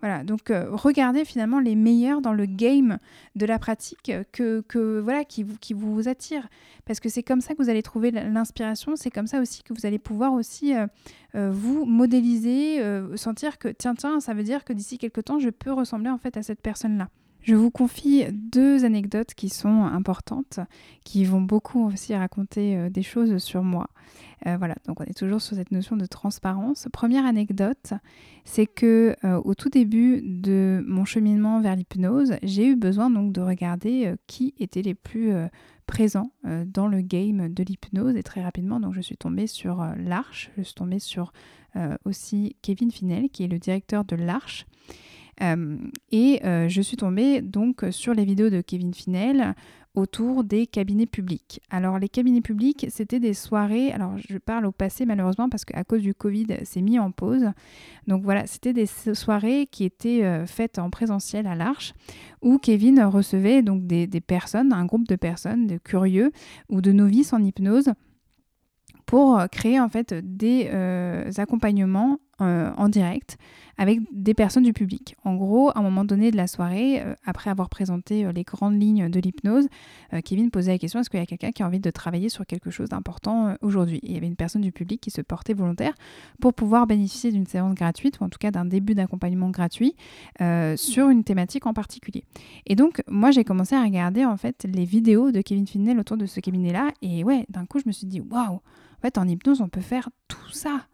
Voilà, 0.00 0.22
donc 0.22 0.50
euh, 0.50 0.66
regardez 0.70 1.24
finalement 1.24 1.60
les 1.60 1.74
meilleurs 1.74 2.20
dans 2.20 2.34
le 2.34 2.44
game 2.44 2.98
de 3.36 3.46
la 3.46 3.58
pratique 3.58 4.12
que, 4.32 4.60
que 4.60 5.00
voilà 5.00 5.24
qui 5.24 5.42
vous, 5.42 5.56
qui 5.58 5.72
vous 5.72 6.08
attire 6.08 6.46
parce 6.84 7.00
que 7.00 7.08
c'est 7.08 7.22
comme 7.22 7.40
ça 7.40 7.54
que 7.54 7.62
vous 7.62 7.70
allez 7.70 7.82
trouver 7.82 8.10
l'inspiration, 8.10 8.96
c'est 8.96 9.10
comme 9.10 9.26
ça 9.26 9.40
aussi 9.40 9.62
que 9.62 9.72
vous 9.72 9.86
allez 9.86 9.98
pouvoir 9.98 10.34
aussi 10.34 10.74
euh, 10.74 11.50
vous 11.50 11.86
modéliser, 11.86 12.82
sentir 13.16 13.56
que 13.58 13.68
tiens 13.68 13.94
tiens, 13.94 14.20
ça 14.20 14.34
veut 14.34 14.42
dire 14.42 14.64
que 14.64 14.74
d'ici 14.74 14.98
quelques 14.98 15.24
temps 15.24 15.38
je 15.38 15.48
peux 15.48 15.72
ressembler 15.72 16.10
en 16.10 16.18
fait 16.18 16.36
à 16.36 16.42
cette 16.42 16.60
personne-là 16.60 17.08
Je 17.44 17.54
vous 17.54 17.70
confie 17.70 18.24
deux 18.32 18.86
anecdotes 18.86 19.34
qui 19.34 19.50
sont 19.50 19.84
importantes, 19.84 20.60
qui 21.04 21.26
vont 21.26 21.42
beaucoup 21.42 21.86
aussi 21.88 22.14
raconter 22.14 22.74
euh, 22.74 22.88
des 22.88 23.02
choses 23.02 23.36
sur 23.36 23.62
moi. 23.62 23.86
Euh, 24.46 24.56
voilà, 24.56 24.76
donc 24.86 25.02
on 25.02 25.04
est 25.04 25.16
toujours 25.16 25.42
sur 25.42 25.54
cette 25.54 25.70
notion 25.70 25.98
de 25.98 26.06
transparence. 26.06 26.88
Première 26.90 27.26
anecdote, 27.26 27.92
c'est 28.46 28.66
que 28.66 29.14
euh, 29.24 29.42
au 29.44 29.54
tout 29.54 29.68
début 29.68 30.22
de 30.24 30.82
mon 30.86 31.04
cheminement 31.04 31.60
vers 31.60 31.76
l'hypnose, 31.76 32.32
j'ai 32.42 32.66
eu 32.66 32.76
besoin 32.76 33.10
donc 33.10 33.30
de 33.30 33.42
regarder 33.42 34.14
qui 34.26 34.54
étaient 34.58 34.80
les 34.80 34.94
plus 34.94 35.32
présents 35.84 36.30
dans 36.44 36.86
le 36.86 37.02
game 37.02 37.52
de 37.52 37.62
l'hypnose 37.62 38.16
et 38.16 38.22
très 38.22 38.42
rapidement 38.42 38.80
donc 38.80 38.94
je 38.94 39.02
suis 39.02 39.18
tombée 39.18 39.46
sur 39.46 39.86
l'Arche, 39.98 40.50
je 40.56 40.62
suis 40.62 40.74
tombée 40.74 40.98
sur 40.98 41.32
aussi 42.04 42.56
Kevin 42.62 42.90
Finel 42.90 43.28
qui 43.28 43.44
est 43.44 43.48
le 43.48 43.58
directeur 43.58 44.04
de 44.04 44.16
l'Arche 44.16 44.66
et 45.40 46.40
euh, 46.44 46.68
je 46.68 46.80
suis 46.80 46.96
tombée 46.96 47.40
donc 47.40 47.84
sur 47.90 48.14
les 48.14 48.24
vidéos 48.24 48.50
de 48.50 48.60
Kevin 48.60 48.94
Finel 48.94 49.54
autour 49.94 50.42
des 50.42 50.66
cabinets 50.66 51.06
publics. 51.06 51.60
Alors 51.70 51.98
les 51.98 52.08
cabinets 52.08 52.40
publics, 52.40 52.86
c'était 52.88 53.20
des 53.20 53.34
soirées, 53.34 53.92
alors 53.92 54.16
je 54.18 54.38
parle 54.38 54.66
au 54.66 54.72
passé 54.72 55.06
malheureusement 55.06 55.48
parce 55.48 55.64
qu'à 55.64 55.84
cause 55.84 56.02
du 56.02 56.14
Covid, 56.14 56.46
c'est 56.64 56.82
mis 56.82 56.98
en 56.98 57.12
pause. 57.12 57.50
Donc 58.08 58.22
voilà, 58.22 58.46
c'était 58.46 58.72
des 58.72 58.86
soirées 58.86 59.68
qui 59.70 59.84
étaient 59.84 60.24
euh, 60.24 60.46
faites 60.46 60.78
en 60.78 60.90
présentiel 60.90 61.46
à 61.46 61.54
l'Arche, 61.54 61.94
où 62.42 62.58
Kevin 62.58 63.00
recevait 63.02 63.62
donc 63.62 63.86
des, 63.86 64.08
personnes, 64.20 64.72
un 64.72 64.84
groupe 64.84 65.06
de 65.06 65.16
personnes, 65.16 65.66
de 65.66 65.78
curieux 65.78 66.32
ou 66.68 66.80
de 66.80 66.92
novices 66.92 67.32
en 67.32 67.42
hypnose 67.42 67.92
pour 69.06 69.38
créer 69.52 69.78
en 69.78 69.88
fait 69.88 70.14
des 70.14 70.70
accompagnements 71.36 72.18
en 72.40 72.88
direct 72.88 73.38
avec 73.76 74.00
des 74.12 74.34
personnes 74.34 74.62
du 74.62 74.72
public. 74.72 75.16
En 75.24 75.34
gros, 75.34 75.70
à 75.70 75.78
un 75.78 75.82
moment 75.82 76.04
donné 76.04 76.30
de 76.30 76.36
la 76.36 76.46
soirée, 76.46 77.00
euh, 77.00 77.14
après 77.24 77.50
avoir 77.50 77.68
présenté 77.68 78.24
euh, 78.24 78.32
les 78.32 78.44
grandes 78.44 78.80
lignes 78.80 79.08
de 79.08 79.20
l'hypnose, 79.20 79.66
euh, 80.12 80.20
Kevin 80.24 80.50
posait 80.50 80.72
la 80.72 80.78
question 80.78 81.00
est-ce 81.00 81.10
qu'il 81.10 81.20
y 81.20 81.22
a 81.22 81.26
quelqu'un 81.26 81.50
qui 81.50 81.62
a 81.62 81.66
envie 81.66 81.80
de 81.80 81.90
travailler 81.90 82.28
sur 82.28 82.46
quelque 82.46 82.70
chose 82.70 82.88
d'important 82.90 83.56
aujourd'hui? 83.62 84.00
Il 84.02 84.12
y 84.12 84.16
avait 84.16 84.26
une 84.26 84.36
personne 84.36 84.62
du 84.62 84.72
public 84.72 85.00
qui 85.00 85.10
se 85.10 85.20
portait 85.20 85.54
volontaire 85.54 85.94
pour 86.40 86.54
pouvoir 86.54 86.86
bénéficier 86.86 87.32
d'une 87.32 87.46
séance 87.46 87.74
gratuite 87.74 88.20
ou 88.20 88.24
en 88.24 88.28
tout 88.28 88.38
cas 88.38 88.50
d'un 88.50 88.64
début 88.64 88.94
d'accompagnement 88.94 89.50
gratuit 89.50 89.94
sur 90.76 91.08
une 91.08 91.24
thématique 91.24 91.66
en 91.66 91.74
particulier. 91.74 92.24
Et 92.66 92.76
donc, 92.76 93.02
moi, 93.08 93.30
j'ai 93.30 93.44
commencé 93.44 93.74
à 93.74 93.82
regarder 93.82 94.24
en 94.24 94.36
fait 94.36 94.66
les 94.72 94.84
vidéos 94.84 95.30
de 95.30 95.40
Kevin 95.40 95.66
Finnell 95.66 95.98
autour 95.98 96.16
de 96.16 96.26
ce 96.26 96.40
cabinet-là 96.40 96.90
et 97.02 97.24
ouais, 97.24 97.46
d'un 97.48 97.66
coup, 97.66 97.78
je 97.78 97.84
me 97.86 97.92
suis 97.92 98.06
dit 98.06 98.20
waouh 98.20 98.54
en 98.54 99.00
fait, 99.02 99.18
en 99.18 99.28
hypnose, 99.28 99.60
on 99.60 99.68
peut 99.68 99.80
faire 99.80 100.08
tout 100.28 100.50
ça. 100.52 100.86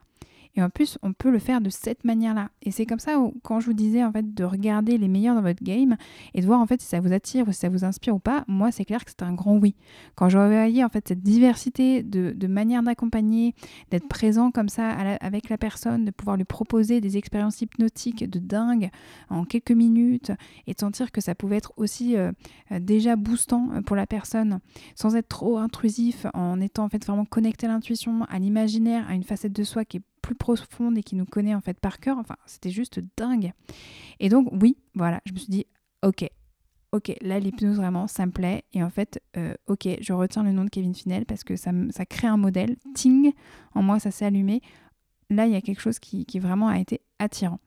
Et 0.57 0.62
en 0.62 0.70
plus, 0.70 0.98
on 1.03 1.12
peut 1.12 1.30
le 1.30 1.38
faire 1.38 1.61
de 1.61 1.70
cette 1.70 2.05
manière-là. 2.05 2.51
Et 2.62 2.70
c'est 2.70 2.86
comme 2.86 2.98
ça 2.98 3.18
où, 3.20 3.34
quand 3.42 3.61
je 3.61 3.66
vous 3.66 3.72
disais 3.72 4.05
en 4.05 4.12
fait 4.12 4.34
de 4.34 4.44
regarder 4.44 4.98
les 4.98 5.09
meilleurs 5.09 5.34
dans 5.34 5.42
votre 5.42 5.62
game 5.62 5.96
et 6.34 6.40
de 6.40 6.46
voir 6.46 6.61
en 6.61 6.66
fait 6.66 6.80
si 6.80 6.86
ça 6.88 7.01
vous 7.01 7.12
attire 7.12 7.46
ou 7.48 7.53
si 7.53 7.61
ça 7.61 7.68
vous 7.68 7.84
inspire 7.84 8.14
ou 8.14 8.18
pas, 8.18 8.44
moi 8.48 8.72
c'est 8.72 8.84
clair 8.84 9.05
que 9.05 9.11
c'est 9.11 9.22
un 9.22 9.32
grand 9.32 9.57
oui. 9.57 9.76
Quand 10.16 10.28
je 10.28 10.38
voyais 10.38 10.84
en 10.84 10.88
fait 10.88 11.07
cette 11.09 11.22
diversité 11.22 12.03
de, 12.03 12.32
de 12.36 12.46
manières 12.46 12.82
d'accompagner, 12.82 13.55
d'être 13.90 14.09
présent 14.09 14.51
comme 14.51 14.68
ça 14.68 14.88
avec 15.20 15.48
la 15.48 15.59
personne, 15.59 16.05
de 16.05 16.11
pouvoir 16.11 16.36
lui 16.36 16.44
proposer 16.44 17.01
des 17.01 17.16
expériences 17.16 17.61
hypnotiques 17.61 18.28
de 18.28 18.38
dingue 18.38 18.90
en 19.28 19.44
quelques 19.44 19.70
minutes 19.70 20.32
et 20.66 20.74
de 20.74 20.78
sentir 20.78 21.12
que 21.12 21.20
ça 21.20 21.34
pouvait 21.34 21.57
être 21.57 21.72
aussi 21.76 22.16
euh, 22.16 22.32
euh, 22.72 22.80
déjà 22.80 23.16
boostant 23.16 23.70
euh, 23.72 23.82
pour 23.82 23.96
la 23.96 24.07
personne 24.07 24.61
sans 24.94 25.16
être 25.16 25.28
trop 25.28 25.59
intrusif, 25.59 26.26
en 26.34 26.61
étant 26.61 26.84
en 26.84 26.88
fait 26.88 27.05
vraiment 27.05 27.24
connecté 27.24 27.66
à 27.66 27.70
l'intuition, 27.70 28.24
à 28.24 28.38
l'imaginaire, 28.38 29.09
à 29.09 29.14
une 29.14 29.24
facette 29.24 29.53
de 29.53 29.64
soi 29.64 29.84
qui 29.84 29.98
est 29.98 30.03
plus 30.22 30.34
profonde 30.34 30.98
et 30.98 31.02
qui 31.02 31.16
nous 31.16 31.24
connaît 31.24 31.54
en 31.54 31.60
fait 31.60 31.78
par 31.78 31.98
cœur. 31.98 32.18
Enfin, 32.18 32.36
c'était 32.46 32.70
juste 32.70 33.00
dingue. 33.16 33.52
Et 34.18 34.28
donc, 34.28 34.48
oui, 34.52 34.76
voilà, 34.94 35.20
je 35.26 35.32
me 35.32 35.38
suis 35.38 35.50
dit, 35.50 35.66
ok, 36.02 36.28
ok, 36.92 37.12
là, 37.20 37.38
l'hypnose 37.38 37.76
vraiment, 37.76 38.06
ça 38.06 38.26
me 38.26 38.32
plaît. 38.32 38.64
Et 38.72 38.82
en 38.82 38.90
fait, 38.90 39.22
euh, 39.36 39.54
ok, 39.66 39.88
je 40.00 40.12
retiens 40.12 40.42
le 40.42 40.52
nom 40.52 40.64
de 40.64 40.70
Kevin 40.70 40.94
Finel 40.94 41.26
parce 41.26 41.44
que 41.44 41.56
ça, 41.56 41.70
ça 41.90 42.06
crée 42.06 42.28
un 42.28 42.36
modèle. 42.36 42.76
Ting, 42.94 43.32
en 43.74 43.82
moi, 43.82 43.98
ça 43.98 44.10
s'est 44.10 44.24
allumé. 44.24 44.60
Là, 45.30 45.46
il 45.46 45.52
y 45.52 45.56
a 45.56 45.60
quelque 45.60 45.80
chose 45.80 45.98
qui, 45.98 46.26
qui 46.26 46.38
vraiment 46.38 46.68
a 46.68 46.78
été 46.78 47.00
attirant. 47.18 47.60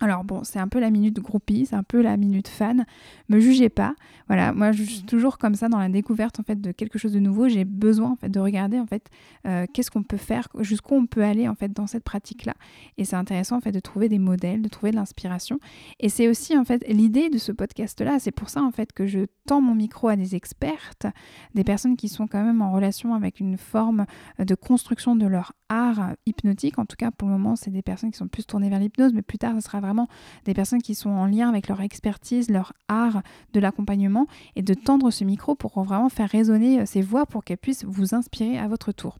Alors 0.00 0.24
bon, 0.24 0.42
c'est 0.42 0.58
un 0.58 0.68
peu 0.68 0.80
la 0.80 0.90
minute 0.90 1.20
groupie, 1.20 1.66
c'est 1.66 1.76
un 1.76 1.82
peu 1.84 2.02
la 2.02 2.16
minute 2.16 2.48
fan. 2.48 2.86
Me 3.28 3.38
jugez 3.38 3.68
pas. 3.68 3.94
Voilà, 4.26 4.52
moi 4.52 4.72
je 4.72 4.82
suis 4.82 5.02
toujours 5.02 5.38
comme 5.38 5.54
ça 5.54 5.68
dans 5.68 5.78
la 5.78 5.88
découverte 5.88 6.40
en 6.40 6.42
fait 6.42 6.60
de 6.60 6.72
quelque 6.72 6.98
chose 6.98 7.12
de 7.12 7.20
nouveau. 7.20 7.48
J'ai 7.48 7.64
besoin 7.64 8.10
en 8.10 8.16
fait 8.16 8.28
de 8.28 8.40
regarder 8.40 8.80
en 8.80 8.86
fait 8.86 9.10
euh, 9.46 9.66
qu'est-ce 9.72 9.90
qu'on 9.90 10.02
peut 10.02 10.16
faire, 10.16 10.48
jusqu'où 10.58 10.94
on 10.94 11.06
peut 11.06 11.22
aller 11.22 11.48
en 11.48 11.54
fait 11.54 11.72
dans 11.72 11.86
cette 11.86 12.02
pratique-là. 12.02 12.54
Et 12.98 13.04
c'est 13.04 13.16
intéressant 13.16 13.56
en 13.56 13.60
fait 13.60 13.72
de 13.72 13.80
trouver 13.80 14.08
des 14.08 14.18
modèles, 14.18 14.62
de 14.62 14.68
trouver 14.68 14.90
de 14.90 14.96
l'inspiration. 14.96 15.60
Et 16.00 16.08
c'est 16.08 16.28
aussi 16.28 16.56
en 16.56 16.64
fait 16.64 16.84
l'idée 16.88 17.30
de 17.30 17.38
ce 17.38 17.52
podcast-là. 17.52 18.18
C'est 18.18 18.32
pour 18.32 18.48
ça 18.48 18.62
en 18.62 18.72
fait 18.72 18.92
que 18.92 19.06
je 19.06 19.20
tends 19.46 19.60
mon 19.60 19.74
micro 19.74 20.08
à 20.08 20.16
des 20.16 20.34
expertes, 20.34 21.06
des 21.54 21.64
personnes 21.64 21.96
qui 21.96 22.08
sont 22.08 22.26
quand 22.26 22.42
même 22.42 22.62
en 22.62 22.72
relation 22.72 23.14
avec 23.14 23.38
une 23.38 23.56
forme 23.56 24.06
de 24.38 24.54
construction 24.54 25.14
de 25.16 25.26
leur 25.26 25.52
art 25.72 26.14
hypnotique. 26.26 26.78
En 26.78 26.84
tout 26.84 26.96
cas, 26.96 27.10
pour 27.10 27.28
le 27.28 27.34
moment, 27.34 27.56
c'est 27.56 27.70
des 27.70 27.82
personnes 27.82 28.10
qui 28.10 28.18
sont 28.18 28.28
plus 28.28 28.46
tournées 28.46 28.68
vers 28.68 28.78
l'hypnose, 28.78 29.14
mais 29.14 29.22
plus 29.22 29.38
tard, 29.38 29.54
ce 29.56 29.60
sera 29.60 29.80
vraiment 29.80 30.08
des 30.44 30.52
personnes 30.52 30.82
qui 30.82 30.94
sont 30.94 31.10
en 31.10 31.26
lien 31.26 31.48
avec 31.48 31.68
leur 31.68 31.80
expertise, 31.80 32.50
leur 32.50 32.72
art 32.88 33.22
de 33.54 33.60
l'accompagnement 33.60 34.26
et 34.54 34.62
de 34.62 34.74
tendre 34.74 35.10
ce 35.10 35.24
micro 35.24 35.54
pour 35.54 35.82
vraiment 35.82 36.10
faire 36.10 36.28
résonner 36.28 36.80
euh, 36.80 36.86
ces 36.86 37.00
voix 37.00 37.26
pour 37.26 37.42
qu'elles 37.42 37.58
puissent 37.58 37.84
vous 37.84 38.14
inspirer 38.14 38.58
à 38.58 38.68
votre 38.68 38.92
tour. 38.92 39.18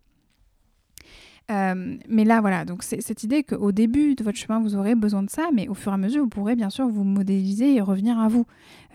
Euh, 1.53 1.97
mais 2.09 2.25
là, 2.25 2.41
voilà, 2.41 2.65
donc 2.65 2.83
c'est 2.83 3.01
cette 3.01 3.23
idée 3.23 3.45
qu'au 3.45 3.71
début 3.71 4.15
de 4.15 4.25
votre 4.25 4.39
chemin, 4.39 4.61
vous 4.61 4.75
aurez 4.75 4.95
besoin 4.95 5.23
de 5.23 5.31
ça, 5.31 5.51
mais 5.53 5.69
au 5.69 5.75
fur 5.75 5.93
et 5.93 5.95
à 5.95 5.99
mesure, 5.99 6.23
vous 6.23 6.29
pourrez 6.29 6.57
bien 6.57 6.71
sûr 6.71 6.89
vous 6.89 7.05
modéliser 7.05 7.75
et 7.75 7.81
revenir 7.81 8.19
à 8.19 8.29
vous. 8.29 8.47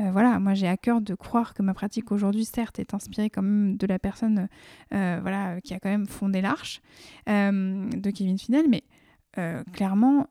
Euh, 0.02 0.12
voilà, 0.12 0.40
moi 0.40 0.54
j'ai 0.54 0.68
à 0.68 0.76
cœur 0.78 1.00
de 1.02 1.14
croire 1.14 1.54
que 1.54 1.62
ma 1.62 1.74
pratique 1.74 2.12
aujourd'hui, 2.12 2.46
certes, 2.46 2.80
est 2.80 2.94
inspirée 2.94 3.30
quand 3.30 3.44
même 3.44 3.78
de 3.78 3.88
la 3.88 4.00
personne 4.00 4.48
voilà, 4.92 5.62
qui 5.62 5.74
a 5.74 5.80
quand 5.80 5.90
même 5.90 6.08
fondé 6.08 6.42
l'Arche, 6.42 6.82
de 7.28 8.10
Kevin 8.12 8.38
Finel, 8.38 8.66
mais 8.68 8.84
euh, 9.38 9.64
clairement, 9.74 10.28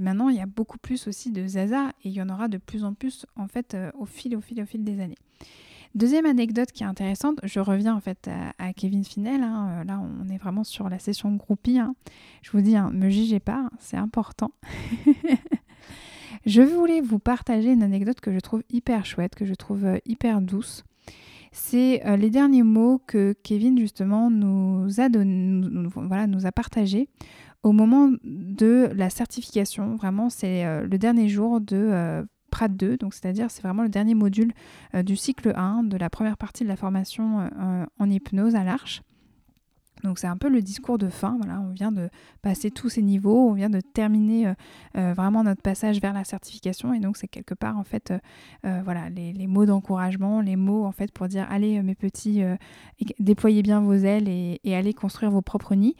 maintenant, 0.00 0.28
il 0.28 0.36
y 0.36 0.40
a 0.40 0.46
beaucoup 0.46 0.78
plus 0.78 1.06
aussi 1.06 1.30
de 1.30 1.46
Zaza 1.46 1.90
et 2.04 2.08
il 2.08 2.12
y 2.12 2.20
en 2.20 2.28
aura 2.28 2.48
de 2.48 2.58
plus 2.58 2.84
en 2.84 2.92
plus 2.92 3.24
en 3.36 3.48
fait 3.48 3.74
euh, 3.74 3.90
au 3.98 4.04
fil, 4.04 4.36
au 4.36 4.40
fil, 4.40 4.62
au 4.62 4.66
fil 4.66 4.84
des 4.84 5.00
années. 5.00 5.18
Deuxième 5.94 6.26
anecdote 6.26 6.72
qui 6.72 6.82
est 6.82 6.86
intéressante, 6.86 7.40
je 7.42 7.60
reviens 7.60 7.94
en 7.94 8.00
fait 8.00 8.30
à, 8.58 8.72
Kevin 8.72 9.04
Finel. 9.04 9.42
Hein, 9.42 9.80
euh, 9.80 9.84
là, 9.84 10.00
on 10.00 10.28
est 10.28 10.38
vraiment 10.38 10.64
sur 10.64 10.88
la 10.88 10.98
session 10.98 11.34
groupie. 11.34 11.78
Hein. 11.78 11.94
Je 12.42 12.50
vous 12.52 12.60
dis, 12.60 12.76
hein, 12.76 12.90
me 12.92 13.10
jugez 13.10 13.40
pas, 13.40 13.68
c'est 13.78 13.96
important. 13.98 14.52
je 16.46 16.62
voulais 16.62 17.00
vous 17.00 17.18
partager 17.18 17.72
une 17.72 17.82
anecdote 17.82 18.20
que 18.20 18.32
je 18.32 18.40
trouve 18.40 18.62
hyper 18.70 19.04
chouette, 19.04 19.34
que 19.34 19.44
je 19.44 19.54
trouve 19.54 20.00
hyper 20.06 20.40
douce. 20.40 20.84
C'est 21.54 22.00
les 22.16 22.30
derniers 22.30 22.62
mots 22.62 23.02
que 23.06 23.34
Kevin 23.42 23.78
justement 23.78 24.30
nous 24.30 25.00
a 25.02 25.08
voilà, 25.94 26.26
nous 26.26 26.46
a 26.46 26.52
partagés 26.52 27.10
au 27.62 27.72
moment 27.72 28.10
de 28.24 28.90
la 28.94 29.08
certification, 29.08 29.94
vraiment, 29.96 30.30
c'est 30.30 30.64
euh, 30.64 30.82
le 30.82 30.98
dernier 30.98 31.28
jour 31.28 31.60
de 31.60 31.76
euh, 31.76 32.22
PRAT 32.52 32.68
2, 32.68 32.96
donc 32.96 33.14
c'est-à-dire 33.14 33.50
c'est 33.50 33.62
vraiment 33.62 33.82
le 33.82 33.88
dernier 33.88 34.14
module 34.14 34.52
euh, 34.94 35.02
du 35.02 35.16
cycle 35.16 35.52
1 35.56 35.82
de 35.82 35.96
la 35.96 36.08
première 36.08 36.36
partie 36.36 36.62
de 36.62 36.68
la 36.68 36.76
formation 36.76 37.50
en 37.98 38.10
hypnose 38.10 38.54
à 38.54 38.62
l'Arche. 38.62 39.02
Donc 40.04 40.18
c'est 40.18 40.26
un 40.26 40.36
peu 40.36 40.48
le 40.48 40.62
discours 40.62 40.98
de 40.98 41.08
fin, 41.08 41.36
voilà, 41.38 41.60
on 41.60 41.72
vient 41.72 41.92
de 41.92 42.08
passer 42.42 42.70
tous 42.70 42.88
ces 42.88 43.02
niveaux, 43.02 43.48
on 43.48 43.52
vient 43.52 43.70
de 43.70 43.80
terminer 43.80 44.52
vraiment 44.94 45.44
notre 45.44 45.62
passage 45.62 46.00
vers 46.00 46.12
la 46.12 46.24
certification 46.24 46.92
et 46.92 46.98
donc 46.98 47.16
c'est 47.16 47.28
quelque 47.28 47.54
part 47.54 47.78
en 47.78 47.84
fait 47.84 48.12
voilà 48.62 49.08
les, 49.10 49.46
mots 49.46 49.64
d'encouragement, 49.64 50.40
les 50.40 50.56
mots 50.56 50.84
en 50.84 50.92
fait 50.92 51.12
pour 51.12 51.28
dire 51.28 51.46
allez 51.50 51.80
mes 51.82 51.94
petits, 51.94 52.42
déployez 53.20 53.62
bien 53.62 53.80
vos 53.80 53.94
ailes 53.94 54.28
et, 54.28 54.74
allez 54.74 54.92
construire 54.92 55.30
vos 55.30 55.42
propres 55.42 55.74
nids. 55.76 55.96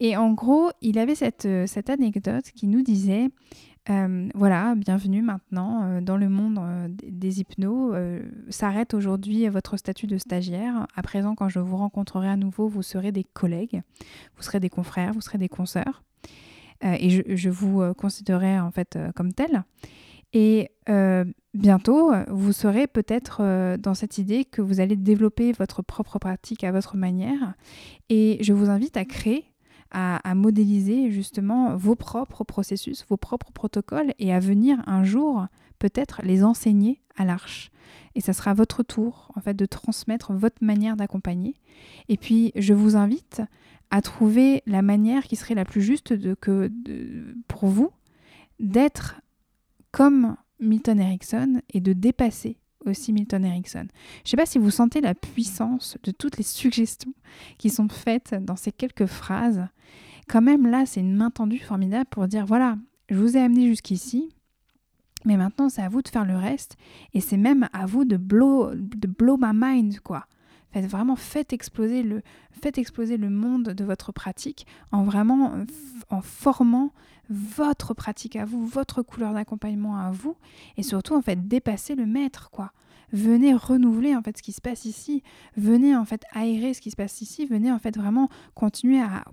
Et 0.00 0.16
en 0.16 0.32
gros, 0.32 0.70
il 0.82 0.98
avait 0.98 1.14
cette, 1.14 1.46
euh, 1.46 1.66
cette 1.66 1.88
anecdote 1.88 2.44
qui 2.54 2.66
nous 2.66 2.82
disait, 2.82 3.28
euh, 3.88 4.28
voilà, 4.34 4.74
bienvenue 4.74 5.22
maintenant 5.22 5.84
euh, 5.84 6.00
dans 6.00 6.16
le 6.16 6.28
monde 6.28 6.60
des 7.02 7.40
hypnos. 7.40 7.94
S'arrête 8.48 8.94
aujourd'hui 8.94 9.48
votre 9.48 9.76
statut 9.76 10.06
de 10.06 10.18
stagiaire. 10.18 10.86
À 10.96 11.02
présent, 11.02 11.34
quand 11.34 11.48
je 11.48 11.60
vous 11.60 11.76
rencontrerai 11.76 12.28
à 12.28 12.36
nouveau, 12.36 12.68
vous 12.68 12.82
serez 12.82 13.12
des 13.12 13.24
collègues, 13.24 13.82
vous 14.36 14.42
serez 14.42 14.60
des 14.60 14.70
confrères, 14.70 15.12
vous 15.12 15.20
serez 15.20 15.38
des 15.38 15.48
consoeurs. 15.48 16.02
et 16.82 17.10
je, 17.10 17.22
je, 17.28 17.50
vous 17.50 17.82
considérerai 17.94 18.58
en 18.58 18.70
fait 18.70 18.98
comme 19.14 19.32
tel. 19.32 19.64
Et 20.32 20.70
bientôt, 21.54 22.12
vous 22.28 22.52
serez 22.52 22.86
peut-être 22.86 23.76
dans 23.78 23.94
cette 23.94 24.18
idée 24.18 24.44
que 24.44 24.62
vous 24.62 24.80
allez 24.80 24.96
développer 24.96 25.52
votre 25.52 25.82
propre 25.82 26.18
pratique 26.18 26.64
à 26.64 26.72
votre 26.72 26.96
manière. 26.96 27.54
Et 28.08 28.38
je 28.40 28.52
vous 28.52 28.68
invite 28.68 28.96
à 28.96 29.04
créer 29.04 29.52
à, 29.98 30.34
modéliser 30.34 31.10
justement 31.10 31.74
vos 31.74 31.94
propres 31.94 32.44
processus, 32.44 33.06
vos 33.08 33.16
propres 33.16 33.50
protocoles 33.50 34.12
et 34.18 34.30
à 34.30 34.40
venir 34.40 34.82
un 34.86 35.04
jour 35.04 35.46
peut-être 35.78 36.20
les 36.22 36.44
enseigner 36.44 37.00
à 37.16 37.24
l'arche. 37.24 37.70
Et 38.14 38.20
ça 38.20 38.34
sera 38.34 38.52
votre 38.52 38.82
tour 38.82 39.32
en 39.36 39.40
fait 39.40 39.54
de 39.54 39.64
transmettre 39.64 40.34
votre 40.34 40.62
manière 40.62 40.96
d'accompagner. 40.96 41.54
Et 42.10 42.18
puis 42.18 42.52
je 42.56 42.74
vous 42.74 42.94
invite 42.94 43.40
à 43.90 44.02
trouver 44.02 44.62
la 44.66 44.82
manière 44.82 45.24
qui 45.24 45.36
serait 45.36 45.54
la 45.54 45.64
plus 45.64 45.80
juste 45.80 46.12
de, 46.12 46.34
que, 46.34 46.70
pour 47.48 47.66
vous 47.66 47.90
d'être 48.60 49.22
comme 49.92 50.36
Milton 50.60 51.00
Erickson 51.00 51.62
et 51.72 51.80
de 51.80 51.94
dépasser 51.94 52.58
aussi 52.88 53.12
Milton 53.12 53.44
Erickson. 53.44 53.86
Je 53.88 54.20
ne 54.26 54.30
sais 54.30 54.36
pas 54.36 54.46
si 54.46 54.58
vous 54.58 54.70
sentez 54.70 55.00
la 55.00 55.14
puissance 55.14 55.96
de 56.02 56.10
toutes 56.10 56.36
les 56.36 56.44
suggestions 56.44 57.12
qui 57.58 57.70
sont 57.70 57.88
faites 57.88 58.34
dans 58.34 58.56
ces 58.56 58.72
quelques 58.72 59.06
phrases. 59.06 59.66
Quand 60.28 60.42
même, 60.42 60.66
là, 60.66 60.86
c'est 60.86 61.00
une 61.00 61.14
main 61.14 61.30
tendue 61.30 61.58
formidable 61.58 62.06
pour 62.10 62.26
dire 62.28 62.46
voilà, 62.46 62.76
je 63.08 63.16
vous 63.16 63.36
ai 63.36 63.40
amené 63.40 63.68
jusqu'ici, 63.68 64.30
mais 65.24 65.36
maintenant, 65.36 65.68
c'est 65.68 65.82
à 65.82 65.88
vous 65.88 66.02
de 66.02 66.08
faire 66.08 66.24
le 66.24 66.36
reste. 66.36 66.76
Et 67.12 67.20
c'est 67.20 67.36
même 67.36 67.68
à 67.72 67.86
vous 67.86 68.04
de 68.04 68.16
blow, 68.16 68.74
de 68.74 69.08
blow 69.08 69.36
my 69.40 69.50
mind, 69.52 70.00
quoi. 70.00 70.26
Faites 70.72 70.86
vraiment, 70.86 71.16
faites 71.16 71.52
exploser, 71.52 72.02
le, 72.02 72.22
faites 72.50 72.78
exploser 72.78 73.16
le 73.16 73.30
monde 73.30 73.70
de 73.70 73.84
votre 73.84 74.12
pratique 74.12 74.66
en 74.92 75.04
vraiment 75.04 75.64
en 76.10 76.20
formant 76.20 76.92
votre 77.30 77.94
pratique 77.94 78.36
à 78.36 78.44
vous, 78.44 78.66
votre 78.66 79.02
couleur 79.02 79.34
d'accompagnement 79.34 79.96
à 79.96 80.10
vous. 80.10 80.36
Et 80.76 80.82
surtout, 80.82 81.14
en 81.14 81.22
fait, 81.22 81.48
dépasser 81.48 81.94
le 81.94 82.06
maître, 82.06 82.50
quoi. 82.50 82.72
Venez 83.12 83.54
renouveler 83.54 84.16
en 84.16 84.22
fait 84.22 84.36
ce 84.36 84.42
qui 84.42 84.52
se 84.52 84.60
passe 84.60 84.84
ici. 84.84 85.22
Venez 85.56 85.94
en 85.94 86.04
fait 86.04 86.24
aérer 86.32 86.74
ce 86.74 86.80
qui 86.80 86.90
se 86.90 86.96
passe 86.96 87.20
ici. 87.20 87.46
Venez 87.46 87.70
en 87.70 87.78
fait 87.78 87.96
vraiment 87.96 88.28
continuer 88.54 89.00
à 89.00 89.24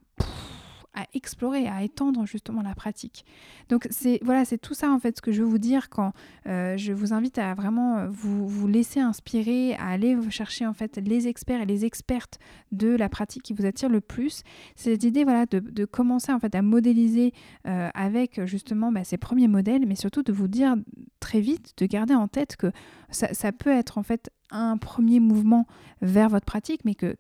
à 0.94 1.06
explorer, 1.14 1.68
à 1.68 1.84
étendre 1.84 2.26
justement 2.26 2.62
la 2.62 2.76
pratique. 2.76 3.26
Donc 3.70 3.88
c'est 3.90 4.20
voilà, 4.24 4.46
c'est 4.46 4.58
tout 4.58 4.74
ça 4.74 4.92
en 4.92 5.00
fait 5.00 5.18
ce 5.18 5.22
que 5.22 5.32
je 5.32 5.42
veux 5.42 5.48
vous 5.48 5.58
dire 5.58 5.90
quand 5.90 6.14
euh, 6.48 6.78
je 6.78 6.94
vous 6.94 7.14
invite 7.14 7.38
à 7.38 7.54
vraiment 7.54 7.98
euh, 7.98 8.08
vous, 8.10 8.48
vous 8.48 8.68
laisser 8.68 9.00
inspirer, 9.00 9.76
à 9.76 9.88
aller 9.88 10.18
chercher 10.30 10.66
en 10.66 10.74
fait 10.74 10.98
les 10.98 11.28
experts 11.28 11.62
et 11.62 11.66
les 11.66 11.86
expertes 11.86 12.40
de 12.72 12.96
la 12.96 13.10
pratique 13.10 13.44
qui 13.44 13.54
vous 13.54 13.66
attire 13.66 13.90
le 13.90 14.02
plus. 14.02 14.44
C'est 14.76 14.92
cette 14.92 15.04
idée 15.04 15.24
voilà 15.24 15.46
de, 15.46 15.86
commencer 15.86 16.32
en 16.32 16.40
fait 16.40 16.56
à 16.56 16.62
modéliser 16.62 17.34
euh, 17.68 17.90
avec 17.94 18.44
justement 18.46 18.92
bah, 18.92 19.04
ces 19.04 19.18
premiers 19.18 19.48
modèles, 19.48 19.86
mais 19.88 19.96
surtout 19.96 20.24
de 20.24 20.32
vous 20.32 20.48
dire 20.48 20.76
très 21.20 21.42
vite, 21.42 21.74
de 21.78 21.86
garder 21.86 22.14
en 22.14 22.28
tête 22.28 22.56
que 22.56 22.72
ça, 23.10 23.34
ça 23.34 23.52
peut 23.52 23.72
être 23.72 23.98
en 23.98 24.04
fait 24.04 24.30
un 24.52 24.78
premier 24.78 25.20
mouvement 25.20 25.66
vers 26.02 26.30
votre 26.30 26.46
pratique, 26.46 26.82
mais 26.86 26.96
que 26.96 27.16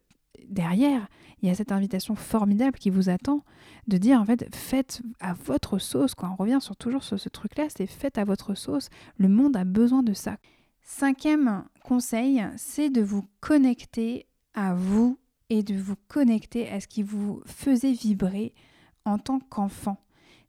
derrière, 0.54 1.08
il 1.42 1.50
y 1.50 1.52
a 1.52 1.56
cette 1.56 1.72
invitation 1.72 2.16
formidable 2.16 2.78
qui 2.78 2.90
vous 2.90 3.10
attend 3.10 3.44
de 3.88 3.98
dire 3.98 4.22
en 4.22 4.26
fait 4.26 4.48
faites 4.56 5.02
à 5.20 5.34
votre 5.34 5.78
sauce. 5.78 6.16
Quand 6.16 6.32
on 6.32 6.36
revient 6.36 6.60
sur 6.62 6.76
toujours 6.76 7.04
sur 7.04 7.20
ce 7.20 7.30
truc-là, 7.30 7.66
c'est 7.70 7.88
faites 7.88 8.18
à 8.18 8.24
votre 8.24 8.56
sauce. 8.56 8.90
Le 9.18 9.28
monde 9.28 9.58
a 9.58 9.66
besoin 9.66 10.04
de 10.04 10.14
ça. 10.14 10.38
Cinquième 10.82 11.66
conseil, 11.84 12.46
c'est 12.58 12.90
de 12.90 13.02
vous 13.02 13.26
connecter 13.40 14.26
à 14.54 14.74
vous 14.74 15.18
et 15.50 15.64
de 15.64 15.76
vous 15.76 15.96
connecter 16.08 16.70
à 16.70 16.80
ce 16.80 16.88
qui 16.88 17.04
vous 17.04 17.42
faisait 17.46 17.94
vibrer 17.94 18.54
en 19.06 19.18
tant 19.18 19.40
qu'enfant. 19.40 19.98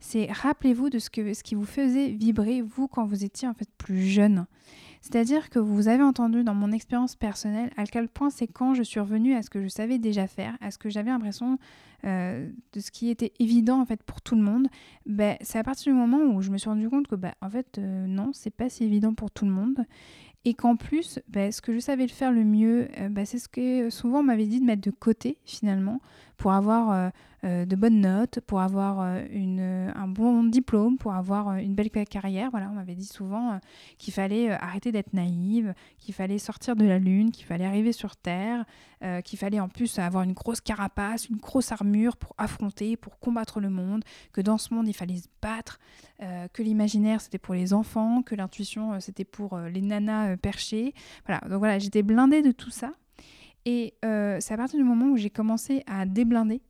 C'est 0.00 0.30
rappelez-vous 0.30 0.90
de 0.90 0.98
ce, 0.98 1.08
que, 1.08 1.34
ce 1.34 1.42
qui 1.42 1.54
vous 1.54 1.64
faisait 1.64 2.08
vibrer 2.08 2.62
vous 2.62 2.88
quand 2.88 3.06
vous 3.06 3.24
étiez 3.24 3.48
en 3.48 3.54
fait 3.54 3.68
plus 3.78 4.06
jeune. 4.06 4.46
C'est-à-dire 5.04 5.50
que 5.50 5.58
vous 5.58 5.88
avez 5.88 6.02
entendu 6.02 6.44
dans 6.44 6.54
mon 6.54 6.72
expérience 6.72 7.14
personnelle 7.14 7.68
à 7.76 7.84
quel 7.84 8.08
point 8.08 8.30
c'est 8.30 8.46
quand 8.46 8.72
je 8.72 8.82
suis 8.82 9.00
revenue 9.00 9.34
à 9.34 9.42
ce 9.42 9.50
que 9.50 9.62
je 9.62 9.68
savais 9.68 9.98
déjà 9.98 10.26
faire, 10.26 10.56
à 10.62 10.70
ce 10.70 10.78
que 10.78 10.88
j'avais 10.88 11.10
l'impression 11.10 11.58
euh, 12.06 12.48
de 12.72 12.80
ce 12.80 12.90
qui 12.90 13.10
était 13.10 13.34
évident 13.38 13.82
en 13.82 13.84
fait 13.84 14.02
pour 14.02 14.22
tout 14.22 14.34
le 14.34 14.40
monde. 14.40 14.66
Ben, 15.04 15.36
c'est 15.42 15.58
à 15.58 15.62
partir 15.62 15.92
du 15.92 15.98
moment 15.98 16.20
où 16.34 16.40
je 16.40 16.50
me 16.50 16.56
suis 16.56 16.70
rendu 16.70 16.88
compte 16.88 17.06
que 17.06 17.16
ben, 17.16 17.34
en 17.42 17.50
fait 17.50 17.76
euh, 17.76 18.06
non, 18.06 18.30
c'est 18.32 18.48
pas 18.48 18.70
si 18.70 18.84
évident 18.84 19.12
pour 19.12 19.30
tout 19.30 19.44
le 19.44 19.50
monde. 19.50 19.84
Et 20.46 20.54
qu'en 20.54 20.76
plus, 20.76 21.20
ben, 21.28 21.52
ce 21.52 21.60
que 21.60 21.74
je 21.74 21.80
savais 21.80 22.04
le 22.04 22.12
faire 22.12 22.32
le 22.32 22.44
mieux, 22.44 22.88
euh, 22.98 23.24
c'est 23.26 23.38
ce 23.38 23.48
que 23.48 23.90
souvent 23.90 24.20
on 24.20 24.22
m'avait 24.22 24.46
dit 24.46 24.60
de 24.60 24.64
mettre 24.64 24.82
de 24.82 24.90
côté 24.90 25.36
finalement 25.44 26.00
pour 26.38 26.52
avoir 26.52 26.90
euh, 26.90 27.10
de 27.44 27.76
bonnes 27.76 28.00
notes, 28.00 28.40
pour 28.40 28.60
avoir 28.60 29.00
euh, 29.00 29.22
une, 29.30 29.92
un 29.94 30.08
bon 30.08 30.44
diplôme, 30.44 30.96
pour 30.96 31.12
avoir 31.12 31.48
euh, 31.48 31.56
une 31.56 31.74
belle 31.74 31.90
carrière. 31.90 32.50
Voilà, 32.50 32.70
on 32.70 32.74
m'avait 32.74 32.94
dit 32.94 33.04
souvent 33.04 33.60
qu'il 33.98 34.14
fallait 34.14 34.50
arrêter 34.50 34.92
d'être 34.92 35.12
naïve, 35.12 35.74
qu'il 35.98 36.14
fallait 36.14 36.38
sortir 36.38 36.74
de 36.74 36.86
la 36.86 36.98
lune, 36.98 37.30
qu'il 37.32 37.44
fallait 37.44 37.66
arriver 37.66 37.92
sur 37.92 38.16
Terre, 38.16 38.64
qu'il 39.24 39.38
fallait 39.38 39.60
en 39.60 39.68
plus 39.68 39.98
avoir 39.98 40.22
une 40.22 40.32
grosse 40.32 40.62
carapace, 40.62 41.28
une 41.28 41.36
grosse 41.36 41.72
armure 41.72 42.16
pour 42.16 42.34
affronter, 42.38 42.96
pour 42.96 43.18
combattre 43.18 43.60
le 43.60 43.68
monde, 43.68 44.02
que 44.32 44.40
dans 44.40 44.56
ce 44.56 44.72
monde 44.72 44.88
il 44.88 44.94
fallait 44.94 45.18
se 45.18 45.28
battre, 45.42 45.78
que 46.52 46.62
l'imaginaire 46.62 47.20
c'était 47.20 47.38
pour 47.38 47.54
les 47.54 47.74
enfants, 47.74 48.22
que 48.22 48.34
l'intuition 48.34 48.98
c'était 49.00 49.24
pour 49.24 49.58
les 49.58 49.82
nanas 49.82 50.36
perchées. 50.38 50.94
Voilà, 51.26 51.46
donc 51.48 51.58
voilà, 51.58 51.78
j'étais 51.78 52.02
blindée 52.02 52.40
de 52.40 52.52
tout 52.52 52.70
ça. 52.70 52.92
Et 53.66 53.94
c'est 54.02 54.52
à 54.52 54.56
partir 54.56 54.78
du 54.78 54.84
moment 54.84 55.06
où 55.06 55.16
j'ai 55.16 55.30
commencé 55.30 55.82
à 55.86 56.06
déblinder 56.06 56.62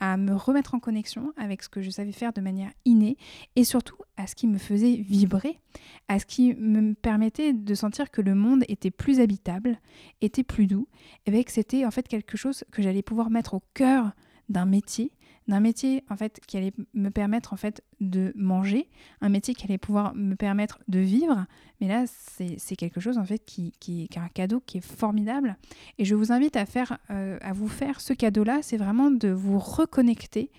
à 0.00 0.16
me 0.16 0.34
remettre 0.34 0.74
en 0.74 0.80
connexion 0.80 1.32
avec 1.36 1.62
ce 1.62 1.68
que 1.68 1.82
je 1.82 1.90
savais 1.90 2.12
faire 2.12 2.32
de 2.32 2.40
manière 2.40 2.72
innée 2.84 3.16
et 3.54 3.64
surtout 3.64 3.96
à 4.16 4.26
ce 4.26 4.34
qui 4.34 4.46
me 4.46 4.58
faisait 4.58 4.96
vibrer, 4.96 5.60
à 6.08 6.18
ce 6.18 6.26
qui 6.26 6.54
me 6.54 6.94
permettait 6.94 7.52
de 7.52 7.74
sentir 7.74 8.10
que 8.10 8.20
le 8.20 8.34
monde 8.34 8.64
était 8.68 8.90
plus 8.90 9.20
habitable, 9.20 9.78
était 10.20 10.42
plus 10.42 10.66
doux, 10.66 10.88
et 11.26 11.44
que 11.44 11.52
c'était 11.52 11.84
en 11.84 11.90
fait 11.90 12.08
quelque 12.08 12.36
chose 12.36 12.64
que 12.72 12.82
j'allais 12.82 13.02
pouvoir 13.02 13.30
mettre 13.30 13.54
au 13.54 13.62
cœur 13.74 14.12
d'un 14.48 14.66
métier 14.66 15.12
d'un 15.50 15.60
métier 15.60 16.04
en 16.08 16.16
fait 16.16 16.40
qui 16.46 16.56
allait 16.56 16.72
me 16.94 17.10
permettre 17.10 17.52
en 17.52 17.56
fait 17.56 17.82
de 18.00 18.32
manger, 18.34 18.88
un 19.20 19.28
métier 19.28 19.52
qui 19.54 19.64
allait 19.64 19.78
pouvoir 19.78 20.14
me 20.14 20.34
permettre 20.34 20.78
de 20.88 21.00
vivre. 21.00 21.44
Mais 21.80 21.88
là, 21.88 22.04
c'est 22.06 22.76
quelque 22.76 23.00
chose 23.00 23.18
en 23.18 23.24
fait 23.24 23.44
qui, 23.44 23.74
est 23.88 24.16
un 24.16 24.28
cadeau 24.28 24.62
qui 24.64 24.78
est 24.78 24.86
formidable. 24.86 25.56
Et 25.98 26.04
je 26.04 26.14
vous 26.14 26.32
invite 26.32 26.56
à 26.56 26.64
faire, 26.64 26.98
euh, 27.10 27.38
à 27.42 27.52
vous 27.52 27.68
faire 27.68 28.00
ce 28.00 28.12
cadeau-là, 28.12 28.60
c'est 28.62 28.76
vraiment 28.76 29.10
de 29.10 29.28
vous 29.28 29.58
reconnecter 29.58 30.50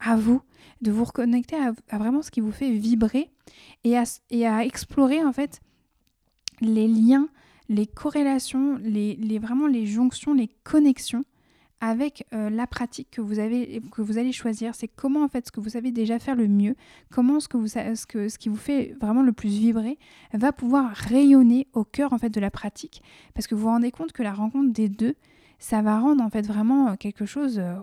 à 0.00 0.16
vous, 0.16 0.42
de 0.82 0.90
vous 0.90 1.04
reconnecter 1.04 1.56
à, 1.56 1.98
vraiment 1.98 2.22
ce 2.22 2.30
qui 2.30 2.40
vous 2.40 2.52
fait 2.52 2.72
vibrer 2.72 3.30
et 3.84 3.96
à, 3.96 4.04
et 4.30 4.46
à 4.46 4.64
explorer 4.64 5.24
en 5.24 5.32
fait 5.32 5.60
les 6.60 6.88
liens, 6.88 7.28
les 7.68 7.86
corrélations, 7.86 8.78
les, 8.82 9.14
les, 9.16 9.38
vraiment 9.38 9.66
les 9.66 9.86
jonctions, 9.86 10.34
les 10.34 10.48
connexions 10.64 11.24
avec 11.80 12.26
euh, 12.34 12.50
la 12.50 12.66
pratique 12.66 13.08
que 13.10 13.20
vous, 13.20 13.38
avez, 13.38 13.80
que 13.90 14.02
vous 14.02 14.18
allez 14.18 14.32
choisir. 14.32 14.74
C'est 14.74 14.88
comment 14.88 15.24
en 15.24 15.28
fait 15.28 15.46
ce 15.46 15.52
que 15.52 15.60
vous 15.60 15.70
savez 15.70 15.90
déjà 15.92 16.18
faire 16.18 16.36
le 16.36 16.46
mieux, 16.46 16.76
comment 17.10 17.40
ce, 17.40 17.48
que 17.48 17.56
vous, 17.56 17.68
ce, 17.68 18.06
que, 18.06 18.28
ce 18.28 18.38
qui 18.38 18.48
vous 18.48 18.56
fait 18.56 18.94
vraiment 19.00 19.22
le 19.22 19.32
plus 19.32 19.48
vibrer 19.48 19.98
va 20.32 20.52
pouvoir 20.52 20.90
rayonner 20.90 21.66
au 21.72 21.84
cœur 21.84 22.12
en 22.12 22.18
fait 22.18 22.30
de 22.30 22.40
la 22.40 22.50
pratique. 22.50 23.02
Parce 23.34 23.46
que 23.46 23.54
vous 23.54 23.62
vous 23.62 23.68
rendez 23.68 23.90
compte 23.90 24.12
que 24.12 24.22
la 24.22 24.32
rencontre 24.32 24.72
des 24.72 24.88
deux, 24.88 25.14
ça 25.58 25.82
va 25.82 25.98
rendre 25.98 26.22
en 26.22 26.30
fait 26.30 26.46
vraiment 26.46 26.88
euh, 26.88 26.96
quelque 26.96 27.26
chose 27.26 27.58
euh, 27.58 27.74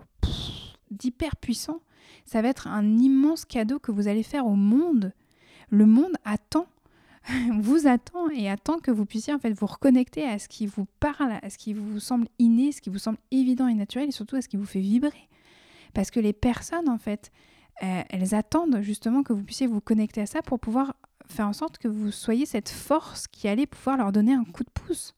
d'hyper 0.92 1.36
puissant. 1.36 1.80
Ça 2.26 2.42
va 2.42 2.50
être 2.50 2.68
un 2.68 2.98
immense 2.98 3.46
cadeau 3.46 3.80
que 3.80 3.92
vous 3.92 4.08
allez 4.08 4.24
faire 4.24 4.46
au 4.46 4.56
monde. 4.56 5.14
Le 5.70 5.86
monde 5.86 6.14
attend 6.24 6.68
vous 7.60 7.88
attend 7.88 8.30
et 8.30 8.50
attend 8.50 8.80
que 8.80 8.92
vous 8.92 9.06
puissiez 9.06 9.34
en 9.34 9.40
fait 9.40 9.52
vous 9.52 9.66
reconnecter 9.66 10.24
à 10.26 10.40
ce 10.40 10.48
qui 10.48 10.66
vous 10.66 10.86
parle, 11.00 11.34
à 11.42 11.50
ce 11.50 11.58
qui 11.58 11.74
vous 11.74 12.00
semble 12.00 12.28
inné, 12.40 12.72
ce 12.72 12.82
qui 12.82 12.90
vous 12.90 13.00
semble 13.00 13.18
évident 13.32 13.68
et 13.68 13.74
naturel 13.74 14.10
et 14.10 14.12
surtout 14.12 14.36
à 14.36 14.42
ce 14.42 14.48
qui 14.48 14.58
vous 14.58 14.66
fait 14.66 14.80
vibrer. 14.80 15.30
Parce 15.94 16.12
que 16.12 16.20
les 16.20 16.34
personnes 16.34 16.90
en 16.90 16.98
fait, 16.98 17.32
euh, 17.84 18.02
elles 18.10 18.36
attendent 18.36 18.82
justement 18.82 19.24
que 19.24 19.34
vous 19.34 19.44
puissiez 19.44 19.68
vous 19.68 19.82
connecter 19.82 20.22
à 20.22 20.26
ça 20.26 20.42
pour 20.42 20.60
pouvoir 20.60 20.96
faire 21.28 21.48
en 21.48 21.54
sorte 21.54 21.78
que 21.78 21.88
vous 21.88 22.12
soyez 22.12 22.46
cette 22.46 22.70
force 22.70 23.28
qui 23.28 23.48
allait 23.48 23.68
pouvoir 23.68 23.98
leur 23.98 24.12
donner 24.12 24.34
un 24.34 24.46
coup 24.46 24.64
de 24.64 24.70
pouce. 24.70 25.14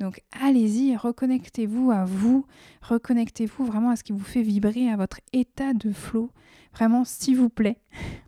Donc 0.00 0.22
allez-y, 0.32 0.96
reconnectez-vous 0.96 1.90
à 1.90 2.04
vous, 2.04 2.46
reconnectez-vous 2.82 3.64
vraiment 3.64 3.90
à 3.90 3.96
ce 3.96 4.04
qui 4.04 4.12
vous 4.12 4.24
fait 4.24 4.42
vibrer, 4.42 4.90
à 4.90 4.96
votre 4.96 5.20
état 5.32 5.74
de 5.74 5.92
flot. 5.92 6.30
Vraiment, 6.72 7.04
s'il 7.04 7.36
vous 7.36 7.48
plaît, 7.48 7.80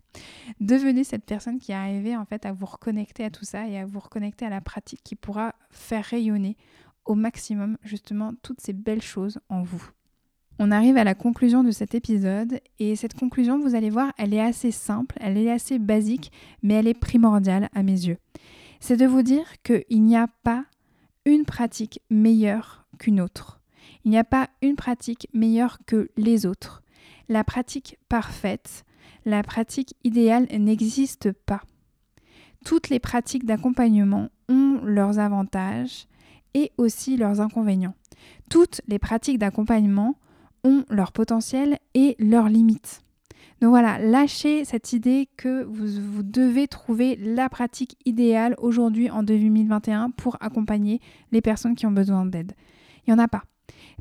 Devenez 0.59 1.03
cette 1.03 1.25
personne 1.25 1.59
qui 1.59 1.71
est 1.71 1.75
arrivée 1.75 2.15
en 2.15 2.25
fait 2.25 2.45
à 2.45 2.51
vous 2.51 2.65
reconnecter 2.65 3.23
à 3.23 3.29
tout 3.29 3.45
ça 3.45 3.67
et 3.67 3.77
à 3.77 3.85
vous 3.85 3.99
reconnecter 3.99 4.45
à 4.45 4.49
la 4.49 4.61
pratique 4.61 5.01
qui 5.03 5.15
pourra 5.15 5.55
faire 5.69 6.03
rayonner 6.05 6.57
au 7.05 7.15
maximum 7.15 7.77
justement 7.83 8.33
toutes 8.41 8.61
ces 8.61 8.73
belles 8.73 9.01
choses 9.01 9.39
en 9.49 9.63
vous. 9.63 9.91
On 10.59 10.69
arrive 10.69 10.97
à 10.97 11.03
la 11.03 11.15
conclusion 11.15 11.63
de 11.63 11.71
cet 11.71 11.95
épisode 11.95 12.59
et 12.77 12.95
cette 12.95 13.17
conclusion, 13.17 13.59
vous 13.59 13.73
allez 13.73 13.89
voir, 13.89 14.11
elle 14.17 14.33
est 14.33 14.41
assez 14.41 14.69
simple, 14.69 15.17
elle 15.19 15.37
est 15.37 15.49
assez 15.49 15.79
basique, 15.79 16.31
mais 16.61 16.75
elle 16.75 16.87
est 16.87 16.93
primordiale 16.93 17.69
à 17.73 17.81
mes 17.81 18.05
yeux. 18.05 18.17
C'est 18.79 18.97
de 18.97 19.07
vous 19.07 19.23
dire 19.23 19.45
qu'il 19.63 20.03
n'y 20.03 20.15
a 20.15 20.27
pas 20.43 20.65
une 21.25 21.45
pratique 21.45 22.01
meilleure 22.09 22.85
qu'une 22.99 23.21
autre. 23.21 23.59
Il 24.05 24.11
n'y 24.11 24.17
a 24.17 24.23
pas 24.23 24.49
une 24.61 24.75
pratique 24.75 25.27
meilleure 25.33 25.79
que 25.87 26.09
les 26.17 26.45
autres. 26.45 26.83
La 27.29 27.43
pratique 27.43 27.97
parfaite, 28.09 28.83
la 29.25 29.43
pratique 29.43 29.95
idéale 30.03 30.47
n'existe 30.51 31.31
pas. 31.31 31.61
Toutes 32.65 32.89
les 32.89 32.99
pratiques 32.99 33.45
d'accompagnement 33.45 34.29
ont 34.49 34.79
leurs 34.83 35.19
avantages 35.19 36.07
et 36.53 36.71
aussi 36.77 37.17
leurs 37.17 37.41
inconvénients. 37.41 37.95
Toutes 38.49 38.81
les 38.87 38.99
pratiques 38.99 39.39
d'accompagnement 39.39 40.15
ont 40.63 40.83
leur 40.89 41.11
potentiel 41.11 41.79
et 41.93 42.15
leurs 42.19 42.49
limites. 42.49 43.01
Donc 43.61 43.69
voilà, 43.69 43.99
lâchez 43.99 44.65
cette 44.65 44.91
idée 44.91 45.29
que 45.37 45.63
vous, 45.63 46.23
devez 46.23 46.67
trouver 46.67 47.15
la 47.15 47.47
pratique 47.47 47.95
idéale 48.05 48.55
aujourd'hui 48.57 49.11
en 49.11 49.21
2021 49.21 50.09
pour 50.09 50.37
accompagner 50.41 50.99
les 51.31 51.41
personnes 51.41 51.75
qui 51.75 51.85
ont 51.85 51.91
besoin 51.91 52.25
d'aide. 52.25 52.53
Il 53.05 53.13
n'y 53.13 53.19
en 53.19 53.23
a 53.23 53.27
pas. 53.27 53.43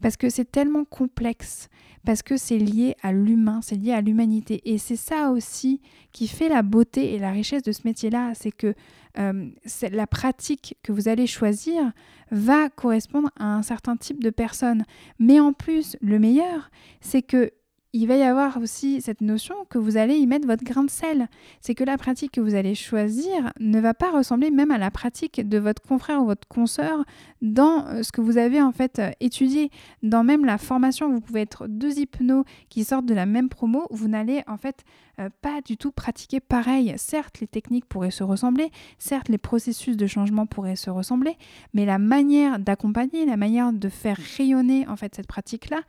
Parce 0.01 0.17
que 0.17 0.31
c'est 0.31 0.51
tellement 0.51 0.85
complexe, 0.85 1.69
parce 2.05 2.23
que 2.23 2.37
c'est 2.37 2.59
lié 2.59 2.97
à 3.03 3.13
l'humain, 3.13 3.61
c'est 3.63 3.77
lié 3.77 3.93
à 3.93 4.01
l'humanité. 4.01 4.61
Et 4.65 4.79
c'est 4.79 4.97
ça 4.97 5.31
aussi 5.31 5.81
qui 6.13 6.29
fait 6.29 6.49
la 6.49 6.63
beauté 6.63 7.15
et 7.15 7.19
la 7.19 7.31
richesse 7.31 7.63
de 7.63 7.73
ce 7.73 7.83
métier-là, 7.85 8.33
c'est 8.35 8.53
que 8.53 8.75
euh, 9.19 9.49
la 9.91 10.07
pratique 10.07 10.77
que 10.83 10.93
vous 10.93 11.09
allez 11.09 11.27
choisir 11.27 11.93
va 12.31 12.69
correspondre 12.69 13.31
à 13.39 13.55
un 13.55 13.63
certain 13.63 13.97
type 13.97 14.23
de 14.23 14.31
personne. 14.31 14.85
Mais 15.19 15.41
en 15.41 15.53
plus, 15.53 15.97
le 16.01 16.19
meilleur, 16.19 16.71
c'est 17.01 17.23
que 17.23 17.53
il 17.93 18.07
va 18.07 18.17
y 18.17 18.23
avoir 18.23 18.57
aussi 18.59 19.01
cette 19.01 19.21
notion 19.21 19.55
que 19.69 19.79
vous 19.79 19.97
allez 19.97 20.17
y 20.17 20.27
mettre 20.27 20.47
votre 20.47 20.63
grain 20.63 20.85
de 20.85 20.91
sel. 20.91 21.29
C'est 21.61 21.75
que 21.75 21.83
la 21.83 21.99
pratique 21.99 22.33
que 22.33 22.41
vous 22.41 22.55
allez 22.55 22.77
choisir 22.77 23.53
ne 23.59 23.81
va 23.81 23.95
pas 23.95 24.13
ressembler 24.13 24.51
même 24.51 24.71
à 24.71 24.79
la 24.79 24.93
pratique 24.93 25.49
de 25.49 25.59
votre 25.59 25.83
confrère 25.83 26.23
ou 26.23 26.27
votre 26.27 26.47
consoeur 26.47 27.05
dans 27.43 27.87
euh, 27.87 28.03
ce 28.03 28.13
que 28.13 28.21
vous 28.21 28.39
avez 28.39 28.63
en 28.63 28.71
fait 28.71 29.01
euh, 29.01 29.11
étudié. 29.19 29.71
Dans 30.05 30.23
même 30.23 30.45
la 30.45 30.57
formation, 30.57 31.13
vous 31.13 31.21
pouvez 31.21 31.41
être 31.41 31.67
deux 31.67 31.99
hypnos 31.99 32.45
qui 32.69 32.85
sortent 32.85 33.07
de 33.07 33.15
la 33.15 33.27
même 33.27 33.49
promo, 33.49 33.87
vous 33.91 34.09
n'allez 34.09 34.45
en 34.47 34.57
fait 34.57 34.85
euh, 35.19 35.29
pas 35.43 35.61
du 35.61 35.77
tout 35.77 35.91
pratiquer 35.91 36.39
pareil. 36.39 36.95
Certes, 36.97 37.41
les 37.41 37.49
techniques 37.49 37.87
pourraient 37.87 38.13
se 38.13 38.23
ressembler, 38.23 38.71
certes, 38.99 39.29
les 39.29 39.39
processus 39.39 39.97
de 39.97 40.07
changement 40.07 40.47
pourraient 40.47 40.77
se 40.77 40.91
ressembler, 40.91 41.37
mais 41.75 41.85
la 41.85 41.99
manière 41.99 42.61
d'accompagner, 42.61 43.27
la 43.27 43.37
manière 43.37 43.73
de 43.73 43.89
faire 43.89 44.19
rayonner 44.37 44.87
en 44.87 44.95
fait 44.95 45.17
cette 45.17 45.27
pratique-là, 45.27 45.81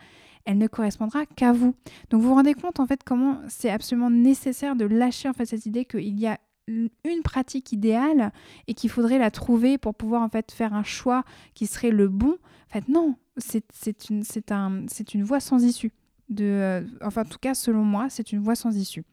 elle 0.45 0.57
ne 0.57 0.67
correspondra 0.67 1.25
qu'à 1.25 1.53
vous. 1.53 1.75
Donc 2.09 2.21
vous 2.21 2.29
vous 2.29 2.35
rendez 2.35 2.53
compte 2.53 2.79
en 2.79 2.85
fait 2.85 3.03
comment 3.03 3.39
c'est 3.47 3.69
absolument 3.69 4.09
nécessaire 4.09 4.75
de 4.75 4.85
lâcher 4.85 5.29
en 5.29 5.33
fait 5.33 5.45
cette 5.45 5.65
idée 5.65 5.85
qu'il 5.85 6.19
y 6.19 6.27
a 6.27 6.39
une 6.67 7.21
pratique 7.23 7.71
idéale 7.71 8.31
et 8.67 8.73
qu'il 8.73 8.89
faudrait 8.89 9.17
la 9.17 9.31
trouver 9.31 9.77
pour 9.77 9.95
pouvoir 9.95 10.21
en 10.21 10.29
fait 10.29 10.51
faire 10.51 10.73
un 10.73 10.83
choix 10.83 11.23
qui 11.53 11.67
serait 11.67 11.91
le 11.91 12.07
bon. 12.07 12.37
En 12.69 12.73
fait 12.73 12.87
non, 12.87 13.15
c'est 13.37 14.09
une, 14.09 14.23
un, 14.49 14.85
une 15.13 15.23
voie 15.23 15.39
sans 15.39 15.63
issue. 15.63 15.91
De, 16.29 16.45
euh, 16.45 16.81
enfin 17.03 17.23
en 17.23 17.25
tout 17.25 17.39
cas 17.39 17.53
selon 17.53 17.83
moi 17.83 18.07
c'est 18.09 18.31
une 18.31 18.39
voie 18.39 18.55
sans 18.55 18.75
issue. 18.77 19.03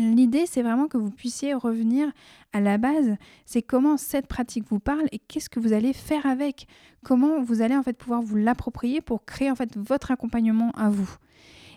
L'idée, 0.00 0.46
c'est 0.46 0.62
vraiment 0.62 0.88
que 0.88 0.96
vous 0.96 1.10
puissiez 1.10 1.52
revenir 1.52 2.10
à 2.54 2.60
la 2.60 2.78
base, 2.78 3.16
c'est 3.44 3.60
comment 3.60 3.98
cette 3.98 4.26
pratique 4.26 4.64
vous 4.70 4.80
parle 4.80 5.06
et 5.12 5.18
qu'est-ce 5.18 5.50
que 5.50 5.60
vous 5.60 5.74
allez 5.74 5.92
faire 5.92 6.24
avec, 6.24 6.66
comment 7.04 7.42
vous 7.42 7.60
allez 7.60 7.76
en 7.76 7.82
fait 7.82 7.92
pouvoir 7.92 8.22
vous 8.22 8.36
l'approprier 8.36 9.02
pour 9.02 9.26
créer 9.26 9.50
en 9.50 9.54
fait 9.54 9.76
votre 9.76 10.10
accompagnement 10.10 10.70
à 10.70 10.88
vous. 10.88 11.16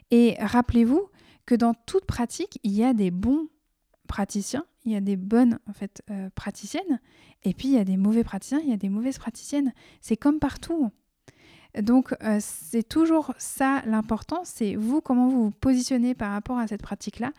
Et 0.10 0.38
rappelez-vous 0.40 1.10
que 1.46 1.54
dans 1.54 1.74
toute 1.74 2.06
pratique, 2.06 2.60
il 2.64 2.72
y 2.72 2.86
a 2.86 2.94
des 2.94 3.12
bons 3.12 3.50
praticiens, 4.08 4.66
il 4.86 4.94
y 4.94 4.96
a 4.96 5.02
des 5.02 5.18
bonnes 5.18 5.60
euh, 6.10 6.30
praticiennes, 6.34 7.02
et 7.44 7.54
puis 7.54 7.68
il 7.68 7.74
y 7.74 7.78
a 7.78 7.84
des 7.84 7.98
mauvais 7.98 8.24
praticiens, 8.24 8.62
il 8.64 8.70
y 8.70 8.74
a 8.74 8.78
des 8.78 8.90
mauvaises 8.90 9.18
praticiennes. 9.18 9.74
C'est 10.00 10.16
comme 10.16 10.40
partout. 10.40 10.92
Donc 11.82 12.16
euh, 12.24 12.38
c'est 12.40 12.88
toujours 12.88 13.34
ça 13.38 13.82
l'important, 13.86 14.44
c'est 14.46 14.76
vous 14.76 15.02
comment 15.02 15.28
vous 15.28 15.46
vous 15.46 15.52
positionnez 15.52 16.14
par 16.14 16.32
rapport 16.32 16.60
à 16.60 16.68
cette 16.68 16.84
pratique-là, 16.84 17.32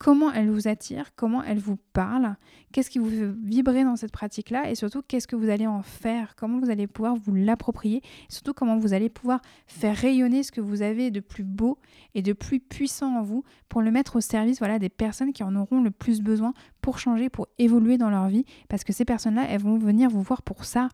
comment 0.00 0.32
elle 0.32 0.50
vous 0.50 0.66
attire, 0.66 1.14
comment 1.14 1.44
elle 1.44 1.58
vous 1.58 1.76
parle, 1.92 2.36
qu'est-ce 2.72 2.88
qui 2.88 2.98
vous 2.98 3.10
fait 3.10 3.30
vibrer 3.44 3.84
dans 3.84 3.96
cette 3.96 4.12
pratique-là 4.12 4.70
et 4.70 4.74
surtout 4.74 5.02
qu'est-ce 5.02 5.28
que 5.28 5.36
vous 5.36 5.50
allez 5.50 5.66
en 5.66 5.82
faire, 5.82 6.34
comment 6.36 6.58
vous 6.58 6.70
allez 6.70 6.86
pouvoir 6.86 7.16
vous 7.16 7.34
l'approprier, 7.34 8.00
surtout 8.30 8.54
comment 8.54 8.78
vous 8.78 8.94
allez 8.94 9.10
pouvoir 9.10 9.42
faire 9.66 9.94
rayonner 9.94 10.42
ce 10.42 10.52
que 10.52 10.62
vous 10.62 10.80
avez 10.80 11.10
de 11.10 11.20
plus 11.20 11.44
beau 11.44 11.76
et 12.14 12.22
de 12.22 12.32
plus 12.32 12.60
puissant 12.60 13.18
en 13.18 13.22
vous 13.22 13.44
pour 13.68 13.82
le 13.82 13.90
mettre 13.90 14.16
au 14.16 14.20
service 14.22 14.58
voilà, 14.58 14.78
des 14.78 14.88
personnes 14.88 15.34
qui 15.34 15.44
en 15.44 15.54
auront 15.54 15.82
le 15.82 15.90
plus 15.90 16.22
besoin 16.22 16.54
pour 16.80 16.98
changer, 16.98 17.28
pour 17.28 17.48
évoluer 17.58 17.98
dans 17.98 18.08
leur 18.08 18.28
vie 18.28 18.46
parce 18.70 18.84
que 18.84 18.94
ces 18.94 19.04
personnes-là, 19.04 19.44
elles 19.50 19.60
vont 19.60 19.76
venir 19.76 20.08
vous 20.08 20.22
voir 20.22 20.40
pour 20.40 20.64
ça. 20.64 20.88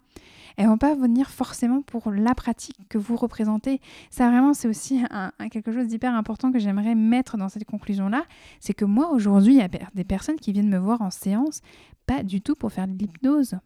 Elles 0.57 0.69
vont 0.69 0.79
pas 0.79 0.95
venir 0.95 1.31
forcément 1.31 1.83
pour 1.83 2.11
la 2.11 2.35
pratique 2.35 2.77
que 2.89 2.97
vous 2.97 3.17
représentez. 3.17 3.81
Ça 4.11 4.31
vraiment, 4.31 4.55
c'est 4.55 4.69
aussi 4.69 5.03
quelque 5.51 5.71
chose 5.71 5.87
d'hyper 5.87 6.15
important 6.15 6.51
que 6.51 6.59
j'aimerais 6.59 6.95
mettre 6.95 7.37
dans 7.37 7.51
cette 7.51 7.67
conclusion-là. 7.67 8.25
C'est 8.61 8.73
que 8.73 8.87
moi, 8.97 9.11
aujourd'hui, 9.11 9.53
il 9.53 9.59
y 9.59 9.61
a 9.61 9.69
des 9.69 10.05
personnes 10.05 10.41
qui 10.41 10.53
viennent 10.53 10.71
me 10.71 10.79
voir 10.79 11.03
en 11.03 11.11
séance, 11.11 11.61
pas 12.07 12.23
du 12.23 12.41
tout 12.41 12.55
pour 12.55 12.73
faire 12.73 12.89
de 12.89 12.97
l'hypnose. 12.97 13.57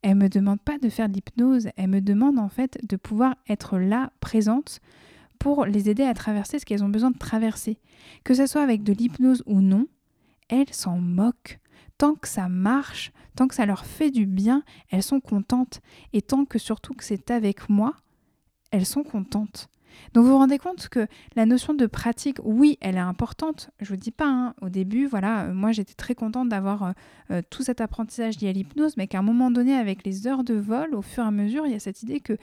Elles 0.00 0.14
me 0.14 0.28
demandent 0.28 0.62
pas 0.62 0.78
de 0.78 0.88
faire 0.88 1.08
de 1.08 1.14
l'hypnose, 1.14 1.70
elles 1.76 1.90
me 1.90 2.00
demandent 2.00 2.38
en 2.38 2.48
fait 2.48 2.78
de 2.88 2.94
pouvoir 2.94 3.34
être 3.48 3.78
là, 3.78 4.12
présente, 4.20 4.78
pour 5.40 5.64
les 5.64 5.90
aider 5.90 6.04
à 6.04 6.14
traverser 6.14 6.60
ce 6.60 6.64
qu'elles 6.64 6.84
ont 6.84 6.88
besoin 6.88 7.10
de 7.10 7.18
traverser. 7.18 7.80
Que 8.22 8.32
ce 8.32 8.46
soit 8.46 8.62
avec 8.62 8.84
de 8.84 8.92
l'hypnose 8.92 9.42
ou 9.44 9.60
non, 9.60 9.88
elles 10.48 10.72
s'en 10.72 10.98
moquent 10.98 11.58
tant 11.98 12.14
que 12.14 12.28
ça 12.28 12.48
marche, 12.48 13.10
tant 13.34 13.48
que 13.48 13.56
ça 13.56 13.66
leur 13.66 13.84
fait 13.84 14.12
du 14.12 14.26
bien, 14.26 14.62
elles 14.90 15.02
sont 15.02 15.18
contentes. 15.18 15.80
Et 16.12 16.22
tant 16.22 16.44
que 16.44 16.60
surtout 16.60 16.94
que 16.94 17.02
c'est 17.02 17.32
avec 17.32 17.68
moi, 17.68 17.96
elles 18.70 18.86
sont 18.86 19.02
contentes. 19.02 19.68
Donc 20.14 20.24
vous 20.24 20.30
vous 20.30 20.38
rendez 20.38 20.58
compte 20.58 20.88
que 20.88 21.06
la 21.36 21.46
notion 21.46 21.74
de 21.74 21.86
pratique, 21.86 22.38
oui, 22.44 22.78
elle 22.80 22.96
est 22.96 23.00
importante. 23.00 23.70
Je 23.80 23.88
vous 23.88 23.96
dis 23.96 24.10
pas, 24.10 24.28
hein, 24.28 24.54
au 24.60 24.68
début, 24.68 25.06
voilà, 25.06 25.44
euh, 25.44 25.54
moi 25.54 25.72
j'étais 25.72 25.94
très 25.94 26.14
contente 26.14 26.48
d'avoir 26.48 26.82
euh, 26.82 26.92
euh, 27.30 27.42
tout 27.50 27.62
cet 27.62 27.80
apprentissage 27.80 28.40
lié 28.40 28.48
à 28.48 28.52
l'hypnose, 28.52 28.96
mais 28.96 29.06
qu'à 29.06 29.18
un 29.18 29.22
moment 29.22 29.50
donné, 29.50 29.74
avec 29.74 30.04
les 30.04 30.26
heures 30.26 30.44
de 30.44 30.54
vol, 30.54 30.94
au 30.94 31.02
fur 31.02 31.24
et 31.24 31.26
à 31.26 31.30
mesure, 31.30 31.66
il 31.66 31.72
y 31.72 31.76
a 31.76 31.80
cette 31.80 32.02
idée 32.02 32.20
que 32.20 32.36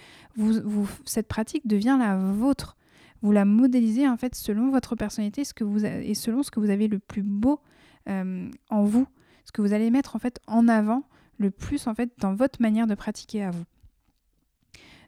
cette 1.06 1.28
pratique 1.28 1.68
devient 1.68 1.98
la 2.00 2.18
vôtre. 2.18 2.78
Vous 3.22 3.32
la 3.32 3.44
modélisez 3.44 4.08
en 4.08 4.16
fait 4.16 4.34
selon 4.36 4.70
votre 4.70 4.96
personnalité 4.96 5.44
ce 5.44 5.54
que 5.54 5.66
vous 5.66 5.86
et 5.86 6.14
selon 6.14 6.42
ce 6.42 6.52
que 6.52 6.62
vous 6.62 6.70
avez 6.70 6.88
le 6.88 7.00
plus 7.00 7.22
beau 7.22 7.60
en 8.08 8.84
vous 8.84 9.08
ce 9.50 9.52
que 9.52 9.64
vous 9.64 9.74
allez 9.74 9.90
mettre 9.90 10.16
en 10.16 10.20
fait 10.20 10.40
en 10.46 10.68
avant 10.68 11.04
le 11.40 11.50
plus 11.50 11.88
en 11.88 11.96
fait 11.96 12.12
dans 12.20 12.36
votre 12.36 12.62
manière 12.62 12.86
de 12.86 12.94
pratiquer 12.94 13.44
à 13.44 13.50
vous. 13.50 13.66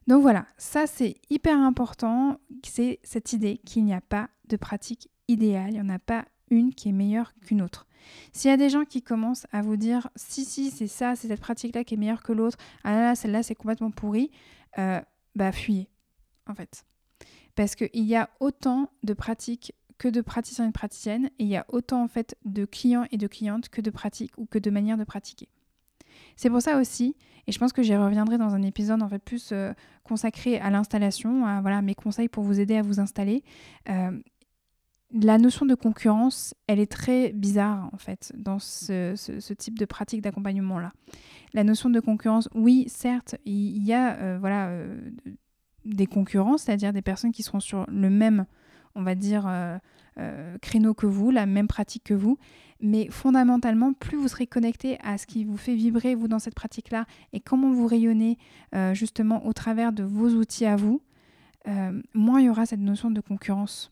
Donc 0.07 0.21
voilà, 0.21 0.45
ça 0.57 0.87
c'est 0.87 1.15
hyper 1.29 1.57
important, 1.57 2.39
c'est 2.63 2.99
cette 3.03 3.33
idée 3.33 3.59
qu'il 3.65 3.85
n'y 3.85 3.93
a 3.93 4.01
pas 4.01 4.29
de 4.47 4.57
pratique 4.57 5.09
idéale, 5.27 5.69
il 5.69 5.73
n'y 5.73 5.81
en 5.81 5.89
a 5.89 5.99
pas 5.99 6.25
une 6.49 6.73
qui 6.73 6.89
est 6.89 6.93
meilleure 6.93 7.33
qu'une 7.41 7.61
autre. 7.61 7.87
S'il 8.33 8.49
y 8.49 8.53
a 8.53 8.57
des 8.57 8.69
gens 8.69 8.83
qui 8.83 9.03
commencent 9.03 9.45
à 9.51 9.61
vous 9.61 9.77
dire 9.77 10.09
si 10.15 10.43
si 10.43 10.71
c'est 10.71 10.87
ça, 10.87 11.15
c'est 11.15 11.27
cette 11.27 11.39
pratique-là 11.39 11.83
qui 11.83 11.93
est 11.93 11.97
meilleure 11.97 12.23
que 12.23 12.33
l'autre, 12.33 12.57
ah 12.83 12.91
là 12.91 13.01
là, 13.01 13.15
celle-là 13.15 13.43
c'est 13.43 13.55
complètement 13.55 13.91
pourri, 13.91 14.31
euh, 14.79 14.99
bah 15.35 15.51
fuyez 15.51 15.87
en 16.47 16.55
fait. 16.55 16.83
Parce 17.55 17.75
qu'il 17.75 17.89
y 17.93 18.15
a 18.15 18.29
autant 18.39 18.89
de 19.03 19.13
pratiques 19.13 19.73
que 19.97 20.07
de 20.07 20.21
praticiens 20.21 20.65
et 20.65 20.69
de 20.69 20.73
praticiennes, 20.73 21.27
et 21.37 21.43
il 21.43 21.47
y 21.47 21.57
a 21.57 21.65
autant 21.69 22.03
en 22.03 22.07
fait 22.07 22.35
de 22.43 22.65
clients 22.65 23.05
et 23.11 23.17
de 23.17 23.27
clientes 23.27 23.69
que 23.69 23.81
de 23.81 23.91
pratiques 23.91 24.35
ou 24.37 24.45
que 24.47 24.57
de 24.57 24.71
manières 24.71 24.97
de 24.97 25.03
pratiquer. 25.03 25.47
C'est 26.35 26.49
pour 26.49 26.61
ça 26.61 26.79
aussi, 26.79 27.15
et 27.47 27.51
je 27.51 27.59
pense 27.59 27.73
que 27.73 27.83
j'y 27.83 27.95
reviendrai 27.95 28.37
dans 28.37 28.53
un 28.53 28.61
épisode 28.61 29.01
en 29.01 29.09
fait 29.09 29.19
plus 29.19 29.49
euh, 29.51 29.73
consacré 30.03 30.59
à 30.59 30.69
l'installation, 30.69 31.45
à 31.45 31.61
voilà 31.61 31.81
mes 31.81 31.95
conseils 31.95 32.29
pour 32.29 32.43
vous 32.43 32.59
aider 32.59 32.75
à 32.75 32.81
vous 32.81 32.99
installer. 32.99 33.43
Euh, 33.89 34.11
la 35.13 35.37
notion 35.37 35.65
de 35.65 35.75
concurrence, 35.75 36.53
elle 36.67 36.79
est 36.79 36.89
très 36.89 37.33
bizarre 37.33 37.89
en 37.91 37.97
fait 37.97 38.31
dans 38.37 38.59
ce, 38.59 39.53
type 39.53 39.77
de 39.77 39.85
pratique 39.85 40.21
d'accompagnement 40.21 40.79
là. 40.79 40.93
La 41.53 41.65
notion 41.65 41.89
de 41.89 41.99
concurrence, 41.99 42.47
oui, 42.55 42.85
certes, 42.87 43.35
il 43.45 43.83
y, 43.83 43.91
a 43.91 44.15
euh, 44.15 44.37
voilà 44.39 44.71
des 45.83 46.07
concurrents, 46.07 46.57
c'est-à-dire 46.57 46.93
des 46.93 47.01
personnes 47.01 47.33
qui 47.33 47.43
seront 47.43 47.59
sur 47.59 47.85
le 47.89 48.09
même 48.09 48.45
on 48.95 49.03
va 49.03 49.15
dire, 49.15 49.47
euh, 50.17 50.31
euh, 50.41 50.57
créneau 50.59 50.93
que 50.93 51.05
vous, 51.05 51.31
la 51.31 51.45
même 51.45 51.67
pratique 51.67 52.03
que 52.03 52.13
vous. 52.13 52.37
Mais 52.79 53.07
fondamentalement, 53.09 53.93
plus 53.93 54.17
vous 54.17 54.27
serez 54.27 54.47
connecté 54.47 54.97
à 55.03 55.17
ce 55.17 55.27
qui 55.27 55.43
vous 55.43 55.57
fait 55.57 55.75
vibrer, 55.75 56.15
vous, 56.15 56.27
dans 56.27 56.39
cette 56.39 56.55
pratique-là, 56.55 57.05
et 57.33 57.39
comment 57.39 57.71
vous 57.71 57.87
rayonnez 57.87 58.37
euh, 58.75 58.93
justement 58.93 59.45
au 59.45 59.53
travers 59.53 59.91
de 59.93 60.03
vos 60.03 60.29
outils 60.29 60.65
à 60.65 60.75
vous, 60.75 61.01
moins 62.15 62.39
il 62.39 62.47
y 62.47 62.49
aura 62.49 62.65
cette 62.65 62.79
notion 62.79 63.11
de 63.11 63.21
concurrence 63.21 63.91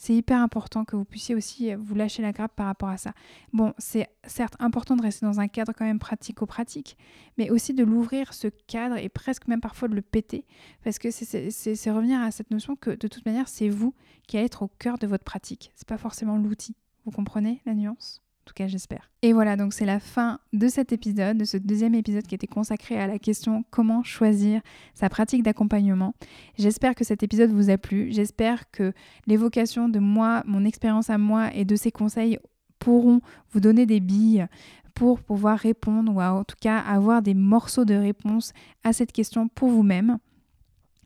c'est 0.00 0.14
hyper 0.14 0.40
important 0.40 0.86
que 0.86 0.96
vous 0.96 1.04
puissiez 1.04 1.34
aussi 1.34 1.70
euh, 1.70 1.76
vous 1.78 1.94
lâcher 1.94 2.22
la 2.22 2.32
grappe 2.32 2.56
par 2.56 2.64
rapport 2.64 2.88
à 2.88 2.96
ça. 2.96 3.12
Bon, 3.52 3.74
c'est 3.76 4.08
certes 4.24 4.54
important 4.58 4.96
de 4.96 5.02
rester 5.02 5.26
dans 5.26 5.40
un 5.40 5.46
cadre 5.46 5.74
quand 5.76 5.84
même 5.84 5.98
pratico-pratique, 5.98 6.96
mais 7.36 7.50
aussi 7.50 7.74
de 7.74 7.84
l'ouvrir 7.84 8.32
ce 8.32 8.48
cadre 8.48 8.96
et 8.96 9.10
presque 9.10 9.46
même 9.46 9.60
parfois 9.60 9.88
de 9.88 9.94
le 9.94 10.00
péter, 10.00 10.46
parce 10.84 10.98
que 10.98 11.10
c'est 11.10 11.90
revenir 11.90 12.18
à 12.18 12.30
cette 12.30 12.50
notion 12.50 12.76
que 12.76 12.92
de 12.92 13.08
toute 13.08 13.26
manière, 13.26 13.46
c'est 13.46 13.68
vous 13.68 13.92
qui 14.26 14.38
allez 14.38 14.46
être 14.46 14.62
au 14.62 14.68
cœur 14.78 14.96
de 14.96 15.06
votre 15.06 15.24
pratique. 15.24 15.70
C'est 15.74 15.86
pas 15.86 15.98
forcément 15.98 16.38
l'outil. 16.38 16.76
Vous 17.04 17.10
comprenez 17.10 17.60
la 17.66 17.74
nuance? 17.74 18.22
Tout 18.44 18.54
cas, 18.54 18.66
j'espère. 18.66 19.10
Et 19.22 19.32
voilà, 19.32 19.56
donc 19.56 19.72
c'est 19.72 19.84
la 19.84 20.00
fin 20.00 20.40
de 20.52 20.68
cet 20.68 20.92
épisode, 20.92 21.36
de 21.36 21.44
ce 21.44 21.56
deuxième 21.56 21.94
épisode 21.94 22.26
qui 22.26 22.34
était 22.34 22.46
consacré 22.46 22.98
à 22.98 23.06
la 23.06 23.18
question 23.18 23.64
comment 23.70 24.02
choisir 24.02 24.60
sa 24.94 25.08
pratique 25.08 25.42
d'accompagnement? 25.42 26.14
J'espère 26.58 26.94
que 26.94 27.04
cet 27.04 27.22
épisode 27.22 27.52
vous 27.52 27.70
a 27.70 27.78
plu. 27.78 28.12
J'espère 28.12 28.70
que 28.70 28.92
l'évocation 29.26 29.88
de 29.88 29.98
moi, 29.98 30.42
mon 30.46 30.64
expérience 30.64 31.10
à 31.10 31.18
moi 31.18 31.54
et 31.54 31.64
de 31.64 31.76
ces 31.76 31.90
conseils 31.90 32.38
pourront 32.78 33.20
vous 33.52 33.60
donner 33.60 33.86
des 33.86 34.00
billes 34.00 34.46
pour 34.94 35.20
pouvoir 35.20 35.58
répondre 35.58 36.14
ou 36.14 36.20
en 36.20 36.44
tout 36.44 36.56
cas 36.60 36.78
avoir 36.78 37.22
des 37.22 37.34
morceaux 37.34 37.84
de 37.84 37.94
réponse 37.94 38.52
à 38.84 38.92
cette 38.92 39.12
question 39.12 39.48
pour 39.48 39.68
vous-même. 39.68 40.18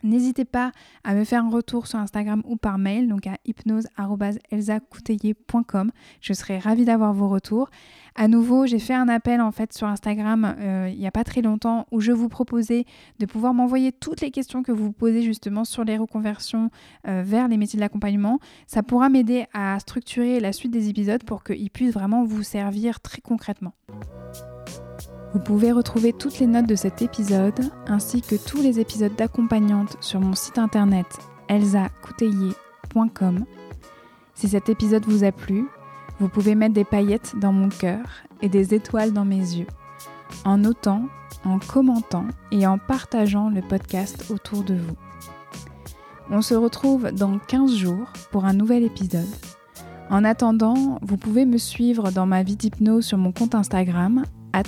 N'hésitez 0.05 0.45
pas 0.45 0.71
à 1.03 1.15
me 1.15 1.25
faire 1.25 1.45
un 1.45 1.51
retour 1.51 1.87
sur 1.87 1.99
Instagram 1.99 2.43
ou 2.47 2.57
par 2.57 2.77
mail, 2.77 3.09
donc 3.09 3.27
à 3.27 3.39
hypnose.elsacouteiller.com. 3.47 5.91
Je 6.21 6.33
serai 6.35 6.59
ravie 6.59 6.85
d'avoir 6.85 7.15
vos 7.15 7.29
retours. 7.29 7.71
À 8.15 8.29
nouveau, 8.29 8.67
j'ai 8.67 8.79
fait 8.79 8.95
un 8.95 9.09
appel 9.09 9.41
en 9.41 9.51
fait 9.51 9.73
sur 9.73 9.89
Instagram 9.89 10.55
euh, 10.59 10.91
il 10.93 10.99
n'y 10.99 11.07
a 11.07 11.11
pas 11.11 11.25
très 11.25 11.41
longtemps 11.41 11.87
où 11.91 12.01
je 12.01 12.13
vous 12.13 12.29
proposais 12.29 12.85
de 13.19 13.27
pouvoir 13.27 13.55
m'envoyer 13.55 13.93
toutes 13.93 14.21
les 14.21 14.31
questions 14.31 14.63
que 14.63 14.73
vous 14.73 14.93
posez 14.93 15.23
justement 15.23 15.65
sur 15.65 15.85
les 15.85 15.97
reconversions 15.97 16.71
euh, 17.09 17.23
vers 17.25 17.49
les 17.49 17.57
métiers 17.57 17.79
de 17.79 17.81
l'accompagnement. 17.81 18.41
Ça 18.67 18.83
pourra 18.83 19.09
m'aider 19.09 19.47
à 19.55 19.81
structurer 19.81 20.39
la 20.39 20.53
suite 20.53 20.71
des 20.71 20.91
épisodes 20.91 21.25
pour 21.25 21.43
qu'ils 21.43 21.71
puissent 21.71 21.95
vraiment 21.95 22.25
vous 22.25 22.43
servir 22.43 23.01
très 23.01 23.23
concrètement. 23.23 23.73
Vous 25.35 25.41
pouvez 25.41 25.73
retrouver 25.73 26.13
toutes 26.13 26.39
les 26.39 26.47
notes 26.47 26.69
de 26.69 26.77
cet 26.77 27.03
épisode 27.03 27.73
ainsi 27.89 28.23
que 28.23 28.37
tous 28.37 28.63
les 28.63 28.79
épisodes 28.79 29.17
d'accompagnante 29.17 29.97
sur 30.01 30.21
mon 30.21 30.35
site 30.35 30.59
internet 30.59 31.07
elsacouteiller.com. 31.49 33.45
Si 34.35 34.49
cet 34.49 34.69
épisode 34.69 35.05
vous 35.07 35.25
a 35.25 35.33
plu, 35.33 35.67
vous 36.21 36.29
pouvez 36.29 36.55
mettre 36.55 36.75
des 36.75 36.85
paillettes 36.85 37.35
dans 37.41 37.53
mon 37.53 37.69
cœur 37.69 38.05
et 38.43 38.49
des 38.49 38.75
étoiles 38.75 39.13
dans 39.13 39.25
mes 39.25 39.39
yeux 39.39 39.67
en 40.45 40.59
notant, 40.59 41.09
en 41.45 41.59
commentant 41.59 42.27
et 42.53 42.65
en 42.67 42.79
partageant 42.79 43.51
le 43.51 43.61
podcast 43.61 44.31
autour 44.31 44.63
de 44.63 44.75
vous. 44.75 44.97
On 46.31 46.43
se 46.43 46.55
retrouve 46.55 47.11
dans 47.11 47.39
15 47.39 47.75
jours 47.75 48.13
pour 48.31 48.45
un 48.45 48.53
nouvel 48.53 48.85
épisode. 48.85 49.27
En 50.11 50.23
attendant, 50.23 50.99
vous 51.03 51.17
pouvez 51.17 51.45
me 51.45 51.59
suivre 51.59 52.13
dans 52.13 52.27
ma 52.27 52.45
vie 52.45 52.57
d'hypnose 52.57 53.05
sur 53.05 53.19
mon 53.19 53.33
compte 53.33 53.55
Instagram, 53.57 54.25
at 54.53 54.63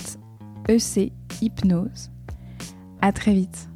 EC 0.67 1.13
Hypnose. 1.41 2.11
À 3.01 3.11
très 3.13 3.33
vite. 3.33 3.69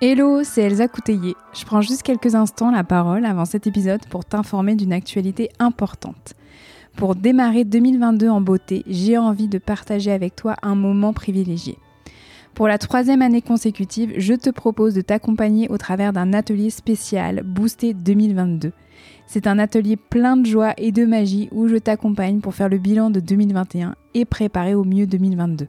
Hello, 0.00 0.42
c'est 0.42 0.62
Elsa 0.62 0.88
Couteillé. 0.88 1.34
Je 1.52 1.64
prends 1.64 1.80
juste 1.80 2.02
quelques 2.02 2.34
instants 2.34 2.70
la 2.70 2.84
parole 2.84 3.24
avant 3.26 3.44
cet 3.44 3.66
épisode 3.66 4.04
pour 4.06 4.24
t'informer 4.24 4.76
d'une 4.76 4.92
actualité 4.92 5.50
importante. 5.58 6.34
Pour 6.96 7.14
démarrer 7.14 7.64
2022 7.64 8.28
en 8.28 8.40
beauté, 8.40 8.82
j'ai 8.86 9.18
envie 9.18 9.48
de 9.48 9.58
partager 9.58 10.10
avec 10.10 10.36
toi 10.36 10.56
un 10.62 10.74
moment 10.74 11.12
privilégié. 11.12 11.76
Pour 12.54 12.68
la 12.68 12.78
troisième 12.78 13.20
année 13.20 13.42
consécutive, 13.42 14.14
je 14.16 14.34
te 14.34 14.50
propose 14.50 14.94
de 14.94 15.00
t'accompagner 15.00 15.68
au 15.68 15.76
travers 15.76 16.12
d'un 16.12 16.32
atelier 16.32 16.70
spécial 16.70 17.42
Boosté 17.44 17.94
2022. 17.94 18.72
C'est 19.26 19.46
un 19.46 19.58
atelier 19.58 19.96
plein 19.96 20.36
de 20.36 20.46
joie 20.46 20.74
et 20.76 20.92
de 20.92 21.04
magie 21.04 21.48
où 21.50 21.66
je 21.66 21.76
t'accompagne 21.76 22.40
pour 22.40 22.54
faire 22.54 22.68
le 22.68 22.78
bilan 22.78 23.10
de 23.10 23.20
2021 23.20 23.94
et 24.14 24.24
préparer 24.24 24.74
au 24.74 24.84
mieux 24.84 25.06
2022. 25.06 25.68